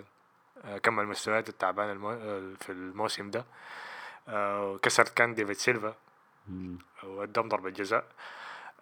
آه، 0.65 0.77
كمل 0.77 1.05
مستويات 1.05 1.49
التعبانة 1.49 1.91
المو... 1.91 2.11
في 2.55 2.71
الموسم 2.71 3.31
ده. 3.31 3.45
آه، 4.27 4.71
وكسر 4.71 5.03
كان 5.03 5.33
ديفيد 5.33 5.55
سيلفا. 5.55 5.95
وقدم 7.03 7.47
ضربة 7.47 7.69
جزاء. 7.69 8.05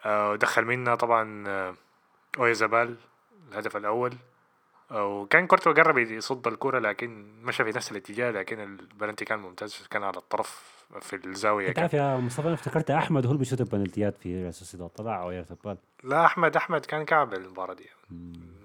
آه، 0.06 0.32
ودخل 0.32 0.66
منا 0.66 0.96
طبعا 0.96 1.76
أويارزابال 2.38 2.98
الهدف 3.52 3.78
الأول. 3.78 4.18
وكان 4.92 5.48
كورتوا 5.48 5.74
قرب 5.74 5.98
يصد 5.98 6.48
الكرة 6.48 6.80
لكن 6.80 7.26
مشى 7.44 7.64
في 7.64 7.70
نفس 7.70 7.92
الاتجاه 7.92 8.32
لكن 8.32 8.60
البلنتي 8.60 9.26
كان 9.26 9.40
ممتاز 9.40 9.88
كان 9.90 10.04
على 10.04 10.18
الطرف 10.18 10.80
في 11.02 11.16
الزاوية. 11.26 11.74
عارف 11.78 11.94
يا 11.94 12.18
مصطفى 12.18 12.48
أنا 12.48 12.54
افتكرت 12.54 12.92
أحمد 12.92 13.26
هو 13.26 13.32
اللي 13.32 13.40
بيشوط 13.40 13.62
البنالتيات 13.62 14.18
في 14.18 14.42
ريال 14.42 14.54
سوسيداد 14.54 14.90
طلع 14.90 15.22
أو 15.22 15.32
يا 15.32 15.46
لا 16.04 16.26
أحمد 16.26 16.56
أحمد 16.56 16.86
كان 16.86 17.06
كعب 17.06 17.34
المباراة 17.34 17.74
دي. 17.74 17.90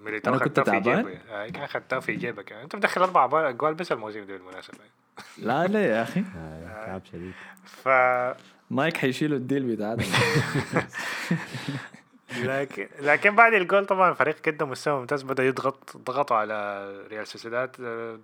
ميليتاو 0.04 0.38
خدتها 0.38 0.64
في 0.64 0.70
تعبان؟ 0.70 0.96
جيبه 0.96 1.18
آه، 1.30 1.48
كان 1.48 1.66
خدتها 1.66 2.00
في 2.00 2.16
جيبك. 2.16 2.50
يعني. 2.50 2.64
أنت 2.64 2.76
مدخل 2.76 3.02
أربع 3.02 3.50
جوال 3.50 3.74
بس 3.74 3.92
الموسم 3.92 4.20
ده 4.24 4.36
بالمناسبة. 4.36 4.78
لا 5.38 5.66
لا 5.66 5.86
يا 5.86 6.02
أخي. 6.02 6.24
آه، 6.36 6.86
تعب 6.86 7.02
شديد. 7.12 7.32
ف 7.64 7.88
نايك 8.70 8.96
حيشيلوا 8.96 9.38
الديل 9.38 9.76
بتاعنا 9.76 10.04
لكن 12.42 12.88
لكن 13.00 13.34
بعد 13.36 13.54
الجول 13.54 13.86
طبعا 13.86 14.10
الفريق 14.10 14.36
قدم 14.46 14.70
مستوى 14.70 15.00
ممتاز 15.00 15.22
بدأ 15.22 15.44
يضغط 15.44 15.96
ضغطوا 15.96 16.36
على 16.36 16.86
ريال 17.10 17.26
سوسيداد 17.26 17.76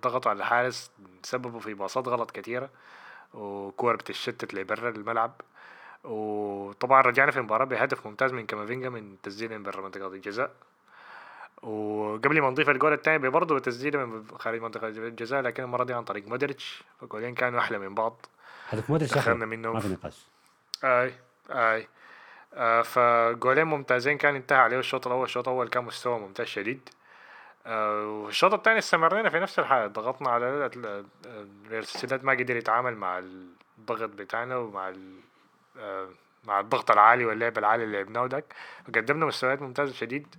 ضغطوا 0.03 0.31
على 0.31 0.37
الحارس 0.37 0.91
سببوا 1.23 1.59
في 1.59 1.73
باصات 1.73 2.07
غلط 2.07 2.31
كثيره 2.31 2.69
وكور 3.33 3.95
بتتشتت 3.95 4.53
لبرا 4.53 4.89
الملعب. 4.89 5.31
وطبعا 6.03 7.01
رجعنا 7.01 7.31
في 7.31 7.37
المباراه 7.37 7.65
بهدف 7.65 8.07
ممتاز 8.07 8.33
من 8.33 8.45
كامافينجا 8.45 8.89
من 8.89 9.15
تسجيل 9.23 9.49
من 9.49 9.63
برا 9.63 9.81
منطقة 9.81 10.07
الجزاء. 10.07 10.51
وقبل 11.61 12.41
ما 12.41 12.49
نضيف 12.49 12.69
الجول 12.69 12.93
الثاني 12.93 13.29
برضه 13.29 13.55
بتسديده 13.55 14.05
من 14.05 14.25
خارج 14.39 14.61
منطقة 14.61 14.87
الجزاء 14.87 15.41
لكن 15.41 15.63
المرة 15.63 15.83
دي 15.83 15.93
عن 15.93 16.03
طريق 16.03 16.27
مودريتش. 16.27 16.83
فالجولين 16.99 17.35
كانوا 17.35 17.59
أحلى 17.59 17.79
من 17.79 17.95
بعض. 17.95 18.25
هدف 18.69 18.89
مودريتش 18.89 19.17
أحلى. 19.17 19.33
منهم 19.33 19.73
ما 19.73 19.79
في 19.79 19.87
نقاش. 19.87 20.25
اي 20.83 21.13
أي. 21.49 21.87
فجولين 22.83 23.63
ممتازين 23.67 24.17
كان 24.17 24.35
انتهى 24.35 24.57
عليه 24.57 24.79
الشوط 24.79 25.07
الأول. 25.07 25.23
الشوط 25.23 25.47
الأول 25.47 25.67
كان 25.69 25.83
مستوى 25.83 26.19
ممتاز 26.19 26.47
شديد. 26.47 26.89
آه 27.65 28.05
والشوط 28.07 28.53
الثاني 28.53 28.79
استمرينا 28.79 29.29
في 29.29 29.39
نفس 29.39 29.59
الحالة. 29.59 29.87
ضغطنا 29.87 30.29
على 30.29 30.49
ال- 30.49 30.85
ال- 31.25 31.47
ريال 31.71 31.85
سوسيداد 31.87 32.23
ما 32.23 32.31
قدر 32.33 32.55
يتعامل 32.55 32.95
مع 32.95 33.19
الضغط 33.19 34.09
بتاعنا 34.09 34.57
ومع 34.57 34.93
آه 35.79 36.09
مع 36.43 36.59
الضغط 36.59 36.91
العالي 36.91 37.25
واللعب 37.25 37.57
العالي 37.57 37.83
اللي 37.83 37.97
لعبناه 37.97 38.27
داك 38.27 38.53
فقدمنا 38.87 39.25
مستويات 39.25 39.61
ممتازة 39.61 39.93
شديد. 39.93 40.35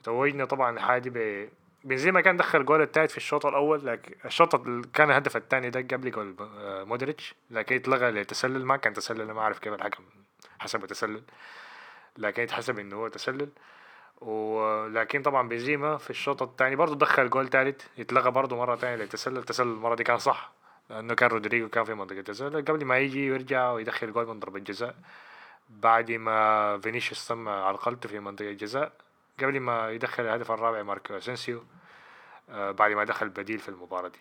وتوجنا 0.00 0.44
طبعا 0.44 0.78
حادي 0.80 1.10
ب 1.10 1.48
بنزيما 1.84 2.20
كان 2.20 2.36
دخل 2.36 2.64
جول 2.64 2.82
التالت 2.82 3.10
في 3.10 3.16
الشوط 3.16 3.46
الأول 3.46 3.86
لكن 3.86 4.14
الشوط 4.24 4.54
ال- 4.54 4.90
كان 4.92 5.10
الهدف 5.10 5.36
الثاني 5.36 5.70
ده 5.70 5.80
قبل 5.96 6.10
جول 6.10 6.36
آه، 6.40 6.84
مودريتش. 6.84 7.34
لكن 7.50 7.76
اتلغى 7.76 8.10
لتسلل 8.10 8.64
ما 8.66 8.76
كان 8.76 8.92
تسلل 8.92 9.32
ما 9.32 9.40
أعرف 9.40 9.58
كيف 9.58 9.72
الحكم 9.72 10.04
حسبه 10.58 10.86
تسلل 10.86 11.22
لكن 12.18 12.42
يتحسب 12.42 12.78
انه 12.78 12.96
هو 12.96 13.08
تسلل. 13.08 13.48
ولكن 14.20 15.22
طبعا 15.22 15.48
بنزيما 15.48 15.96
في 15.96 16.10
الشوط 16.10 16.42
الثاني 16.42 16.76
برضه 16.76 16.94
دخل 16.94 17.30
جول 17.30 17.48
ثالث 17.48 17.86
يتلغى 17.98 18.30
برضه 18.30 18.56
مرة 18.56 18.76
ثانية 18.76 18.96
للتسلل. 18.96 19.38
التسلل 19.38 19.68
المرة 19.72 19.94
دي 19.94 20.04
كان 20.04 20.18
صح 20.18 20.52
لأنه 20.90 21.14
كان 21.14 21.28
رودريجو 21.28 21.68
كان 21.68 21.84
في 21.84 21.94
منطقة 21.94 22.18
التسلل 22.18 22.64
قبل 22.64 22.84
ما 22.84 22.98
يجي 22.98 23.30
ويرجع 23.30 23.70
ويدخل 23.70 24.12
جول 24.12 24.26
من 24.26 24.40
ضربة 24.40 24.58
جزاء 24.58 24.94
بعد 25.70 26.10
ما 26.10 26.78
فينيسيوس 26.78 27.28
تم 27.28 27.48
عرقلته 27.48 28.08
في 28.08 28.20
منطقة 28.20 28.50
الجزاء 28.50 28.92
قبل 29.40 29.60
ما 29.60 29.90
يدخل 29.90 30.22
الهدف 30.22 30.50
الرابع 30.50 30.82
ماركو 30.82 31.16
أسينسيو 31.16 31.64
آه، 32.50 32.70
بعد 32.70 32.92
ما 32.92 33.04
دخل 33.04 33.28
بديل 33.28 33.58
في 33.58 33.68
المباراة 33.68 34.08
دي. 34.08 34.18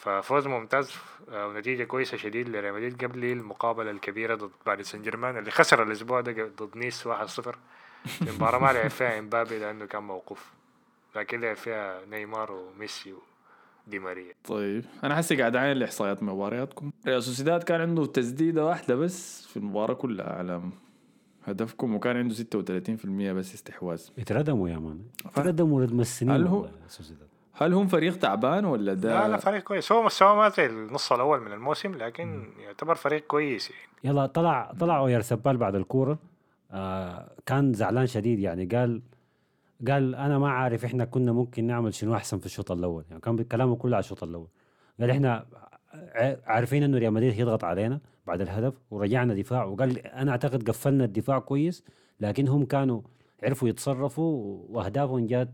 ففوز 0.00 0.46
ممتاز 0.46 0.92
آه، 1.30 1.46
ونتيجة 1.48 1.84
كويسة 1.84 2.16
شديد 2.16 2.48
لريال 2.48 2.74
مدريد 2.74 3.04
قبل 3.04 3.24
المقابلة 3.24 3.90
الكبيرة 3.90 4.34
ضد 4.34 4.50
باريس 4.66 4.90
سان 4.90 5.02
جيرمان 5.02 5.38
اللي 5.38 5.50
خسر 5.50 5.82
الأسبوع 5.82 6.20
ده 6.20 6.50
ضد 6.58 6.76
نيس 6.76 7.08
1-0 7.08 7.10
في 8.06 8.32
مباراة 8.36 8.58
ما 8.58 8.72
لعب 8.72 8.90
فيها 8.90 9.18
إمبابي 9.18 9.58
لأنه 9.58 9.84
كان 9.86 10.02
موقوف 10.02 10.52
لكن 11.16 11.40
لعب 11.40 11.56
فيها 11.56 12.04
نيمار 12.10 12.52
وميسي 12.52 13.14
ودي 13.86 13.98
ماريا. 13.98 14.34
طيب 14.44 14.84
أنا 15.04 15.16
حسي 15.16 15.36
قاعد 15.36 15.56
اعاين 15.56 15.76
لاحصائيات 15.76 16.22
مبارياتكم. 16.22 16.90
ريال 17.06 17.22
سوسيداد 17.22 17.62
كان 17.62 17.80
عنده 17.80 18.06
تسديدة 18.06 18.64
واحدة 18.66 18.94
بس 18.94 19.46
في 19.46 19.56
المباراة 19.56 19.94
كلها 19.94 20.32
على 20.32 20.62
هدفكم 21.44 21.94
وكان 21.94 22.16
عنده 22.16 22.34
36% 22.34 23.32
بس 23.32 23.54
استحواذ. 23.54 24.02
اتردموا 24.18 24.68
يا 24.68 24.78
man. 24.78 25.00
اتردموا 25.26 25.80
ردم 25.82 26.00
السنين 26.00 26.32
هل 26.34 26.46
هو- 26.46 26.56
والله 26.62 26.88
سوسيداد. 26.88 27.27
هل 27.58 27.74
هم 27.74 27.86
فريق 27.86 28.18
تعبان 28.18 28.64
ولا 28.64 28.94
ده؟ 28.94 29.20
لا 29.20 29.28
لا 29.28 29.36
فريق 29.36 29.62
كويس. 29.62 29.92
هو 29.92 30.02
مستواه 30.02 30.34
ما 30.34 30.48
زي 30.48 30.66
النص 30.66 31.12
الأول 31.12 31.40
من 31.40 31.52
الموسم 31.52 31.94
لكن 31.94 32.50
يعتبر 32.58 32.94
فريق 32.94 33.26
كويس 33.26 33.70
يعني. 33.70 33.82
يلا 34.04 34.26
طلع 34.26 34.72
طلع 34.80 34.98
أوير 34.98 35.20
سبال 35.20 35.56
بعد 35.56 35.74
الكورة. 35.74 36.18
آه 36.72 37.30
كان 37.46 37.72
زعلان 37.72 38.06
شديد 38.06 38.38
يعني. 38.38 38.64
قال 38.66 39.02
قال 39.88 40.14
أنا 40.14 40.38
ما 40.38 40.50
عارف 40.50 40.84
إحنا 40.84 41.04
كنا 41.04 41.32
ممكن 41.32 41.66
نعمل 41.66 41.94
شنو 41.94 42.14
أحسن 42.14 42.38
في 42.38 42.46
الشوط 42.46 42.72
الأول. 42.72 43.04
يعني 43.10 43.20
كان 43.20 43.44
كلامه 43.44 43.76
كله 43.76 43.96
على 43.96 44.02
الشوط 44.02 44.24
الأول. 44.24 44.48
قال 45.00 45.10
إحنا 45.10 45.46
عارفين 46.46 46.82
إنه 46.82 46.98
ريال 46.98 47.12
مدريد 47.12 47.32
هيضغط 47.32 47.64
علينا 47.64 48.00
بعد 48.26 48.40
الهدف 48.40 48.74
ورجعنا 48.90 49.34
دفاع. 49.34 49.64
وقال 49.64 50.06
أنا 50.06 50.30
أعتقد 50.30 50.68
قفلنا 50.68 51.04
الدفاع 51.04 51.38
كويس 51.38 51.84
لكن 52.20 52.48
هم 52.48 52.64
كانوا 52.64 53.00
عرفوا 53.42 53.68
يتصرفوا 53.68 54.58
وأهدافهم 54.68 55.26
جات 55.26 55.48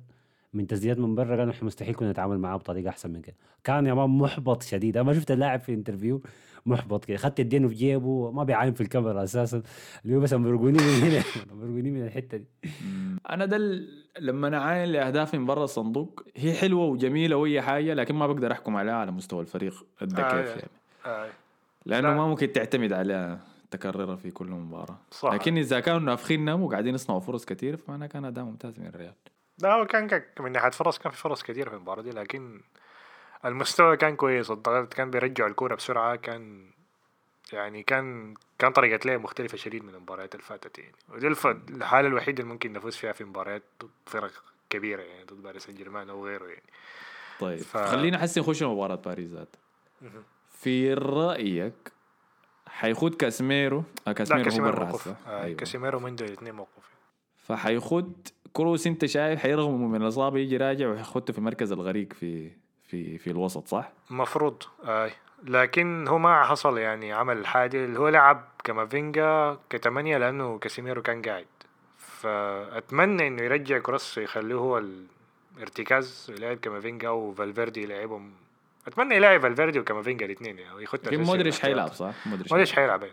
من 0.54 0.66
تسديدات 0.66 0.98
من 0.98 1.14
برا 1.14 1.36
قالوا 1.36 1.52
إحنا 1.52 1.66
مستحيل 1.66 1.94
كنا 1.94 2.10
نتعامل 2.10 2.38
معاه 2.38 2.56
بطريقة 2.56 2.88
أحسن 2.88 3.10
من 3.10 3.20
كده. 3.22 3.36
كان 3.64 3.86
يا 3.86 3.94
مان 3.94 4.10
محبط 4.10 4.62
شديد. 4.62 4.96
أنا 4.96 5.06
ما 5.06 5.14
شفت 5.14 5.30
اللاعب 5.30 5.60
في 5.60 5.74
interview 5.74 6.22
محبط 6.66 7.04
كده. 7.04 7.16
خات 7.16 7.38
يدينه 7.40 7.68
في 7.68 7.74
جيبه 7.74 8.30
ما 8.30 8.44
بيعاين 8.44 8.74
في 8.74 8.80
الكاميرا 8.80 9.24
أساسا. 9.24 9.62
اللي 10.04 10.16
هو 10.16 10.20
بس 10.20 10.34
برقوني 10.34 10.78
من 10.78 11.02
هنا 11.02 11.22
برقوني 11.52 11.90
من 11.90 12.06
الحتة 12.06 12.36
دي. 12.36 12.46
أنا 13.30 13.46
ده 13.46 13.58
لما 14.20 14.48
أنا 14.48 14.58
عاين 14.58 14.88
لأهدافي 14.88 15.38
من 15.38 15.46
برا 15.46 15.64
الصندوق 15.64 16.22
هي 16.36 16.52
حلوة 16.52 16.84
وجميلة 16.84 17.36
واي 17.36 17.62
حاجة 17.62 17.94
لكن 17.94 18.14
ما 18.14 18.26
بقدر 18.26 18.52
أحكم 18.52 18.76
عليها 18.76 18.94
على 18.94 19.12
مستوى 19.12 19.40
الفريق 19.40 19.86
ادى 20.02 20.22
آه، 20.22 20.30
كيف 20.30 20.48
يعني. 20.48 20.60
يعني. 20.60 20.70
آه. 21.06 21.28
لأنه 21.86 22.08
لا. 22.08 22.14
ما 22.14 22.26
ممكن 22.26 22.52
تعتمد 22.52 22.92
عليها 22.92 23.40
تكررها 23.70 24.16
في 24.16 24.30
كل 24.30 24.46
مباراة. 24.46 24.98
صح. 25.10 25.32
لكن 25.32 25.58
إذا 25.58 25.80
كانوا 25.80 26.00
نافخين 26.00 26.44
نام 26.44 26.62
وقاعدين 26.62 26.94
يصنعوا 26.94 27.20
فرص 27.20 27.44
كثير 27.44 27.76
فمعناه 27.76 28.06
كان 28.06 28.24
أداء 28.24 28.44
ممتاز 28.44 28.78
من 28.78 28.86
الريال. 28.86 29.14
لا 29.58 29.72
هو 29.74 29.86
كان 29.86 30.22
من 30.40 30.52
ناحية 30.52 30.70
فرص 30.70 30.98
كان 30.98 31.12
في 31.12 31.18
فرص 31.18 31.42
كثيرة 31.42 31.68
في 31.70 31.76
المباراة 31.76 32.02
دي 32.02 32.10
لكن 32.10 32.60
المستوى 33.44 33.96
كان 33.96 34.16
كويس 34.16 34.50
الضغط 34.50 34.94
كان 34.94 35.10
بيرجعوا 35.10 35.48
الكورة 35.50 35.74
بسرعة 35.74 36.16
كان 36.16 36.70
يعني 37.52 37.82
كان 37.82 38.34
كان 38.58 38.72
طريقة 38.72 39.06
لعب 39.06 39.20
مختلفة 39.20 39.56
شديد 39.58 39.84
من 39.84 39.94
المباريات 39.94 40.34
اللي 40.34 40.44
فاتت 40.46 40.78
يعني. 40.78 40.94
ودي 41.08 41.26
الف... 41.26 41.46
الحالة 41.46 42.08
الوحيدة 42.08 42.42
اللي 42.42 42.52
ممكن 42.52 42.72
نفوز 42.72 42.96
فيها 42.96 43.12
في 43.12 43.24
مباريات 43.24 43.62
ضد 43.82 43.90
فرق 44.06 44.30
كبيرة 44.70 45.02
يعني 45.02 45.24
ضد 45.24 45.42
باريس 45.42 45.62
سان 45.66 45.74
جيرمان 45.74 46.10
أو 46.10 46.26
غيره 46.26 46.44
يعني. 46.46 46.62
طيب 47.40 47.58
ف- 47.58 47.76
خلينا 47.76 48.18
حسي 48.18 48.40
نخش 48.40 48.62
مباراة 48.62 48.94
باريس 48.94 49.28
ذات 49.30 49.56
في 50.50 50.94
رأيك 50.94 51.92
حيخوض 52.66 53.14
كاسميرو 53.14 53.78
آه 53.78 53.84
لا 54.06 54.12
كاسميرو 54.12 54.40
هو 54.40 54.44
كاسيميرو 54.44 54.76
برا 54.76 54.84
موقف. 54.84 55.08
هسه. 55.08 55.16
آه 55.26 55.42
أيوة. 55.44 55.56
كاسيميرو 55.56 56.00
منذ 56.00 56.22
الاثنين 56.22 56.54
موقف 56.54 56.84
فحيخوض 57.46 58.12
كروس 58.54 58.86
انت 58.86 59.04
شايف 59.04 59.40
حيرغم 59.40 59.90
من 59.90 60.02
الإصابة 60.02 60.38
يجي 60.38 60.56
راجع 60.56 60.88
ويخوضه 60.88 61.32
في 61.32 61.40
مركز 61.40 61.72
الغريق 61.72 62.12
في 62.12 62.50
في 62.82 63.18
في 63.18 63.30
الوسط 63.30 63.68
صح؟ 63.68 63.92
مفروض 64.10 64.62
آه. 64.84 65.10
لكن 65.44 66.08
هو 66.08 66.18
ما 66.18 66.44
حصل 66.44 66.78
يعني 66.78 67.12
عمل 67.12 67.38
الحاجة 67.38 67.84
اللي 67.84 67.98
هو 67.98 68.08
لعب 68.08 68.44
كافينجا 68.64 69.58
كتمانية 69.70 70.18
لأنه 70.18 70.58
كاسيميرو 70.58 71.02
كان 71.02 71.22
قاعد 71.22 71.46
فأتمنى 71.98 73.26
إنه 73.26 73.42
يرجع 73.42 73.78
كروس 73.78 74.18
يخليه 74.18 74.54
هو 74.54 74.82
الارتكاز 75.56 76.32
يلعب 76.38 76.56
كافينجا 76.56 77.08
وفالفيردي 77.08 77.82
يلعبهم 77.82 78.32
أتمنى 78.86 79.14
يلعب 79.14 79.40
فالفيردي 79.40 79.78
وكافينجا 79.78 80.26
الاثنين 80.26 80.58
يعني 80.58 80.74
ويخد 80.74 80.98
لكن 81.06 81.22
مودريتش 81.22 81.60
حيلعب 81.60 81.88
صح؟ 81.88 82.14
مودريتش 82.26 82.72
حيلعب. 82.72 83.04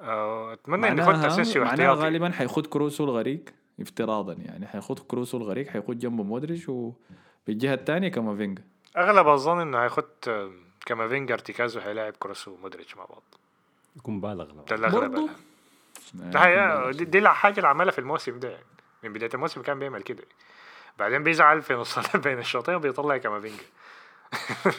آه، 0.00 0.52
أتمنى 0.52 0.88
إنه 0.88 1.02
يخت 1.02 1.12
معناها 1.12 1.26
أسينسيو 1.26 1.62
معناها 1.62 1.74
احتياطي 1.74 2.00
غالبا 2.00 2.30
حيخوض 2.30 2.66
كروسو 2.66 3.04
الغريق 3.04 3.44
افتراضا 3.82 4.32
يعني. 4.32 4.66
حيخوض 4.66 4.98
كروسو 4.98 5.36
الغريق 5.36 5.68
حيخوض 5.68 5.98
جنبه 5.98 6.22
مودريتش 6.22 6.68
وبالجهة 6.68 7.74
الثانية 7.74 8.08
كافينجا 8.08 8.62
أغلب 8.96 9.28
أظن 9.28 9.60
إنه 9.60 9.78
هيخد 9.78 10.04
آه، 10.28 10.50
كافينجا 10.86 11.34
ارتكاز 11.34 11.76
وحيلاعب 11.76 12.12
كروس 12.12 12.48
ومودريتش 12.48 12.96
مع 12.96 13.04
بعض. 13.04 13.22
يكون 13.96 14.20
بالغ 14.20 14.52
ده 16.14 16.40
هي 16.40 16.92
دي, 16.92 17.04
دي 17.04 17.18
الحاجة 17.18 17.56
اللي 17.56 17.68
عملها 17.68 17.92
في 17.92 17.98
الموسم 17.98 18.38
ده 18.38 18.50
يعني. 18.50 18.64
من 19.02 19.12
بداية 19.12 19.30
الموسم 19.34 19.62
كان 19.62 19.78
بيعمل 19.78 20.02
كده. 20.02 20.24
بعدين 20.98 21.22
بيزعل 21.22 21.62
في 21.62 21.74
نص 21.74 22.16
بين 22.16 22.38
الشوطين 22.38 22.74
وبيطلع 22.74 23.16
كامافينجا. 23.16 23.64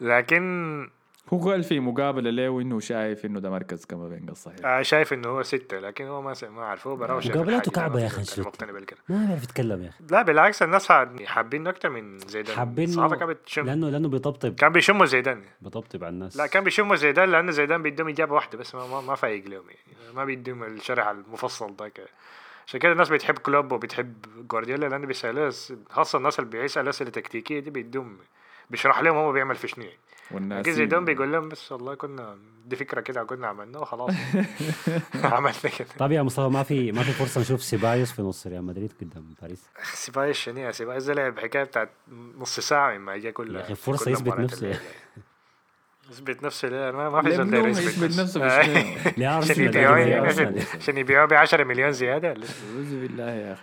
لكن 0.00 0.90
هو 1.32 1.50
قال 1.50 1.62
في 1.62 1.80
مقابلة 1.80 2.30
له 2.30 2.60
إنه 2.60 2.80
شايف 2.80 3.24
إنه 3.24 3.40
ده 3.40 3.50
مركز 3.50 3.84
كافينجا 3.84 4.32
الصحيح 4.32 4.56
آه 4.64 4.82
شايف 4.82 5.12
إنه 5.12 5.28
هو 5.28 5.42
ستة 5.42 5.78
لكن 5.78 6.04
هو 6.06 6.22
ما 6.22 6.34
س- 6.34 6.44
ما 6.44 6.62
اعرف 6.62 6.86
هو 6.86 6.96
براوش 6.96 7.26
مقابلاته 7.26 7.70
كعبة 7.70 8.00
يا. 8.00 8.10
مقتنع 8.38 8.70
بالكلام. 8.72 9.02
ما 9.08 9.26
بيعرف 9.26 9.44
يتكلم 9.44 9.82
يا 9.82 9.88
أخي. 9.88 10.04
لا 10.10 10.22
بالعكس 10.22 10.62
الناس 10.62 10.92
حابين 11.24 11.66
أكتر 11.66 11.90
من 11.90 12.18
زيدان. 12.18 12.56
حابين 12.56 13.06
بتشم 13.26 13.66
لأنه 13.66 13.88
لأنه 13.90 14.08
بيطبطب. 14.08 14.54
كان 14.54 14.72
بيشموا 14.72 15.06
زيدان. 15.06 15.42
بيطبطب 15.62 16.04
على 16.04 16.12
الناس. 16.12 16.36
لا 16.36 16.46
كان 16.46 16.64
بيشموا 16.64 16.96
زيدان 16.96 17.28
لأن 17.30 17.52
زيدان 17.52 17.82
بيديهم 17.82 18.08
إجابة 18.08 18.34
واحدة 18.34 18.58
بس 18.58 18.74
ما 18.74 18.86
ما, 18.86 19.00
ما 19.00 19.14
فايق 19.14 19.48
لهم 19.48 19.64
يعني. 19.68 20.14
ما 20.14 20.24
بيديهم 20.24 20.62
الشرح 20.64 21.08
المفصل 21.08 21.74
ذاك 21.80 22.00
عشان 22.66 22.80
كده 22.80 22.92
الناس 22.92 23.08
بتحب 23.08 23.38
كلوب 23.38 23.72
وبتحب 23.72 24.14
جوارديولا 24.48 24.86
لأنه 24.86 25.06
بيسألوا 25.06 25.50
خاصة 25.90 26.16
الناس 26.18 26.38
اللي 26.38 26.50
بيسألوا 26.50 26.90
أسئلة 26.90 27.10
تكتيكية 27.10 27.60
دي 27.60 27.70
بيديهم 27.70 28.16
بيشرح 28.70 29.00
لهم 29.00 29.16
هو 29.16 29.32
بيعمل 29.32 29.54
في 29.56 29.68
شنو 29.68 29.84
يعني. 29.84 29.96
والناس 30.34 30.60
لكن 30.66 30.72
زيدان 30.72 31.04
بيقول 31.04 31.32
لهم 31.32 31.48
بس 31.48 31.72
والله 31.72 31.94
كنا 31.94 32.38
دي 32.66 32.76
فكرة 32.76 33.00
كده 33.00 33.24
كنا 33.24 33.46
عملناها 33.46 33.80
وخلاص. 33.82 34.10
عملنا 35.24 35.52
كده. 35.78 35.88
طب 35.98 36.12
يا 36.12 36.22
مصطفى 36.22 36.48
ما 36.48 36.62
في 36.62 36.92
ما 36.92 37.02
في 37.02 37.12
فرصة 37.12 37.40
نشوف 37.40 37.62
سيبايوس 37.62 38.12
في 38.12 38.22
نص 38.22 38.46
ريال 38.46 38.64
مدريد 38.64 38.92
قدام 39.00 39.34
باريس؟ 39.42 39.68
سيبايوس 39.94 40.36
شنيع 40.36 40.70
سيبايوس 40.70 41.04
ده 41.04 41.14
لعب 41.14 41.38
حكاية 41.38 41.64
بتاعت 41.64 41.90
نص 42.38 42.60
ساعة 42.60 42.98
مما 42.98 43.16
جا 43.16 43.30
كل 43.30 43.56
يا 43.56 43.60
أخي 43.60 43.74
فرصة 43.74 44.04
كل 44.04 44.10
يثبت 44.12 44.38
نفسه. 44.40 44.80
يثبت 46.10 46.42
نفسه 46.42 46.68
لا 46.68 46.92
ما, 46.92 47.08
ما 47.10 47.22
في 47.22 47.32
زول 47.32 47.50
داير 47.50 47.68
يثبت 47.68 48.20
نفسه. 48.20 48.62
شنو؟ 48.62 49.28
عشان 49.28 49.64
يبيعوه. 49.64 50.26
عشان- 50.78 50.98
يبيعوه 50.98 51.26
ب 51.28 51.32
10 51.34 51.64
مليون 51.64 51.92
زيادة 51.92 52.28
أعوذ 52.28 53.00
بالله 53.00 53.30
يا 53.30 53.52
أخي. 53.52 53.62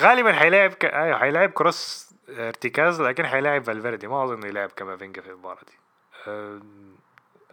غالبا 0.00 0.32
حيلاعب 0.32 0.70
ك... 0.74 0.84
أيوه 0.84 1.18
حيلاعب 1.18 1.50
كروس 1.50 2.10
ارتكاز 2.28 3.00
لكن 3.02 3.26
حيلاعب 3.26 3.64
فالفيردي. 3.64 4.06
ما 4.06 4.24
أظن 4.24 4.46
يلعب 4.46 4.68
كافينجا 4.68 5.22
في 5.22 5.30
المباراة 5.30 5.60
دي. 5.66 5.72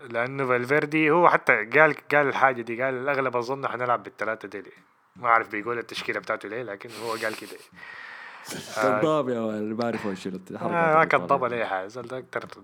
لأنه 0.09 0.45
فالفيردي 0.47 1.11
هو 1.11 1.29
حتى 1.29 1.53
قال 1.65 1.95
قال 2.13 2.27
الحاجة 2.27 2.61
دي 2.61 2.83
قال 2.83 2.93
الأغلب 2.93 3.37
أظن 3.37 3.67
حنلعب 3.67 4.03
بالثلاثة 4.03 4.47
دي 4.47 4.61
ليه. 4.61 4.71
ما 5.15 5.27
أعرف 5.27 5.49
بيقول 5.51 5.77
التشكيلة 5.77 6.19
بتاعته 6.19 6.49
ليه 6.49 6.63
لكن 6.63 6.89
هو 7.05 7.11
قال 7.11 7.35
كده 7.37 7.49
كذاب 8.81 9.29
يا 9.29 9.39
ولد 9.39 9.77
بعرف 9.77 10.05
هو 10.05 10.13
شنو 10.15 10.39
آه، 10.55 10.67
ما 10.95 11.05
كذاب 11.05 11.41
ولا 11.41 11.55
أي 11.55 11.65
حاجة 11.65 11.89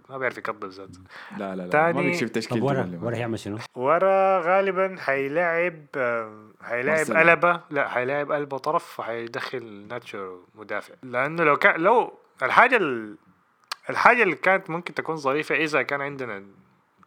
ما 0.09 0.17
بيعرف 0.17 0.37
يكذب 0.37 0.65
ذاته 0.65 0.99
لا 1.37 1.55
لا 1.55 1.61
لا 1.63 1.69
تاني- 1.69 1.93
ما 1.93 2.01
بيكشف 2.01 2.27
طب 2.27 2.31
تشكيلته 2.33 2.65
ورا 2.65 2.83
ما. 2.83 2.99
ورا 3.03 3.15
يعمل 3.15 3.39
شنو؟ 3.39 3.57
ورا 3.75 4.39
غالبا 4.41 4.95
حيلاعب 4.99 5.85
آه، 5.97 6.47
حيلاعب. 6.61 7.11
ألبا 7.11 7.61
لا 7.69 7.87
حيلاعب 7.87 8.31
ألبا 8.31 8.57
طرف 8.57 8.99
وحيدخل 8.99 9.87
ناتشو 9.89 10.39
مدافع 10.55 10.93
لأنه 11.03 11.43
لو 11.43 11.55
كان 11.57 11.81
لو 11.81 12.13
الحاجة 12.43 12.77
ال... 12.77 13.15
الحاجة 13.89 14.23
اللي 14.23 14.35
كانت 14.35 14.69
ممكن 14.69 14.93
تكون 14.93 15.15
ظريفة 15.15 15.55
إذا 15.55 15.81
كان 15.81 16.01
عندنا 16.01 16.43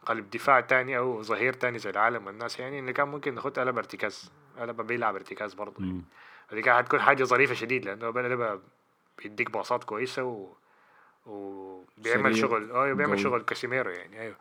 قلب 0.07 0.31
دفاع 0.31 0.61
تاني 0.61 0.99
أو 0.99 1.23
ظهير 1.23 1.53
تاني 1.53 1.79
زي 1.79 1.91
العالم 1.91 2.27
والناس 2.27 2.61
يعني 2.61 2.79
إنه 2.79 2.93
كان 2.93 3.09
ممكن 3.09 3.35
ناخد 3.35 3.59
ألبا 3.59 3.79
ارتكاز 3.79 4.33
ألابا 4.59 4.83
بيلعب 4.83 5.15
ارتكاز 5.15 5.55
برضه. 5.55 5.85
دي 6.53 6.63
كانت 6.63 6.79
حتكون 6.79 7.01
حاجة 7.01 7.25
ظريفة 7.25 7.55
شديد 7.55 7.85
لأنه 7.85 8.09
ألابا 8.09 8.61
بيديك 9.19 9.51
باصات 9.51 9.85
كويسة 9.85 10.23
و 10.23 10.53
وبيعمل 11.27 12.37
شغل 12.37 12.71
آه 12.71 12.93
بيعمل 12.93 13.15
قوي. 13.15 13.23
شغل 13.23 13.43
كاسيميرو 13.43 13.91
يعني 13.91 14.21
أيوه 14.21 14.37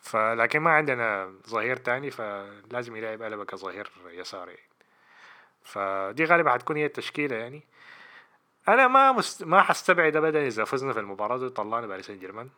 فلكن 0.00 0.60
ما 0.60 0.70
عندنا 0.70 1.34
ظهير 1.48 1.76
تاني 1.76 2.10
فلازم 2.10 2.96
يلعب 2.96 3.22
ألابا 3.22 3.44
كظهير 3.44 3.90
يساري 4.10 4.52
يعني. 4.52 4.68
فدي 5.62 6.24
غالبا 6.24 6.50
حتكون 6.50 6.76
هي 6.76 6.86
التشكيلة 6.86 7.36
يعني 7.36 7.62
أنا 8.68 8.88
ما 8.88 9.12
مست... 9.12 9.44
ما 9.44 9.62
حستبعد 9.62 10.16
أبدا 10.16 10.46
إذا 10.46 10.64
فزنا 10.64 10.92
في 10.92 11.00
المباراة 11.00 11.36
دي 11.38 11.44
وطلعنا 11.44 11.86
باريس 11.86 12.06
سان 12.06 12.18
جيرمان 12.18 12.48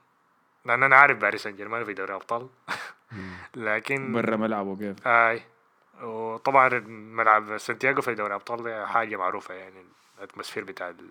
لأن 0.64 0.82
أنا 0.82 0.96
عارف 0.96 1.18
باريس 1.18 1.42
سان 1.42 1.56
جيرمان 1.56 1.84
في 1.84 1.94
دوري 1.94 2.14
أبطال 2.14 2.48
لكن 3.54 4.12
برا 4.12 4.36
ملعبه 4.36 4.76
كيف؟ 4.76 5.06
آي. 5.08 5.42
وطبعا 6.02 6.68
ملعب 6.88 7.58
سانتياغو 7.58 8.00
في 8.02 8.14
دوري 8.14 8.34
ابطال 8.34 8.86
حاجة 8.86 9.16
معروفة 9.16 9.54
يعني 9.54 9.84
ال 10.18 10.22
atmosphere 10.22 10.64
بتاع 10.64 10.88
ال- 10.88 11.10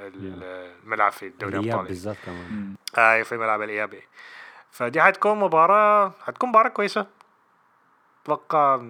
ال- 0.00 0.74
الملعب 0.84 1.12
في 1.12 1.28
دوري 1.28 1.56
الإياب 1.58 1.74
ابطال 1.74 1.88
بالذات 1.88 2.16
كمان. 2.26 2.74
آي 2.98 3.24
في 3.24 3.36
ملعب 3.36 3.62
الاياب. 3.62 3.94
فدي 4.70 5.02
حتكون 5.02 5.38
مباراة 5.40 6.12
حتكون 6.26 6.48
مباراة 6.48 6.68
كويسة. 6.68 7.06
أتوقع 8.24 8.82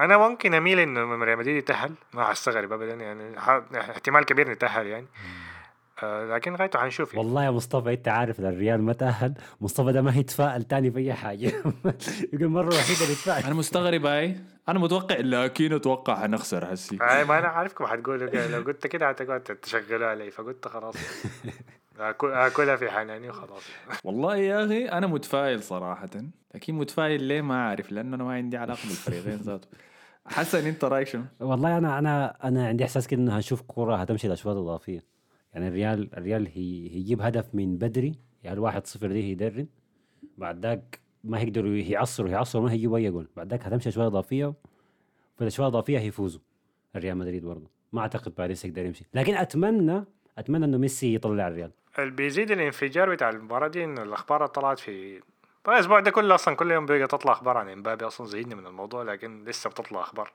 أنا 0.00 0.18
ممكن 0.18 0.54
أميل 0.54 0.78
إنه 0.78 1.24
ريال 1.24 1.38
مدريد 1.38 1.56
يتأهل. 1.56 1.94
ما 2.14 2.24
حستغرب 2.24 2.72
ابدا 2.72 2.94
يعني 2.94 3.40
ح- 3.40 3.62
احتمال 3.76 4.24
كبير 4.24 4.50
نتاهل 4.50 4.86
يعني. 4.86 5.06
آه 6.02 6.24
لكن 6.36 6.54
غايته 6.56 6.78
حنشوف 6.78 7.14
يعني. 7.14 7.26
والله 7.26 7.44
يا 7.44 7.50
مصطفى 7.50 7.92
أنت 7.92 8.08
عارف 8.08 8.40
لو 8.40 8.48
الريال 8.48 8.82
ما 8.82 8.92
تأهل 8.92 9.34
مصطفى 9.60 9.92
ده 9.92 10.02
ما 10.02 10.16
هيتفائل 10.16 10.62
تاني 10.62 10.90
في 10.90 10.98
أي 10.98 11.14
حاجة. 11.14 11.46
يقول 12.32 12.42
المره 12.42 12.62
الوحيده 12.62 13.00
اللي 13.00 13.12
يتفائل. 13.12 13.44
أنا 13.44 13.54
مستغرب 13.54 14.06
هاي 14.06 14.36
أنا 14.68 14.78
متوقع 14.78 15.16
لكن 15.18 15.72
أتوقع 15.72 16.14
حنخسر 16.22 16.66
حسي 16.66 16.98
أي 17.02 17.24
ما 17.24 17.38
أنا 17.38 17.48
عارفكم 17.48 17.86
حتقولوا 17.86 18.46
لو 18.46 18.62
قلت 18.64 18.86
كده 18.86 19.08
هتقعد 19.08 19.40
تشغلوا 19.40 20.08
علي 20.08 20.30
فقلت 20.30 20.68
خلاص. 20.68 20.94
أكلها 21.98 22.76
في 22.76 22.90
حناني 22.90 23.28
وخلاص. 23.28 23.62
والله 24.04 24.36
يا 24.36 24.64
أخي 24.64 24.88
أنا 24.88 25.06
متفائل 25.06 25.62
صراحة 25.62 26.08
لكن 26.54 26.74
متفائل 26.74 27.22
ليه 27.22 27.42
ما 27.42 27.64
عارف 27.68 27.92
لأنه 27.92 28.16
أنا 28.16 28.24
ما 28.24 28.32
عندي 28.32 28.56
علاقة 28.56 28.82
بالفريقين 28.82 29.36
ذاته. 29.46 29.68
حسن 30.26 30.66
أنت 30.66 30.84
رأيك 30.84 31.06
شنو؟ 31.06 31.24
والله 31.40 31.78
أنا 31.78 31.98
أنا 31.98 32.36
أنا 32.48 32.66
عندي 32.66 32.84
إحساس 32.84 33.06
كده 33.06 33.20
إنه 33.20 33.36
هنشوف 33.36 33.60
كوره 33.62 33.96
هتمشي 33.96 34.28
لأشواط 34.28 34.56
إضافية. 34.56 35.04
يعني 35.52 35.68
الريال 35.68 36.14
الريال 36.16 36.46
هي 36.46 36.90
هيجيب 36.90 37.22
هدف 37.22 37.54
من 37.54 37.78
بدري 37.78 38.14
يعني 38.42 38.54
الواحد 38.56 38.86
صفر 38.86 39.06
دي 39.12 39.22
هيدرن 39.30 39.66
بعد 40.38 40.66
ذاك 40.66 41.00
ما 41.24 41.38
هيقدروا 41.40 41.70
يعصروا 41.74 42.28
يعصروا 42.30 42.64
ما 42.64 42.72
هيجيبوا 42.72 42.96
أي 42.98 43.10
جول. 43.10 43.28
بعد 43.36 43.50
ذاك 43.50 43.62
هتمشي 43.66 43.88
أشواط 43.88 44.06
إضافية 44.06 44.54
في 45.36 45.42
الأشواط 45.42 45.66
الإضافية 45.68 45.98
هيفوزوا 45.98 46.40
الريال 46.96 47.16
مدريد 47.18 47.44
برضه. 47.44 47.70
ما 47.92 48.00
أعتقد 48.00 48.34
باريس 48.34 48.64
يقدر 48.64 48.86
يمشي. 48.86 49.04
لكن 49.14 49.34
اتمنى 49.34 50.04
أتمنى 50.38 50.64
إنه 50.64 50.78
ميسي 50.78 51.14
يطلع 51.14 51.48
الريال. 51.48 51.70
اللي 51.98 52.10
بيزيد 52.10 52.50
الانفجار 52.50 53.10
بتاع 53.10 53.30
المباراة 53.30 53.68
دي 53.68 53.84
انه 53.84 54.02
الأخبار 54.02 54.38
اللي 54.38 54.48
طلعت 54.48 54.78
في 54.78 55.20
طبعا 55.64 55.76
الأسبوع 55.76 56.00
ده 56.00 56.10
كله 56.10 56.34
أصلا 56.34 56.56
كل 56.56 56.70
يوم 56.70 56.86
بيجي 56.86 57.06
تطلع 57.06 57.32
أخبار 57.32 57.56
عن 57.58 57.68
إمبابي 57.68 58.06
أصلا 58.06 58.26
زهقني 58.26 58.54
من 58.54 58.66
الموضوع 58.66 59.02
لكن 59.02 59.44
لسه 59.44 59.70
بتطلع 59.70 60.00
أخبار. 60.00 60.32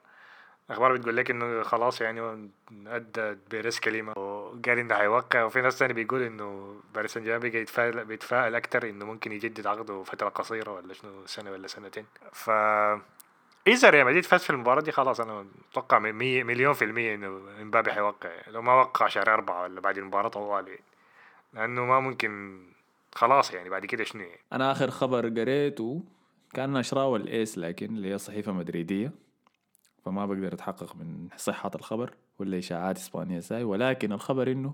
أخبار 0.70 0.98
بتقول 0.98 1.18
لك 1.18 1.32
إنه 1.32 1.64
خلاص 1.64 2.02
يعني 2.02 2.50
أدى 2.88 3.38
بيريز 3.52 3.80
كلمه 3.80 4.14
وقال 4.18 4.80
إنه 4.80 4.96
هيوقع 4.96 5.44
وفي 5.44 5.62
ناس 5.62 5.80
تاني 5.80 5.94
بيقول 5.94 6.22
إنه 6.22 6.80
باريس 6.96 7.14
سان 7.14 7.24
جيرمان 7.24 7.42
بيجي 7.42 7.62
يتفائل 7.62 8.06
بيتفائل 8.06 8.56
أكتر 8.56 8.90
إنه 8.90 9.06
ممكن 9.06 9.32
يجدد 9.32 9.68
عقده 9.68 10.04
فترة 10.04 10.30
قصيرة 10.30 10.72
ولا 10.72 10.94
شنو 10.94 11.26
سنة 11.26 11.52
ولا 11.52 11.68
سنتين. 11.68 12.06
ف 12.34 12.50
إذا 13.68 13.90
ريال 13.90 14.06
مدريد 14.06 14.26
فاز 14.26 14.44
في 14.44 14.50
المباراة 14.50 14.82
دي 14.82 14.92
خلاص 14.92 15.20
من 15.20 16.14
مية 16.14 16.44
مليون 16.44 16.74
في 16.74 16.86
المية 16.86 17.16
إنه 17.16 17.42
إمبابي 17.62 17.92
حيوقع 17.92 18.30
لو 18.48 18.62
ما 18.62 18.74
وقع 18.74 19.08
شهر 19.08 19.34
أربعة 19.34 19.64
ولا 19.64 19.82
بعد 19.82 19.98
المباراة 19.98 20.30
طوال 20.30 20.68
يعني 20.68 20.89
لأنه 21.54 21.86
ما 21.86 22.00
ممكن 22.00 22.62
خلاص 23.16 23.54
يعني 23.54 23.70
بعد 23.70 23.86
كده 23.86 24.04
شنو 24.04 24.22
يعني؟ 24.22 24.42
أنا 24.54 24.72
آخر 24.72 24.90
خبر 24.90 25.30
قريته 25.30 26.04
كان 26.54 26.74
نشراه 26.74 27.16
الآس 27.16 27.58
لكن 27.58 27.96
اللي 27.96 28.14
هي 28.14 28.18
صحيفة 28.18 28.52
مدريدية 28.52 29.12
فما 30.06 30.26
بقدر 30.26 30.54
أتحقق 30.54 30.96
من 30.96 31.28
صحة 31.38 31.72
الخبر 31.76 32.14
ولا 32.40 32.58
إشاعات 32.58 32.98
إسبانية 32.98 33.40
ساي. 33.40 33.64
ولكن 33.64 34.12
الخبر 34.12 34.52
إنه 34.52 34.74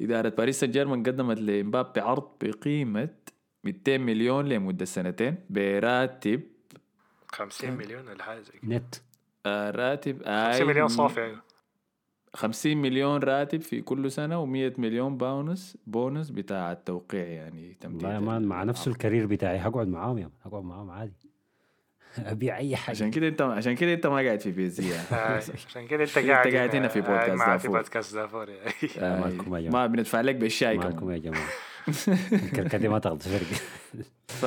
إدارة 0.00 0.28
باريس 0.28 0.60
سان 0.60 0.70
جيرمان 0.70 1.02
قدمت 1.02 1.38
لإمبابي 1.40 2.00
عرض 2.00 2.28
بقيمة 2.40 3.14
200 3.64 3.98
مليون 3.98 4.48
لمدة 4.48 4.84
سنتين 4.84 5.36
براتب 5.50 6.42
50 7.28 7.70
مليون 7.70 8.08
ولا 8.08 8.22
حاجة 8.22 8.42
نت. 8.64 8.94
آه 9.46 9.70
راتب 9.70 10.22
آي 10.22 10.52
50 10.52 10.66
مليون 10.66 10.88
صافي 10.88 11.24
أيوه 11.24 11.42
50 12.36 12.76
مليون 12.76 13.22
راتب 13.22 13.60
في 13.60 13.80
كل 13.80 14.10
سنة 14.10 14.44
و100 14.44 14.78
مليون 14.78 15.16
بونس 15.16 15.76
بونس 15.86 16.30
بتاع 16.30 16.72
التوقيع 16.72 17.24
يعني 17.24 17.76
تمديد 17.80 18.08
يا 18.08 18.20
مان 18.20 18.42
مع. 18.42 18.62
نفس 18.64 18.88
ال 18.88 18.93
career 18.93 19.26
بتاعي 19.26 19.58
هقعد 19.58 19.88
معاهم 19.88 20.18
يا 20.18 20.22
مان 20.22 20.32
هقعد 20.44 20.64
معاهم 20.64 20.90
عادي 20.90 21.30
أبيع 22.18 22.56
أي 22.58 22.76
حاجة 22.76 22.96
عشان 22.96 23.10
كده 23.10 23.28
انت 23.28 23.42
عشان 23.42 23.74
كده 23.74 23.92
انت 23.92 24.06
ما 24.06 24.16
قاعد 24.16 24.40
في 24.40 24.50
بي 24.50 24.68
زي 24.68 24.94
آه، 25.12 25.36
عشان 25.36 25.86
كده 25.86 26.04
انت 26.04 26.18
انت 26.18 26.28
قاعد 26.30 26.54
قاعد 26.54 26.74
هنا 26.76 26.88
في 26.88 26.98
آه، 26.98 27.02
بودكاست 27.02 27.46
دافور. 27.48 27.76
بودكاست 27.78 28.14
دافور 28.14 28.48
يعني. 28.48 28.72
آه، 28.98 29.28
جماعة. 29.30 29.70
ما 29.70 29.86
بندفع 29.86 30.20
لك 30.20 30.34
بالشاي 30.36 30.78
مالكم 30.78 31.10
يا 31.10 31.18
جماعة 31.18 31.48
الكركدي 32.32 32.88
ما 32.88 32.98
تاخذ 33.04 33.18
فرق 33.20 33.58
ف 34.28 34.44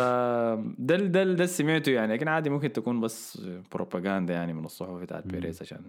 ده 0.79 1.23
ده 1.23 1.45
سمعته 1.45 1.91
يعني 1.91 2.13
لكن 2.13 2.27
عادي 2.27 2.49
ممكن 2.49 2.73
تكون 2.73 2.99
بس 2.99 3.41
بروباغندا 3.71 4.33
يعني 4.33 4.53
من 4.53 4.65
الصحف 4.65 4.89
بتاعت 4.89 5.27
بيريز 5.27 5.61
عشان 5.61 5.81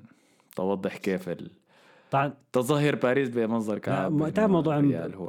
توضح 0.57 0.97
كيف 0.97 1.29
ال- 1.29 1.51
طبعا 2.11 2.35
تظهر 2.53 2.95
باريس 2.95 3.29
بمنظر 3.29 3.79
كعب 3.79 4.13
تعرف 4.35 4.51
موضوع. 4.51 4.75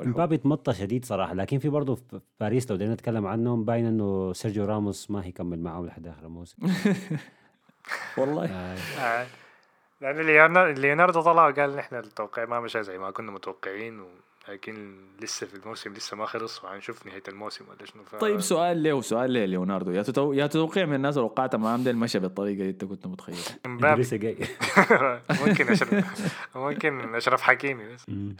مبابي 0.07 0.37
تمطى 0.37 0.73
شديد 0.73 1.05
صراحة 1.05 1.33
لكن 1.33 1.59
في 1.59 1.69
برضه 1.69 1.95
في 1.95 2.19
باريس 2.39 2.71
لو 2.71 2.77
بدنا 2.77 2.93
نتكلم 2.93 3.27
عنهم 3.27 3.63
باين 3.65 3.85
إنه 3.85 4.33
سيرجيو 4.33 4.65
راموس 4.65 5.11
ما 5.11 5.25
هيكمل 5.25 5.59
معهم 5.59 5.85
لحد 5.85 6.07
آخر 6.07 6.25
الموسم 6.25 6.57
والله 8.17 8.45
آه، 8.45 8.77
آه. 8.99 9.25
لأن 10.01 10.15
ليونار- 10.25 10.79
ليوناردو 10.79 11.21
طلع 11.21 11.47
وقال 11.47 11.75
نحن 11.75 11.95
التوقيع 11.95 12.45
ما 12.45 12.59
مشى 12.59 12.83
زي 12.83 12.97
ما 12.97 13.11
كنا 13.11 13.31
متوقعين 13.31 13.99
و... 13.99 14.07
لكن 14.49 14.95
لسه 15.21 15.47
في 15.47 15.53
الموسم 15.55 15.93
لسه 15.93 16.17
ما 16.17 16.25
خلص 16.25 16.63
وهنشوف 16.63 17.05
نهاية 17.05 17.23
الموسم 17.27 17.65
ولا 17.69 17.85
شنو. 17.85 18.03
ف... 18.03 18.15
طيب 18.15 18.39
سؤال 18.41 18.77
ليه 18.77 19.01
سؤال 19.01 19.31
ليه 19.31 19.45
ليوناردو. 19.45 19.91
يا 19.91 20.01
تتو... 20.01 20.33
يا 20.33 20.47
تتوقع 20.47 20.85
من 20.85 20.95
الناس 20.95 21.17
اللي 21.17 21.25
وقعت 21.25 21.55
معاهم 21.55 21.83
ده 21.83 21.91
المشى 21.91 22.19
بالطريقة 22.19 22.59
اللي 22.59 22.69
أنت 22.69 22.85
كنت 22.85 23.07
متخيل 23.07 23.35
امبابي 23.65 24.01
لسه 24.01 24.17
جاي. 24.17 24.37
ممكن 25.47 25.69
أشرف 25.69 26.05
ممكن 26.55 27.15
أشرف 27.15 27.41
حكيمي 27.41 27.93
بس. 27.93 28.09
مم. 28.09 28.35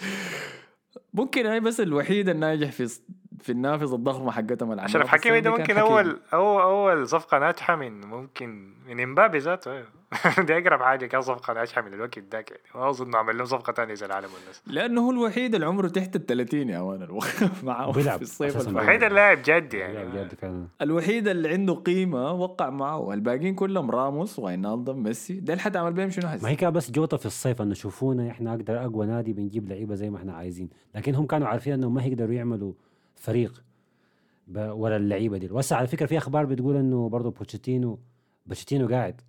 ممكن 1.13 1.45
هاي 1.45 1.59
بس 1.59 1.79
الوحيد 1.79 2.29
الناجح 2.29 2.71
في 2.71 2.99
في 3.41 3.51
النافذه 3.51 3.95
الضخمه 3.95 4.31
حقتهم 4.31 4.79
اشرف 4.79 5.07
حكيمي 5.07 5.41
ده 5.41 5.49
ممكن. 5.51 5.77
اول 5.77 6.19
اول 6.33 6.61
أول 6.61 7.07
صفقة 7.07 7.39
ناجحة 7.39 7.75
من 7.75 8.01
ممكن 8.01 8.73
من 8.87 8.99
إمبابي 8.99 9.37
ذاته. 9.37 9.83
دي 10.47 10.57
أقرب 10.57 10.81
حاجة 10.81 11.05
كان 11.05 11.21
صفقة 11.21 11.53
ناجحة 11.53 11.81
من 11.81 11.93
الوقت 11.93 12.19
ذاك 12.19 12.51
يعني. 12.51 12.61
ما 12.75 12.89
أظن 12.89 13.15
عمل 13.15 13.37
لهم 13.37 13.45
صفقة 13.45 13.73
ثانية 13.73 13.93
زي 13.93 14.05
العالم 14.05 14.29
والناس. 14.35 14.61
لأنه 14.67 15.01
هو 15.01 15.11
الوحيد 15.11 15.53
اللي 15.55 15.65
عمره 15.65 15.87
تحت 15.87 16.15
ال 16.15 16.25
30 16.25 16.69
يا 16.69 16.81
مان 16.81 17.07
معاه 17.63 17.91
في 17.91 18.21
الصيف. 18.21 18.67
الوحيد 18.67 19.03
اللاعب 19.03 19.37
جد 19.45 19.73
يعني. 19.73 20.27
الوحيد 20.81 21.27
اللي 21.27 21.49
عنده 21.49 21.73
قيمة 21.73 22.31
وقع 22.31 22.69
معه. 22.69 23.13
الباقيين 23.13 23.55
كلهم 23.55 23.91
راموس 23.91 24.39
واينالدم 24.39 25.03
ميسي. 25.03 25.33
ده 25.39 25.53
اللي 25.53 25.63
حتعمل 25.63 25.93
بيهم 25.93 26.09
شنو 26.09 26.27
ما 26.27 26.35
هسه 26.35 26.49
هي 26.49 26.55
كان 26.55 26.73
بس 26.73 26.91
جوطة 26.91 27.17
في 27.17 27.25
الصيف 27.25 27.61
إنه 27.61 27.73
شوفونا 27.73 28.31
إحنا 28.31 28.51
أقدر 28.51 28.85
أقوى 28.85 29.05
نادي 29.05 29.33
بنجيب 29.33 29.69
لعيبة 29.69 29.95
زي 29.95 30.09
ما 30.09 30.17
إحنا 30.17 30.33
عايزين. 30.33 30.69
لكن 30.95 31.15
هم 31.15 31.25
كانوا 31.25 31.47
عارفين 31.47 31.73
إنه 31.73 31.89
ما 31.89 32.03
هيقدروا 32.03 32.33
يعملوا 32.33 32.73
فريق 33.15 33.63
ولا 34.55 34.95
اللعيبة 34.95 35.37
دي. 35.37 35.49
وهسه 35.51 35.75
على 35.75 35.87
فكرة 35.87 36.05
في 36.05 36.17
أخبار 36.17 36.45
بتقول 36.45 36.75
إنه 36.75 37.09
برضه 37.09 37.31
بوتشيتينو 37.31 37.99
بوتشيتينو 38.45 38.87
قاعد. 38.87 39.21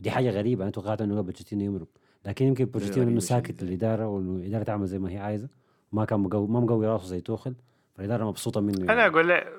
ودي 0.00 0.10
حاجة 0.10 0.30
غريبة 0.30 0.62
أنا 0.64 0.70
توقعت 0.70 1.00
إنه 1.00 1.20
بوتشيتينو 1.20 1.64
يمرق. 1.64 1.88
لكن 2.24 2.46
يمكن 2.46 2.64
بوتشيتينو 2.64 3.08
إنه 3.08 3.20
ساكت. 3.20 3.62
الاداره 3.62 4.06
وانه 4.06 4.36
الإدارة 4.36 4.62
تعمل 4.62 4.86
زي 4.86 4.98
ما 4.98 5.10
هي 5.10 5.18
عايزة. 5.18 5.48
ما 5.92 6.04
كان 6.04 6.20
مقوي 6.20 6.48
ما 6.48 6.60
مقوي 6.60 6.86
راسه 6.86 7.06
زي 7.06 7.20
توخل. 7.20 7.54
فالإدارة 7.96 8.24
مبسوطة 8.24 8.60
منه 8.60 8.84
أنا 8.84 8.92
يعني. 8.92 9.06
أقول 9.06 9.28
لك 9.28 9.52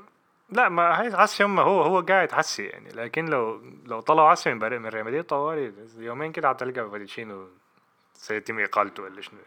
لا 0.52 0.70
ما 0.70 0.94
حسي 1.18 1.44
هم 1.44 1.60
هو 1.60 1.82
هو 1.82 2.02
قاعد 2.02 2.32
حسي 2.32 2.63
يعني. 2.63 2.89
لكن 2.89 3.26
لو 3.26 3.62
لو 3.86 4.00
طلعوا 4.00 4.30
عسي 4.30 4.54
من 4.54 4.82
من 4.82 4.86
ريال 4.86 5.06
مدريد 5.06 5.24
طوالي 5.24 5.74
يومين 5.98 6.32
كده 6.32 6.50
هتلقى 6.50 6.89
بوتشيتينو 6.89 7.48
سيتم 8.13 8.60
اقالته 8.60 9.04
ولا 9.04 9.22
شنو. 9.22 9.39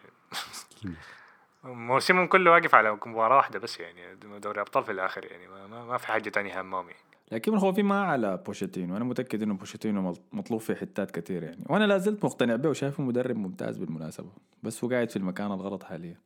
موسمهم 1.64 2.27
كله 2.27 2.51
واقف 2.51 2.75
على 2.75 2.98
مباراة 3.07 3.37
واحدة 3.37 3.59
بس 3.59 3.81
يعني 3.81 4.01
دوري 4.40 4.61
أبطال 4.61 4.85
في 4.85 4.92
الآخر 4.92 5.25
يعني 5.25 5.48
ما, 5.48 5.66
ما, 5.66 5.85
ما 5.85 5.96
في 5.96 6.07
حاجة 6.07 6.29
تانية 6.29 6.61
همهم 6.61 6.87
يعني 6.87 7.03
لكن 7.33 7.59
خوفي 7.59 7.83
ما 7.83 8.03
على 8.03 8.42
بوتشيتينو 8.46 8.96
أنا 8.96 9.05
متأكد 9.05 9.42
إنه 9.42 9.55
بوتشيتينو 9.55 10.14
مطلوب 10.33 10.61
في 10.61 10.75
حتات 10.75 11.11
كثير 11.11 11.42
يعني. 11.42 11.64
وأنا 11.68 11.85
لا 11.85 11.98
زلت 11.98 12.25
مقتنع 12.25 12.57
به 12.57 12.68
وشايفه 12.68 13.03
مدرب 13.03 13.37
ممتاز 13.37 13.79
بالمناسبة 13.79 14.29
بس 14.62 14.85
هو 14.85 14.90
قاعد 14.90 15.11
في 15.11 15.16
المكان 15.16 15.53
الغلط 15.53 15.83
حاليا. 15.83 16.16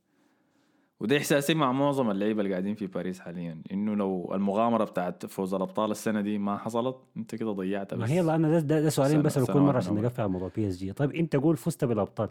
وده 1.01 1.17
إحساسي 1.17 1.55
مع 1.55 1.73
معظم 1.73 2.11
اللعيبة 2.11 2.41
اللي 2.41 2.53
قاعدين 2.53 2.75
في 2.75 2.87
باريس 2.87 3.21
حاليا 3.21 3.63
إنه 3.73 3.97
لو 3.97 4.31
المغامرة 4.35 4.85
بتاعت 4.85 5.27
فوز 5.27 5.55
الأبطال 5.55 5.91
السنة 5.91 6.21
دي 6.21 6.39
ما 6.39 6.59
حصلت 6.59 6.97
أنت 7.17 7.35
كده 7.35 7.53
ضيعتها 7.53 7.97
ما 7.97 8.09
هي 8.09 8.21
أنا 8.21 8.49
ده, 8.49 8.59
ده, 8.59 8.81
ده 8.81 8.89
سؤالين 8.89 9.23
بس 9.23 9.39
كل 9.39 9.61
مرة 9.61 9.77
عشان 9.77 9.95
نقفل 9.95 10.23
على 10.23 10.31
موضوع 10.31 10.51
PSG 10.57 10.93
طيب 10.93 11.15
أنت 11.15 11.37
قول 11.37 11.57
فزت 11.57 11.85
بالأبطال 11.85 12.29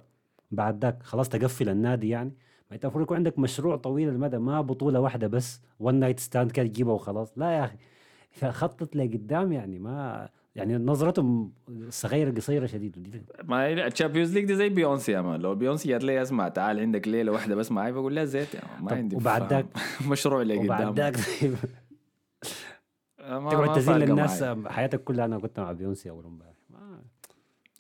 بعد 0.52 0.86
ذاك 0.86 1.04
خلاص 1.04 1.30
تقفل 1.30 1.70
النادي 1.70 2.10
يعني. 2.10 2.32
ما 2.70 2.76
انت 2.76 2.86
المفروض 2.86 3.04
يكون 3.04 3.18
عندك 3.18 3.40
مشروع 3.40 3.76
طويل 3.76 4.10
المدى 4.10 4.38
ما 4.38 4.62
بطولة 4.62 5.00
واحدة 5.00 5.28
بس 5.28 5.62
one 5.80 5.96
night 5.96 6.20
stand 6.20 6.52
كده 6.52 6.68
تجيبها 6.68 6.94
وخلاص. 6.94 7.38
لا 7.38 7.52
يا 7.52 7.66
أخي 7.66 7.78
فخطط 8.32 8.96
لقدام 8.96 9.52
يعني 9.52 9.80
ما 9.80 10.30
يعني 10.56 10.78
نظرتهم 10.78 11.52
صغيرة 11.90 12.32
قصيرة 12.32 12.66
شديد 12.66 13.26
ما 13.44 13.88
ال 13.88 13.92
Champions 13.92 14.34
League 14.34 14.46
دي 14.46 14.56
زي 14.56 14.70
بيونسي 14.70 15.12
يا 15.12 15.22
man. 15.22 15.42
لو 15.42 15.56
بيونسي 15.56 15.90
جات 15.90 16.04
لي 16.04 16.22
أسمع 16.22 16.50
تعال 16.50 16.80
عندك 16.80 17.08
ليلة 17.08 17.32
واحدة 17.32 17.56
بس 17.56 17.72
معي 17.72 17.92
بقول 17.92 18.16
لها 18.16 18.26
زيت 18.26 18.56
يا 18.56 18.62
ما 18.82 18.92
عندي 18.94 19.16
وبعد 19.16 19.54
ذاك 19.54 19.66
مشروع 20.12 20.42
لقدام 20.42 20.66
وبعد 20.66 21.00
ذاك 21.00 21.16
تقعد 23.18 23.76
تزيل 23.76 23.96
للناس 23.96 24.44
حياتك 24.68 25.04
كلها. 25.04 25.26
أنا 25.26 25.40
كنت 25.40 25.60
مع 25.60 25.72
بيونسي 25.72 26.10
أول 26.10 26.26
امبارح 26.26 26.54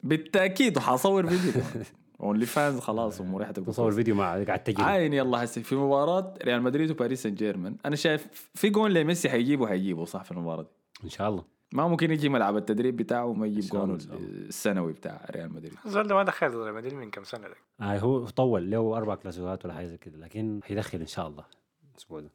بالتأكيد 0.04 0.78
وحصور 0.78 1.28
فيديو. 1.28 1.62
OnlyFans 2.20 2.80
خلاص 2.80 3.22
أموري 3.22 3.46
حتكون 3.46 3.66
تصور 3.66 3.92
فيديو 3.92 4.16
مع 4.16 4.44
قاعد 4.44 4.64
تجري. 4.64 4.84
عاين 4.84 5.14
يلا 5.14 5.44
هسه 5.44 5.62
في 5.62 5.76
مباراة 5.76 6.34
ريال 6.44 6.62
مدريد 6.62 6.92
وباريس 6.92 7.24
سان 7.24 7.36
جيرمان. 7.36 7.78
أنا 7.86 7.96
شايف 7.96 8.50
في 8.54 8.70
جون 8.70 8.92
لميسي 8.92 9.30
حيجيبه 9.30 9.68
حيجيبه 9.68 10.06
صح 10.06 10.24
في 10.24 10.32
المباراة 10.32 10.62
دي؟ 10.62 10.70
إن 11.04 11.10
شاء 11.10 11.30
الله. 11.30 11.44
ما 11.74 11.88
ممكن 11.88 12.12
يجي 12.12 12.30
ملعب 12.30 12.58
التدريب 12.58 12.96
بتاعه 12.96 13.26
وما 13.26 13.48
يجيب 13.48 13.64
جون 13.64 13.98
السنوي 14.22 14.94
بتاع 14.94 15.26
ريال 15.32 15.54
مدريد. 15.54 15.74
الزول 15.86 16.14
ما 16.14 16.24
دخل 16.24 16.48
ريال 16.48 16.76
مدريد 16.76 16.94
من 16.94 17.10
كم 17.10 17.24
سنة 17.24 17.48
ده؟ 17.48 17.56
آه 17.82 17.98
هو 18.00 18.26
طول 18.26 18.72
له 18.72 18.98
أربع 18.98 19.16
كلاسيكات 19.16 19.66
ولا 19.66 19.74
حاجة 19.74 19.86
زي 19.86 19.98
كده 19.98 20.18
لكن 20.18 20.60
حيدخل 20.64 21.00
إن 21.00 21.08
شاء 21.08 21.28
الله 21.28 21.46
الأسبوع 21.92 22.20
ده. 22.20 22.30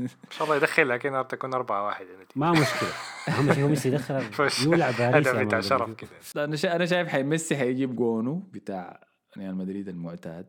إن 0.00 0.08
شاء 0.30 0.44
الله 0.44 0.56
يدخل 0.56 0.88
لكن 0.88 1.24
تكون 1.28 1.54
4 1.54 1.84
1 1.84 2.06
ما 2.36 2.52
مشكلة. 2.52 2.88
اهم 3.28 3.52
شيء 3.52 3.64
هو 3.64 3.68
ميسي 3.68 3.88
يدخل 3.88 4.22
يولع 4.64 4.90
باريس 4.90 5.28
هدف 5.28 5.46
بتاع 5.46 5.60
شرف 5.60 5.94
كده. 5.94 6.10
أنا. 6.36 6.76
أنا 6.76 6.86
شايف 6.86 7.08
حي 7.08 7.22
ميسي 7.22 7.56
حيجيب 7.56 7.96
جونه 7.96 8.42
بتاع 8.52 9.06
ريال 9.38 9.54
مدريد 9.54 9.88
المعتاد. 9.88 10.46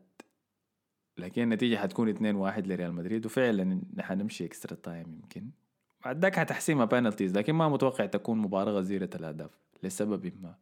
لكن 1.18 1.42
النتيجة 1.42 1.76
حتكون 1.76 2.08
2 2.08 2.36
1 2.36 2.66
لريال 2.66 2.92
مدريد 2.92 3.26
وفعلا 3.26 3.80
نحن 3.96 4.18
نمشي 4.18 4.44
extra 4.44 4.74
time 4.74 5.12
يمكن. 5.22 5.50
بعد 6.04 6.18
ذاك 6.22 6.36
حتحسمها 6.36 6.84
penalties 6.84 7.36
لكن 7.38 7.52
ما 7.52 7.68
متوقع 7.68 8.06
تكون 8.06 8.38
مباراة 8.38 8.72
غزيرة 8.72 9.10
الأهداف 9.14 9.50
لسبب 9.82 10.32
ما. 10.42 10.54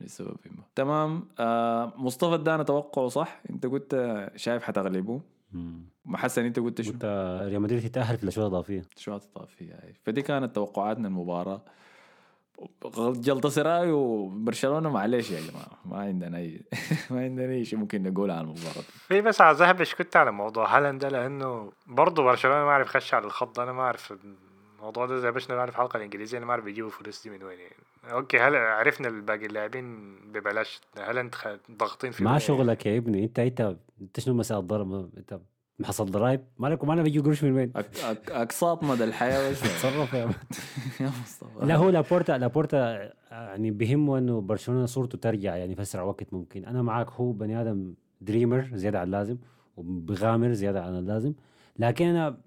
لسبب 0.00 0.36
ما. 0.46 0.64
تمام 0.74 1.28
آه 1.38 1.92
مصطفى 1.96 2.34
ادانا 2.34 2.62
توقعه 2.62 3.08
صح؟ 3.08 3.42
أنت 3.50 3.66
قلت 3.66 3.96
شايف 4.36 4.62
حتغلبه؟ 4.62 5.20
محسن 6.04 6.44
أنت 6.44 6.58
قلت 6.58 6.82
شو؟ 6.82 6.92
قلت 6.92 7.04
ريال 7.42 7.62
مدريد 7.62 7.84
يتأهل 7.84 8.16
في 8.16 8.22
الاشواط 8.22 8.46
الاضافية 8.46 8.82
الاشواط 8.92 9.24
الاضافية 9.24 9.94
فدي 10.02 10.22
كانت 10.22 10.54
توقعاتنا 10.54 11.08
المباراة. 11.08 11.62
غلطة 12.96 13.48
سراي 13.48 13.90
وبرشلونة 13.90 14.90
معلش 14.90 15.30
يا 15.30 15.40
جماعة 15.50 15.78
ما 15.84 15.96
عندنا 15.96 16.38
أي 16.38 16.60
ما 17.10 17.20
عندنا 17.24 17.52
أي 17.52 17.64
شيء 17.64 17.78
ممكن 17.78 18.02
نقول 18.02 18.30
عن 18.30 18.40
المباراة. 18.44 18.82
في 19.08 19.20
بس 19.20 19.40
على 19.40 19.56
ذهبش 19.56 19.94
كنت 19.94 20.16
على 20.16 20.32
موضوع 20.32 20.76
هالاند 20.76 21.00
ده 21.00 21.08
لأنه 21.08 21.72
برضه 21.86 22.22
برشلونة 22.22 22.64
ما 22.64 22.70
أعرف 22.70 22.88
خش 22.88 23.14
على 23.14 23.24
الخط 23.24 23.60
أنا 23.60 23.72
ما 23.72 23.82
أعرف 23.82 24.14
الموضوع 24.82 25.06
ده 25.06 25.18
زي 25.18 25.30
باش 25.30 25.50
نعرف 25.50 25.70
الحلقة 25.74 25.96
الإنجليزية 25.96 26.38
أنا 26.38 26.46
ما 26.46 26.52
أعرف 26.52 26.64
بيجيبوا 26.64 26.90
فلوس 26.90 27.22
دي 27.22 27.30
من 27.30 27.42
وين 27.42 27.58
يعني. 27.58 27.74
أوكي 28.12 28.38
هل 28.38 28.56
عرفنا 28.56 29.08
الباقي 29.08 29.46
اللاعبين 29.46 30.16
ببلاش؟ 30.32 30.80
هالاند 30.98 31.34
ضاغطين 31.70 32.10
في 32.10 32.24
ما 32.24 32.38
شغلك 32.38 32.86
يا 32.86 32.98
ابني 32.98 33.24
أنت 33.24 33.38
أنت 33.38 33.76
أنت 34.00 34.20
شنو 34.20 34.34
مساء 34.34 34.60
الضرب؟ 34.60 35.10
أنت 35.16 35.40
محصل 35.78 36.06
ضرايب 36.06 36.40
مالك 36.58 36.82
وما 36.82 37.02
بيجي 37.02 37.18
قروش 37.18 37.44
من 37.44 37.52
وين؟ 37.52 37.72
أقساط 38.28 38.84
مدى 38.84 39.04
الحياة 39.04 39.50
بس. 39.50 39.60
تصرف 39.78 40.12
يا 40.12 40.18
يا 41.00 41.10
مصطفى. 41.22 41.66
لا 41.66 41.76
هو 41.76 41.90
لابورتا 41.90 42.32
لابورتا 42.32 43.12
يعني 43.30 43.70
بهمه 43.70 44.18
إنه 44.18 44.40
برشلونة 44.40 44.86
صورته 44.86 45.18
ترجع 45.18 45.56
يعني 45.56 45.74
في 45.74 45.82
أسرع 45.82 46.02
وقت 46.02 46.32
ممكن. 46.32 46.64
أنا 46.64 46.82
معاك 46.82 47.10
هو 47.10 47.32
بني 47.32 47.60
آدم 47.60 47.94
دريمر 48.20 48.70
زيادة 48.72 49.00
عن 49.00 49.06
اللازم 49.06 49.38
وبغامر 49.76 50.52
زيادة 50.52 50.84
عن 50.84 50.98
اللازم. 50.98 51.34
لكن 51.78 52.06
أنا 52.06 52.38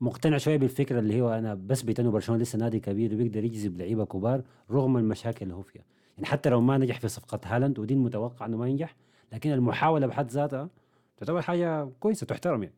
مقتنع 0.00 0.38
شوية 0.38 0.56
بالفكرة 0.56 0.98
اللي 0.98 1.20
هو 1.20 1.32
أنا 1.32 1.54
بثبت 1.54 2.00
انه 2.00 2.10
برشلونه 2.10 2.42
لسه 2.42 2.58
نادي 2.58 2.80
كبير 2.80 3.14
وبيقدر 3.14 3.44
يجذب 3.44 3.78
لعيبة 3.78 4.04
كبار 4.04 4.42
رغم 4.70 4.96
المشاكل 4.96 5.38
اللي 5.42 5.54
هو 5.54 5.62
فيها. 5.62 5.82
يعني 6.16 6.28
حتى 6.28 6.50
لو 6.50 6.60
ما 6.60 6.78
نجح 6.78 7.00
في 7.00 7.08
صفقة 7.08 7.40
هالاند 7.44 7.78
ودي 7.78 7.94
المتوقع 7.94 8.46
إنه 8.46 8.56
ما 8.56 8.68
ينجح 8.68 8.96
لكن 9.32 9.52
المحاولة 9.52 10.06
بحد 10.06 10.30
ذاتها 10.30 10.68
تعتبر 11.16 11.42
حاجة 11.42 11.88
كويسة 12.00 12.26
تحترم 12.26 12.62
يعني. 12.62 12.74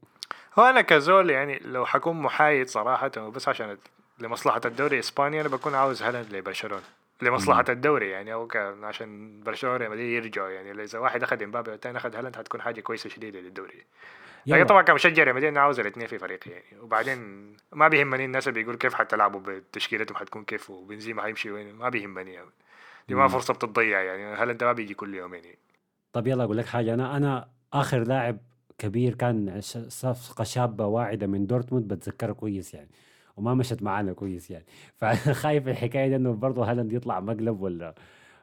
هو 0.59 0.62
أنا 0.62 0.81
كزول 0.81 1.31
يعني 1.31 1.59
لو 1.59 1.87
حكون 1.87 2.16
محايد 2.16 2.68
صراحة 2.68 3.09
بس 3.09 3.48
عشان 3.48 3.76
لمصلحة 4.20 4.61
الدوري 4.64 4.94
الإسباني 4.94 5.40
أنا 5.40 5.48
بكون 5.48 5.74
عاوز 5.74 6.02
هالاند 6.02 6.33
لبرشلونة. 6.33 6.83
لمصلحة 7.22 7.64
مم. 7.68 7.74
الدوري 7.74 8.11
يعني 8.11 8.33
أو 8.33 8.48
عشان 8.83 9.40
برشلونة 9.40 9.94
يرجعوا 9.94 10.48
يعني 10.48 10.85
اذا 10.85 10.98
واحد 10.98 11.22
أخذ 11.22 11.42
إمبابي 11.42 11.70
والثاني 11.70 11.98
أخذ 11.98 12.16
هالاند 12.16 12.37
حتكون 12.37 12.61
حاجة 12.61 12.81
كويسة 12.81 13.11
شديدة 13.11 13.40
للدوري. 13.40 13.85
لكن 14.46 14.64
طبعا 14.64 14.83
كمشجع 14.83 15.22
ريال 15.22 15.37
مدريد 15.37 15.52
أنا 15.52 15.61
عاوز 15.61 15.81
الاثنين 15.81 16.07
في 16.07 16.18
فريقي 16.18 16.50
يعني. 16.50 16.81
وبعدين 16.81 17.18
ما 17.72 17.88
بيهمني 17.88 18.24
الناس 18.24 18.48
اللي 18.48 18.61
بيقولوا 18.61 18.78
كيف 18.78 18.94
حتلعبوا 18.94 19.40
بتشكيلتهم 19.40 20.16
حتكون 20.16 20.44
كيف 20.44 20.70
وبنزيما 20.70 21.22
حيمشي 21.22 21.50
وين 21.50 21.74
ما 21.74 21.88
بيهمني 21.88 22.33
يعني. 22.33 22.50
دي 23.09 23.14
ما 23.14 23.28
فرصة 23.28 23.54
بتضيع 23.54 24.02
يعني. 24.02 24.22
هالاند 24.22 24.64
ما 24.64 24.72
بيجي 24.72 24.94
كل 24.94 25.14
يومين 25.14 25.44
يعني. 25.44 25.59
طب 26.12 26.26
يلا 26.26 26.44
أقول 26.44 26.57
لك 26.57 26.66
حاجة. 26.66 26.94
أنا 26.94 27.16
أنا 27.16 27.48
آخر 27.72 27.98
لاعب 27.98 28.38
كبير 28.78 29.14
كان 29.14 29.61
صفقة 29.88 30.44
شابة 30.44 30.87
واعدة 30.87 31.26
من 31.26 31.46
دورتموند 31.46 31.94
بتذكرها 31.94 32.33
كويس 32.33 32.74
يعني. 32.74 32.90
وما 33.38 33.55
مشت 33.55 33.83
معانا 33.83 34.12
كويس 34.12 34.51
يعني. 34.51 34.64
فانا 34.98 35.33
خايف 35.33 35.68
الحكاية 35.68 36.09
دي 36.09 36.16
إنه 36.16 36.33
برضه 36.33 36.70
هالاند 36.70 36.92
يطلع 36.92 37.20
مقلب 37.20 37.61
ولا 37.61 37.94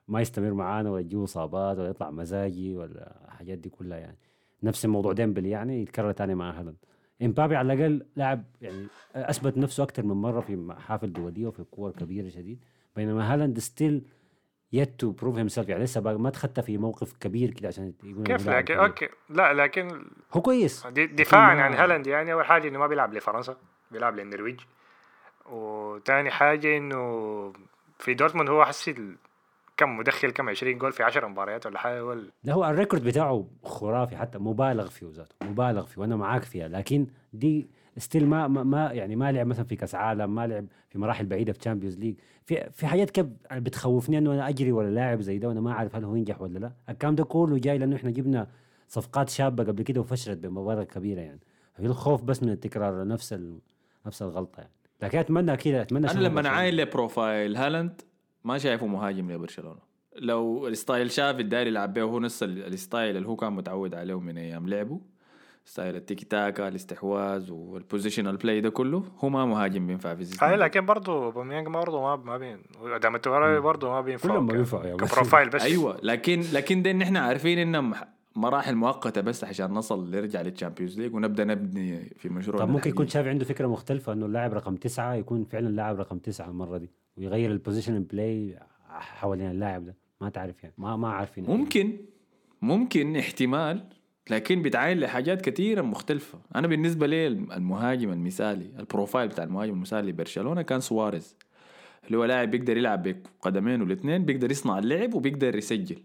ما 0.08 0.22
يستمر 0.22 0.54
معانا 0.54 0.90
ولا 0.90 1.02
يجيه 1.02 1.24
إصابات 1.24 1.78
ولا 1.78 1.90
يطلع 1.90 2.12
مزاجي 2.12 2.76
ولا 2.76 3.16
الحاجات 3.26 3.58
دي 3.58 3.70
كلها 3.70 3.98
يعني. 3.98 4.18
نفس 4.64 4.86
الموضوع 4.86 5.14
ديمبلي 5.14 5.50
يعني 5.50 5.82
يتكرر 5.82 6.12
تاني 6.12 6.36
مع 6.36 6.52
هالاند. 6.52 6.78
إمبابي 7.22 7.56
على 7.56 7.74
الأقل 7.74 8.06
لاعب 8.16 8.44
يعني 8.62 8.88
أثبت 9.16 9.58
نفسه 9.58 9.84
أكثر 9.84 10.04
من 10.04 10.16
مرة 10.16 10.40
في 10.40 10.56
محافل 10.56 11.14
دولية 11.14 11.48
وفي 11.48 11.64
كور 11.64 11.92
كبيرة 11.92 12.30
شديد. 12.30 12.64
بينما 12.96 13.34
هالاند 13.34 13.60
still 13.60 14.04
yet 14.74 15.00
to 15.00 15.12
prove 15.12 15.38
himself 15.38 15.70
يعني 15.70 15.84
لسه 15.84 16.02
ما 16.02 16.30
تخطى 16.30 16.62
في 16.62 16.78
موقف 16.78 17.14
كبير 17.14 17.52
كده 17.52 17.68
عشان 17.68 17.94
يقول 18.04 18.24
كيف؟ 18.24 18.50
لكن 18.50 18.74
كبير. 18.74 18.86
أوكي. 18.86 19.10
لا 19.30 19.54
لكن 19.54 20.06
هو 20.34 20.42
كويس. 20.42 20.88
دفاعا 20.88 21.62
عن 21.62 21.74
هالاند 21.74 22.08
يعني 22.08 22.34
اول 22.34 22.46
حاجة 22.46 22.68
إنه 22.68 22.80
ما 22.80 22.88
بيلعب 22.88 23.14
لفرنسا 23.14 23.58
بيلعب 23.92 24.16
للنرويج. 24.16 24.60
وثاني 25.52 26.32
حاجة 26.32 26.78
إنه 26.78 27.54
في 28.00 28.14
دورتموند 28.14 28.50
هو 28.50 28.66
حسي 28.66 28.96
كم 29.78 29.98
مدخل 29.98 30.32
كم 30.32 30.50
20 30.50 30.78
جول 30.78 30.92
في 30.92 31.04
10 31.04 31.28
مباريات 31.28 31.66
ولا 31.66 31.80
حاجة 31.80 32.06
ولا 32.06 32.32
لا 32.44 32.54
هو 32.54 32.66
ال 32.66 32.71
record 32.71 33.04
بتاعه 33.04 33.48
خرافي 33.64 34.18
حتى 34.18 34.38
مبالغ 34.38 34.90
فيه 34.90 35.08
ذاته 35.12 35.36
مبالغ 35.46 35.86
فيه 35.86 36.02
وأنا 36.02 36.16
معاك 36.16 36.44
فيها 36.44 36.68
لكن 36.68 37.08
دي 37.34 37.68
still 37.98 38.28
ما 38.28 38.48
ما 38.48 38.92
يعني 38.92 39.16
ما 39.16 39.32
لعب 39.32 39.48
مثلا 39.48 39.66
في 39.66 39.76
كأس 39.76 39.96
عالم 39.96 40.36
ما 40.36 40.48
لعب 40.48 40.66
في 40.90 41.00
مراحل 41.00 41.26
بعيدة 41.26 41.54
في 41.54 41.60
Champions 41.60 42.00
League 42.00 42.16
في 42.46 42.70
في 42.72 42.88
حاجات 42.88 43.10
كيف 43.10 43.26
بتخوفني 43.52 44.18
إنه 44.18 44.34
أنا 44.34 44.50
أجري 44.50 44.72
ولا 44.72 44.90
لاعب 44.90 45.22
زي 45.22 45.38
ده 45.38 45.48
وأنا 45.48 45.62
ما 45.62 45.72
أعرف 45.72 45.96
هل 45.96 46.04
هو 46.04 46.16
ينجح 46.16 46.42
ولا 46.42 46.60
لا. 46.60 46.72
الكلام 46.90 47.16
ده 47.16 47.24
كله 47.24 47.58
جاي 47.58 47.78
لأنه 47.78 47.96
إحنا 47.96 48.12
جبنا 48.12 48.48
صفقات 48.88 49.30
شابة 49.30 49.64
قبل 49.64 49.84
كده 49.84 50.02
وفشلت 50.02 50.38
بمبالغ 50.38 50.84
كبيرة 50.84 51.22
يعني. 51.22 51.40
في 51.76 51.86
الخوف 51.86 52.24
بس 52.24 52.44
من 52.44 52.50
التكرار 52.50 53.08
نفس. 53.08 53.36
نفس 54.06 54.22
الغلطة 54.22 54.60
يعني. 54.60 54.72
لكن 55.02 55.18
أتمنى 55.18 55.58
كده 55.58 55.82
أتمنى 55.82 56.12
أنا 56.12 56.20
لما 56.20 56.50
عاين 56.50 56.74
ل 56.74 56.84
profile 56.84 57.58
هالاند 57.58 58.02
ما 58.44 58.58
شايفه 58.58 58.88
مهاجم 58.88 59.32
لبرشلونة. 59.32 59.80
لو 60.16 60.68
ال 60.68 60.75
style 60.75 61.12
تشافي 61.12 61.40
الداير 61.40 61.68
يلعب 61.68 61.94
به 61.94 62.02
هو 62.02 62.20
نفس 62.20 62.44
ال 62.44 62.56
style 62.56 63.18
اللي 63.18 63.28
هو 63.28 63.36
كان 63.36 63.54
متعود 63.54 63.96
عليه 63.96 64.20
من 64.20 64.38
أيام 64.38 64.70
لعبه 64.70 65.00
style 65.66 65.96
التيكي 65.96 66.26
تاكا 66.26 66.68
الاستحواذ 66.68 67.52
وال 67.52 67.66
positional 67.66 68.38
play 68.38 68.62
ده 68.62 68.70
كله 68.70 69.04
هو 69.20 69.30
ما 69.30 69.46
مهاجم 69.46 69.88
بينفع 69.88 70.16
في 70.16 70.24
زيزان 70.24 70.50
أي 70.50 70.56
لكن 70.58 70.86
برضه 70.86 71.30
أوباميانج 71.32 71.68
برضه 71.68 72.02
ما 72.02 72.16
ما 72.16 72.38
بين 72.38 72.62
ادام 72.84 73.18
برضه 73.62 73.90
ما 73.90 74.02
بينفع 74.02 74.30
كلهم 74.30 74.48
ما 74.48 74.54
بينفع 74.54 74.86
يعني 74.86 74.98
ك 74.98 75.04
profile 75.04 75.50
بس. 75.50 75.62
أيوه 75.62 76.00
لكن 76.04 76.44
لكن 76.54 76.82
ده 76.82 77.04
إحنا 77.04 77.20
عارفين 77.20 77.60
انه 77.60 77.94
مراحل 78.36 78.76
مؤقتة 78.76 79.22
بس 79.22 79.44
عشان 79.44 79.72
نصل 79.72 80.10
نرجع 80.10 80.42
لل 80.42 80.52
Champions 80.52 81.00
League 81.00 81.16
ونبدأ 81.16 81.44
نبني 81.44 82.06
في 82.18 82.30
مشروع 82.30 82.60
طب 82.60 82.70
ممكن 82.70 82.90
يكون 82.90 83.08
شايف 83.08 83.28
عنده 83.28 83.46
فكرة 83.46 83.68
مختلفة 83.68 84.14
إنه 84.14 84.26
اللاعب 84.26 84.54
رقم 84.54 84.76
تسعة 84.76 85.14
يكون 85.14 85.44
فعلا 85.44 85.70
لاعب 85.70 86.00
رقم 86.00 86.18
تسعة 86.18 86.48
المرة 86.50 86.78
دي 86.78 86.90
ويغير 87.18 87.52
ال 87.52 87.58
position 87.58 88.04
play 88.04 88.60
حوالين 88.90 89.52
اللاعب 89.52 89.86
ده. 89.86 89.96
ما 90.22 90.30
تعرف 90.30 90.64
يعني. 90.64 90.76
ما 90.78 90.96
ما 90.96 91.10
عارفين 91.10 91.44
ممكن. 91.48 91.98
ممكن 92.62 93.16
احتمال 93.16 93.84
لكن 94.30 94.62
بيتعاين 94.62 95.00
لحاجات 95.00 95.42
كثيرة 95.42 95.82
مختلفة. 95.82 96.40
أنا 96.56 96.68
بالنسبة 96.68 97.08
لي 97.08 97.28
المهاجم 97.28 98.12
المثالي 98.12 98.72
ال 98.80 98.86
profile 98.86 99.28
بتاع 99.28 99.44
المهاجم 99.44 99.74
المثالي 99.74 100.10
لبرشلونة 100.12 100.62
كان 100.62 100.80
سواريز 100.80 101.36
اللي 102.08 102.18
هو 102.18 102.26
لاعب 102.26 102.52
بيقدر 102.52 102.78
يلعب 102.78 103.04
بقدمين 103.08 103.82
الاثنين 103.82 104.26
بيقدر 104.26 104.52
يصنع 104.52 104.80
اللعب 104.80 105.14
وبيقدر 105.14 105.56
يسجل. 105.56 105.98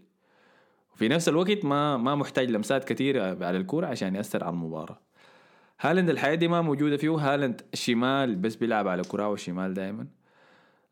في 0.95 1.07
نفس 1.07 1.29
الوقت 1.29 1.65
ما 1.65 1.97
ما 1.97 2.15
محتاج 2.15 2.49
لمسات 2.51 2.83
كثيرة 2.83 3.45
على 3.45 3.57
الكورة 3.57 3.87
عشان 3.87 4.15
يأثر 4.15 4.43
على 4.43 4.53
المباراة. 4.53 4.99
هالاند 5.81 6.09
الحياة 6.09 6.35
دي 6.35 6.47
ما 6.47 6.61
موجودة 6.61 6.97
فيه 6.97 7.09
هالاند 7.15 7.61
شمال 7.73 8.35
بس 8.35 8.55
بيلعب 8.55 8.87
على 8.87 9.01
كرة 9.03 9.27
والشمال 9.27 9.73
دائما 9.73 10.07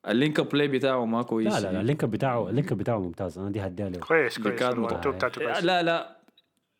اللينك 0.07 0.39
أب 0.39 0.49
بلاي 0.49 0.67
بتاعه 0.67 1.05
ما 1.05 1.21
كويس. 1.21 1.53
لا 1.53 1.59
لا 1.59 1.71
لا 1.73 1.81
اللينك 1.81 2.05
بتاعه 2.05 2.49
اللينك 2.49 2.73
بتاعه 2.73 2.97
ممتاز. 2.99 3.39
أنا 3.39 3.49
دي 3.49 3.61
هديها 3.61 3.89
له 3.89 3.99
كويس 3.99 4.39
كويس. 4.39 4.53
بتاعته 4.55 5.29
كويس. 5.41 5.63
لا 5.63 5.83
لا. 5.83 6.19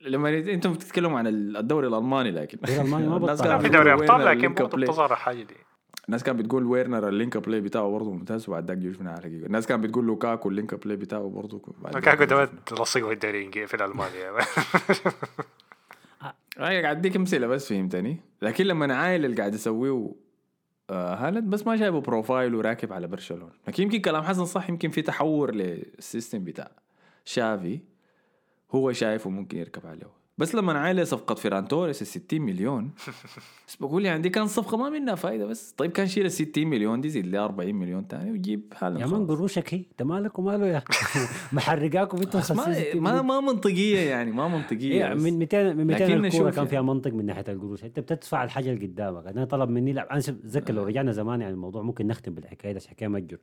لما 0.02 0.30
أنتم 0.30 0.74
بتتكلموا 0.74 1.20
عن 1.20 1.28
الدوري 1.28 1.88
الألماني 1.88 2.32
لكن. 2.32 2.58
الدوري 2.58 2.82
الألماني 2.82 3.08
ما 3.08 3.18
بطل. 3.34 3.60
في 3.60 3.70
دوري 3.70 3.94
أبطال 3.94 4.26
لكن 4.26 4.54
برضه. 4.54 4.78
بتظهر 4.78 5.12
الحاجة 5.12 5.44
دي. 5.44 5.56
الناس 6.10 6.24
كانت 6.24 6.40
بتقول 6.40 6.66
ويرنر 6.66 7.08
اللينك 7.10 7.38
بلاي 7.38 7.62
بتاعه 7.62 7.90
برضه 7.92 8.12
ممتاز 8.14 8.50
وبعد 8.50 8.68
ذاك 8.68 8.78
جوشنا 8.78 9.12
على 9.12 9.22
حقيقة 9.22 9.46
الناس 9.46 9.68
كانت 9.68 9.84
بتقول 9.84 10.06
لوكاكو 10.06 10.50
اللينك 10.50 10.76
بلاي 10.86 10.96
بتاعه 10.98 11.30
برضه 11.30 11.62
بعد 11.82 11.94
ذاك 11.94 12.04
كاكو 12.04 12.24
ده 12.24 12.36
جوشنا. 12.46 12.60
تلصقه 12.66 13.08
في 13.08 13.14
الدوري 13.14 13.52
الإنجليزي- 13.52 13.68
في 13.68 13.74
الألمانيا. 13.74 14.32
هاي 16.58 16.82
قاعد 16.82 16.98
أديك 16.98 17.16
أمثلة 17.16 17.48
بس 17.48 17.70
فهمتني؟ 17.70 18.18
لكن 18.42 18.66
لما 18.66 18.96
عايل 18.96 19.26
اللي 19.26 19.38
قاعد 19.38 19.54
يسويه 19.54 20.12
آه 20.90 21.16
هالاند 21.16 21.50
بس 21.50 21.68
ما 21.68 21.78
شايفه 21.78 22.00
profile 22.02 22.56
وراكب 22.56 22.94
على 22.94 23.08
برشلونة. 23.08 23.52
لكن 23.68 23.84
يمكن 23.84 24.02
كلام 24.02 24.24
حسن 24.24 24.46
صح 24.46 24.70
يمكن 24.70 24.90
في 24.90 25.02
تحور 25.02 25.56
لل 25.56 25.78
system 25.78 26.44
بتاع 26.44 26.72
شافي 27.26 27.80
هو 28.72 28.92
شايفه 28.92 29.30
ممكن 29.30 29.58
يركب 29.58 29.88
عليه. 29.88 30.19
بس 30.40 30.56
لما 30.56 30.80
عايل 30.80 31.08
صفقة 31.08 31.36
فيران 31.36 31.68
توريس 31.68 32.02
ال 32.02 32.08
60 32.08 32.42
مليون. 32.42 32.92
بس 33.68 33.76
بقول 33.76 34.06
يعني 34.06 34.22
دي 34.22 34.30
كانت 34.30 34.50
صفقة 34.50 34.78
ما 34.78 34.90
منها 34.90 35.16
فايدة 35.16 35.46
بس. 35.46 35.74
طيب 35.78 35.92
كان 35.92 36.08
شيل 36.08 36.26
ال 36.26 36.32
60 36.32 36.68
مليون 36.68 37.02
دي 37.02 37.10
زيد 37.10 37.28
لي 37.28 37.38
40 37.38 37.76
مليون 37.76 38.08
تاني 38.08 38.32
وجيب 38.32 38.74
هالاند 38.78 39.02
يا 39.02 39.06
man. 39.06 39.28
قروشك 39.28 39.74
هي؟ 39.74 39.78
انت 39.92 40.04
مالك 40.04 40.40
وماله 40.40 40.68
يا. 40.68 40.84
محرقاكم 41.54 42.18
أنتم 42.18 42.38
ما 42.38 42.44
50 42.44 43.02
ما 43.02 43.22
ما 43.22 43.40
منطقية 43.40 44.00
يعني 44.00 44.32
ما 44.32 44.48
منطقية 44.48 45.14
بس. 45.14 45.22
من 45.22 45.40
200 45.40 45.74
من 45.74 45.88
200 45.88 46.06
لكن 46.06 46.26
الكورة 46.26 46.50
كان 46.50 46.58
يعني. 46.58 46.70
فيها 46.70 46.82
منطق 46.82 47.14
من 47.14 47.26
ناحية 47.26 47.46
القروش. 47.50 47.84
انت 47.84 48.00
بتدفع 48.00 48.44
الحاجة 48.44 48.72
اللي 48.72 48.86
قدامك. 48.86 49.28
أنا 49.28 49.46
طلب 49.46 49.70
مني 49.70 49.94
لا 49.94 50.12
أنا 50.12 50.20
اتذكر 50.20 50.74
لو 50.74 50.84
رجعنا 50.84 51.12
زمان 51.12 51.42
يعني 51.42 51.54
الموضوع 51.54 51.82
ممكن 51.82 52.08
نختم 52.08 52.34
بالحكاية 52.34 52.72
دي 52.72 52.80
حكايه 52.90 53.08
مجر 53.08 53.38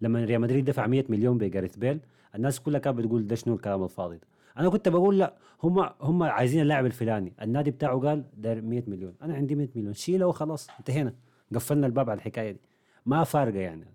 لما 0.00 0.24
ريال 0.24 0.40
مدريد 0.40 0.64
دفع 0.64 0.86
100 0.86 1.04
مليون 1.08 1.38
بجاريث 1.38 1.76
بيل 1.76 2.00
الناس 2.34 2.60
كلها 2.60 2.80
كانت 2.80 2.98
بتقول 2.98 3.26
ده 3.26 3.36
شنو 3.36 3.54
الكلام 3.54 3.84
الفاضي 3.84 4.16
ده. 4.16 4.31
أنا 4.58 4.68
كنت 4.68 4.88
بقول 4.88 5.18
لا 5.18 5.34
هم 5.62 5.90
هم 6.00 6.22
عايزين 6.22 6.62
اللاعب 6.62 6.86
الفلاني. 6.86 7.34
النادي 7.42 7.70
بتاعه 7.70 8.00
قال 8.00 8.24
ده 8.36 8.54
100 8.54 8.82
مليون. 8.86 9.14
أنا 9.22 9.34
عندي 9.34 9.54
100 9.54 9.68
مليون. 9.76 9.92
شيله 9.94 10.26
وخلاص. 10.26 10.68
انتهينا. 10.78 11.14
قفلنا 11.54 11.86
الباب 11.86 12.10
على 12.10 12.16
الحكاية 12.16 12.50
دي. 12.50 12.60
ما 13.06 13.24
فارقة 13.24 13.58
يعني. 13.58 13.94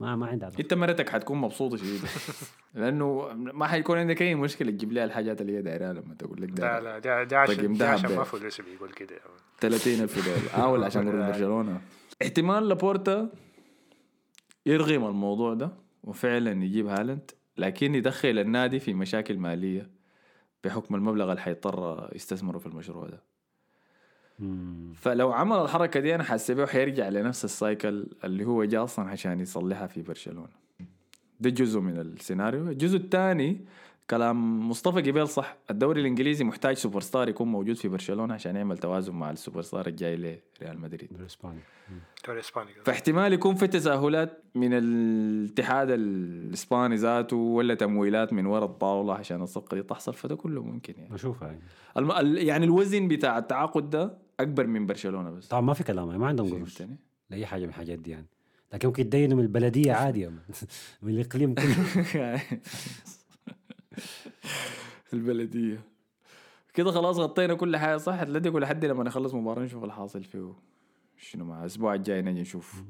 ما 0.00 0.16
ما 0.16 0.26
عندها. 0.26 0.50
أنت 0.60 0.74
مرتك 0.74 1.08
حتكون 1.08 1.38
مبسوطه 1.38 1.76
شديده 1.76 2.08
لأنه 2.74 3.28
ما 3.34 3.66
حيكون 3.66 3.98
عندك 3.98 4.22
أي 4.22 4.34
مشكلة 4.34 4.70
تجيب 4.70 4.92
لها 4.92 5.04
الحاجات 5.04 5.40
اللي 5.40 5.56
هي 5.56 5.62
دايرها 5.62 5.92
لما 5.92 6.14
تقول 6.14 6.42
لك 6.42 6.48
لا 6.48 6.54
ده 6.56 6.80
لا 6.80 6.98
ده 6.98 7.22
ده 7.24 7.38
عشان 7.38 7.64
رقم 7.64 7.74
ده 7.74 7.88
عشان. 7.90 8.16
ما 8.16 8.24
فلوس 8.24 8.60
بيقول 8.60 8.90
كده. 8.92 9.16
30000 9.60 10.24
دولار. 10.26 10.40
اول 10.66 10.84
عشان 10.84 11.06
يروح 11.08 11.26
برشلونة. 11.28 11.80
احتمال 12.22 12.68
لابورتا 12.68 13.28
يرغم 14.66 15.04
الموضوع 15.06 15.54
ده 15.54 15.70
وفعلا 16.04 16.64
يجيب 16.64 16.86
هالاند. 16.86 17.30
لكن 17.58 17.94
يدخل 17.94 18.38
النادي 18.38 18.80
في 18.80 18.94
مشاكل 18.94 19.38
مالية 19.38 19.90
بحكم 20.64 20.94
المبلغ 20.94 21.30
اللي 21.30 21.40
حيضطر 21.40 22.10
يستثمره 22.14 22.58
في 22.58 22.66
المشروع 22.66 23.06
ده. 23.06 23.22
فلو 24.94 25.32
عمل 25.32 25.56
الحركة 25.56 26.00
دي 26.00 26.14
أنا 26.14 26.24
حاسبه 26.24 26.66
حيرجع 26.66 27.08
لنفس 27.08 27.44
ال 27.44 27.54
cycle 27.54 28.06
اللي 28.24 28.44
هو 28.44 28.64
جا 28.64 28.84
أصلا 28.84 29.08
عشان 29.08 29.40
يصلحها 29.40 29.86
في 29.86 30.02
برشلونة. 30.02 30.64
ده 31.40 31.50
جزء 31.50 31.80
من 31.80 32.00
السيناريو. 32.00 32.68
الجزء 32.68 32.96
الثاني 32.96 33.64
كلام 34.10 34.68
مصطفى 34.68 35.02
جبيل 35.02 35.28
صح. 35.28 35.56
الدوري 35.70 36.00
الإنجليزي 36.00 36.44
محتاج 36.44 36.76
super 36.76 37.00
star 37.00 37.28
يكون 37.28 37.48
موجود 37.48 37.76
في 37.76 37.88
برشلونة 37.88 38.34
عشان 38.34 38.56
يعمل 38.56 38.78
توازن 38.78 39.14
مع 39.14 39.30
ال 39.30 39.35
super 39.35 39.62
star 39.62 39.86
الجاي 39.86 40.16
لريال 40.16 40.80
مدريد. 40.80 41.08
بالاسباني 41.12 41.60
مم. 41.90 41.98
الدوري 42.18 42.40
الاسباني 42.40 42.70
فاحتمال 42.84 43.32
يكون 43.32 43.54
في 43.54 43.66
تساهلات 43.66 44.42
من 44.54 44.70
الاتحاد 44.72 45.90
الإسباني 45.90 46.94
ذاته 46.96 47.36
ولا 47.36 47.74
تمويلات 47.74 48.32
من 48.32 48.46
وراء 48.46 48.64
الطاولة 48.64 49.14
عشان 49.14 49.42
الصفقة 49.42 49.74
دي 49.74 49.82
تحصل 49.82 50.14
فده 50.14 50.36
كله 50.36 50.62
ممكن 50.62 50.94
يعني. 50.96 51.14
بشوفها 51.14 51.48
يعني. 51.48 51.60
الم... 51.96 52.12
ال- 52.12 52.38
يعني 52.38 52.64
الوزن 52.64 53.08
بتاع 53.08 53.38
التعاقد 53.38 53.90
ده 53.90 54.18
أكبر 54.40 54.66
من 54.66 54.86
برشلونة 54.86 55.30
بس. 55.30 55.48
طبعا 55.48 55.60
ما 55.62 55.74
في 55.74 55.84
كلام 55.84 56.06
يعني 56.06 56.18
ما 56.18 56.26
عندهم 56.26 56.54
قروش؟ 56.54 56.82
لأي 57.30 57.46
حاجة 57.46 57.62
من 57.62 57.68
الحاجات 57.68 57.98
دي 57.98 58.10
يعني. 58.10 58.26
لكن 58.72 58.88
ممكن 58.88 59.04
تدينوا 59.04 59.36
من 59.38 59.42
البلدية 59.42 59.92
عادي 59.92 60.26
مان. 60.26 60.38
من 61.02 61.14
الإقليم 61.14 61.54
كله. 61.54 62.42
البلدية. 65.12 65.80
كده 66.74 66.90
خلاص 66.90 67.18
غطينا 67.18 67.54
كل 67.54 67.76
حاجة 67.76 67.96
صح؟ 67.96 68.14
اتلتيكو 68.20 68.58
لحد 68.58 68.84
لما 68.84 69.04
نخلص 69.04 69.34
مباراة 69.34 69.62
نشوف 69.62 69.84
الحاصل 69.84 70.24
فيه. 70.24 70.52
شنو 71.18 71.44
مع 71.44 71.60
الأسبوع 71.60 71.94
الجاي 71.94 72.22
نجي 72.22 72.40
نشوف 72.40 72.82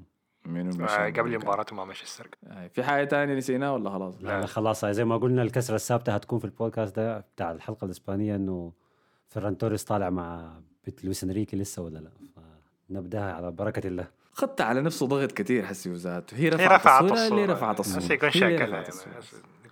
منو 0.46 0.84
آه، 0.86 1.10
قبل. 1.10 1.36
مباراته 1.38 1.76
مع 1.76 1.84
مانشستر 1.84 2.28
آه، 2.46 2.66
في 2.66 2.82
حاجة 2.82 3.04
تانية 3.04 3.34
نسيناها 3.34 3.70
ولا 3.70 3.90
خلاص؟ 3.90 4.14
لا 4.20 4.40
لا 4.40 4.46
خلاص. 4.46 4.84
زي 4.84 5.04
ما 5.04 5.16
قلنا 5.16 5.42
الكسرة 5.42 5.74
الثابتة 5.74 6.14
هتكون 6.14 6.38
في 6.38 6.44
البودكاست 6.44 6.96
ده 6.96 7.18
بتاع 7.18 7.52
الحلقة 7.52 7.84
الإسبانية 7.84 8.36
إنه 8.36 8.72
فيران 9.28 9.58
توريس 9.58 9.84
طالع 9.84 10.10
مع 10.10 10.58
بيت 10.84 11.04
لويس 11.04 11.24
إنريكي 11.24 11.56
لسه 11.56 11.82
ولا 11.82 11.98
لا؟ 11.98 12.10
فنبدأها 12.90 13.32
على 13.32 13.50
بركة 13.50 13.86
الله. 13.86 14.06
خدت 14.32 14.60
على 14.60 14.80
نفسه 14.80 15.06
ضغط 15.06 15.32
كثير 15.32 15.66
حسي 15.66 15.90
وذاته 15.90 16.36
هي 16.36 16.44
هي 16.44 16.48
رفعت 16.48 17.02
الصورة 17.04 17.26
اللي 17.26 17.42
الصورة. 17.44 17.52
رفعت 17.52 17.80
الصورة. 17.80 18.12
يكون 18.12 18.28
هي 18.34 18.84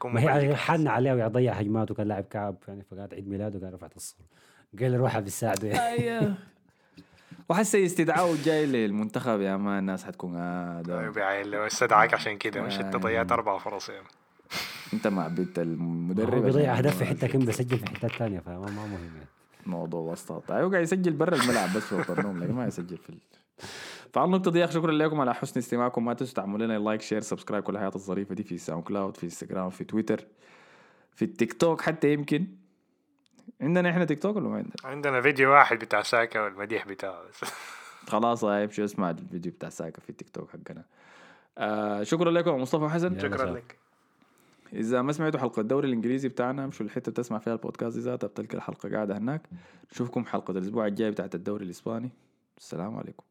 يعني. 0.05 0.49
ما 0.49 0.51
هي. 0.51 0.57
حن 0.57 0.89
عليه 0.89 1.13
ويضيع 1.13 1.53
هجمات 1.53 1.91
وكان 1.91 2.09
لاعب 2.09 2.25
كعب 2.25 2.57
يعني 2.69 2.83
فقعد 2.91 3.15
عيد 3.15 3.29
ميلاده 3.29 3.67
قال 3.67 3.75
رفعت 3.75 3.97
الصورة 3.97 4.27
قال 4.81 5.01
روحها 5.01 5.21
بيساعده 5.21 5.69
يعني 5.69 5.89
أيوه 5.89 6.35
وحسي 7.49 7.87
استدعاءه 7.87 8.33
الجاي 8.33 8.67
للمنتخب 8.67 9.41
يا 9.41 9.57
man 9.57 9.79
الناس 9.79 10.05
حتكون 10.05 10.37
آه 10.37 10.73
أيوة، 10.73 10.83
ده 10.83 11.11
بعين 11.11 11.47
لو 11.47 11.67
استدعاك 11.67 12.15
عشان 12.15 12.39
كده 12.39 12.63
مش 12.63 12.81
انت 12.81 12.95
آه. 12.95 12.99
ضيعت 12.99 13.33
أربع 13.33 13.59
فرص 13.59 13.89
يعني 13.89 14.07
انت 14.93 15.07
مع 15.07 15.29
بيت 15.29 15.59
المدرب 15.59 16.35
هو 16.35 16.41
بيضيع 16.41 16.79
أهداف 16.79 16.99
في 16.99 17.05
حتة 17.05 17.27
كم 17.27 17.39
بسجل 17.39 17.79
في 17.79 17.87
حتات 17.87 18.11
ثانية 18.11 18.41
فما 18.41 18.59
ما 18.59 18.71
مهم 18.71 18.93
يعني 19.17 19.29
موضوع 19.67 20.13
وسط 20.13 20.51
أيوه 20.51 20.71
قاعد 20.71 20.83
يسجل 20.83 21.13
برا 21.13 21.37
الملعب 21.37 21.77
بس 21.77 21.83
في 21.83 22.13
لكن 22.13 22.53
ما 22.53 22.67
يسجل 22.67 22.97
في. 22.97 23.13
فعلى 24.13 24.27
النقطة 24.27 24.51
دي 24.51 24.59
يا 24.59 24.65
أخي 24.65 24.75
شكرا 24.75 24.93
لكم 24.93 25.21
على 25.21 25.35
حسن 25.35 25.61
استماعكم. 25.61 26.05
ما 26.05 26.15
تنسوا 26.15 26.35
تعملوا 26.35 26.67
لنا 26.67 26.79
like 26.79 27.01
share 27.01 27.21
subscribe 27.21 27.65
كل 27.65 27.73
الحاجات 27.73 27.97
الظريفة 27.97 28.35
دي 28.35 28.43
في 28.43 28.59
ساوند 28.59 28.85
كلاود 28.85 29.17
في 29.17 29.25
انستغرام 29.25 29.71
في 29.71 29.85
تويتر 29.85 30.27
في 31.15 31.25
التيك 31.25 31.53
توك 31.53 31.81
حتى 31.81 32.13
يمكن 32.13 32.47
عندنا 33.61 33.91
إحنا 33.91 34.05
تيك 34.05 34.23
توك 34.23 34.37
ولا 34.37 34.49
ما 34.49 34.57
عندنا؟ 34.57 34.73
عندنا 34.85 35.21
فيديو 35.21 35.53
واحد 35.53 35.79
بتاع 35.79 36.03
ساكا 36.03 36.41
والمديح 36.41 36.87
بتاعه. 36.89 37.23
بس 37.29 37.51
خلاص 38.13 38.45
هاي 38.45 38.65
امشي 38.65 38.85
اسمع 38.85 39.11
الفيديو 39.11 39.53
بتاع 39.53 39.69
ساكا 39.69 40.01
في 40.01 40.11
التيك 40.11 40.29
توك 40.29 40.51
حقنا. 40.51 40.85
آه 41.59 42.03
شكرا 42.03 42.31
لكم 42.31 42.61
مصطفى 42.61 42.89
حسن. 42.89 43.19
شكرا 43.19 43.37
سلام. 43.37 43.57
لك. 43.57 43.79
إذا 44.73 45.03
ما 45.03 45.13
سمعتوا 45.13 45.41
حلقة 45.41 45.61
الدوري 45.61 45.89
الإنجليزي 45.89 46.29
بتاعنا 46.29 46.65
امشوا 46.65 46.87
الحته 46.87 47.13
بتسمع 47.13 47.39
فيها 47.39 47.53
البودكاست 47.53 47.97
دي 47.97 48.03
ذاتها 48.03 48.27
بتلقى 48.27 48.55
الحلقة 48.55 48.91
قاعدة 48.91 49.19
هناك. 49.19 49.43
نشوفكم 49.93 50.25
حلقة 50.25 50.51
الأسبوع 50.51 50.87
الجاي 50.87 51.11
بتاعت 51.11 51.35
الدوري 51.35 51.65
الإسباني. 51.65 52.11
السلام 52.59 52.97
عليكم. 52.97 53.25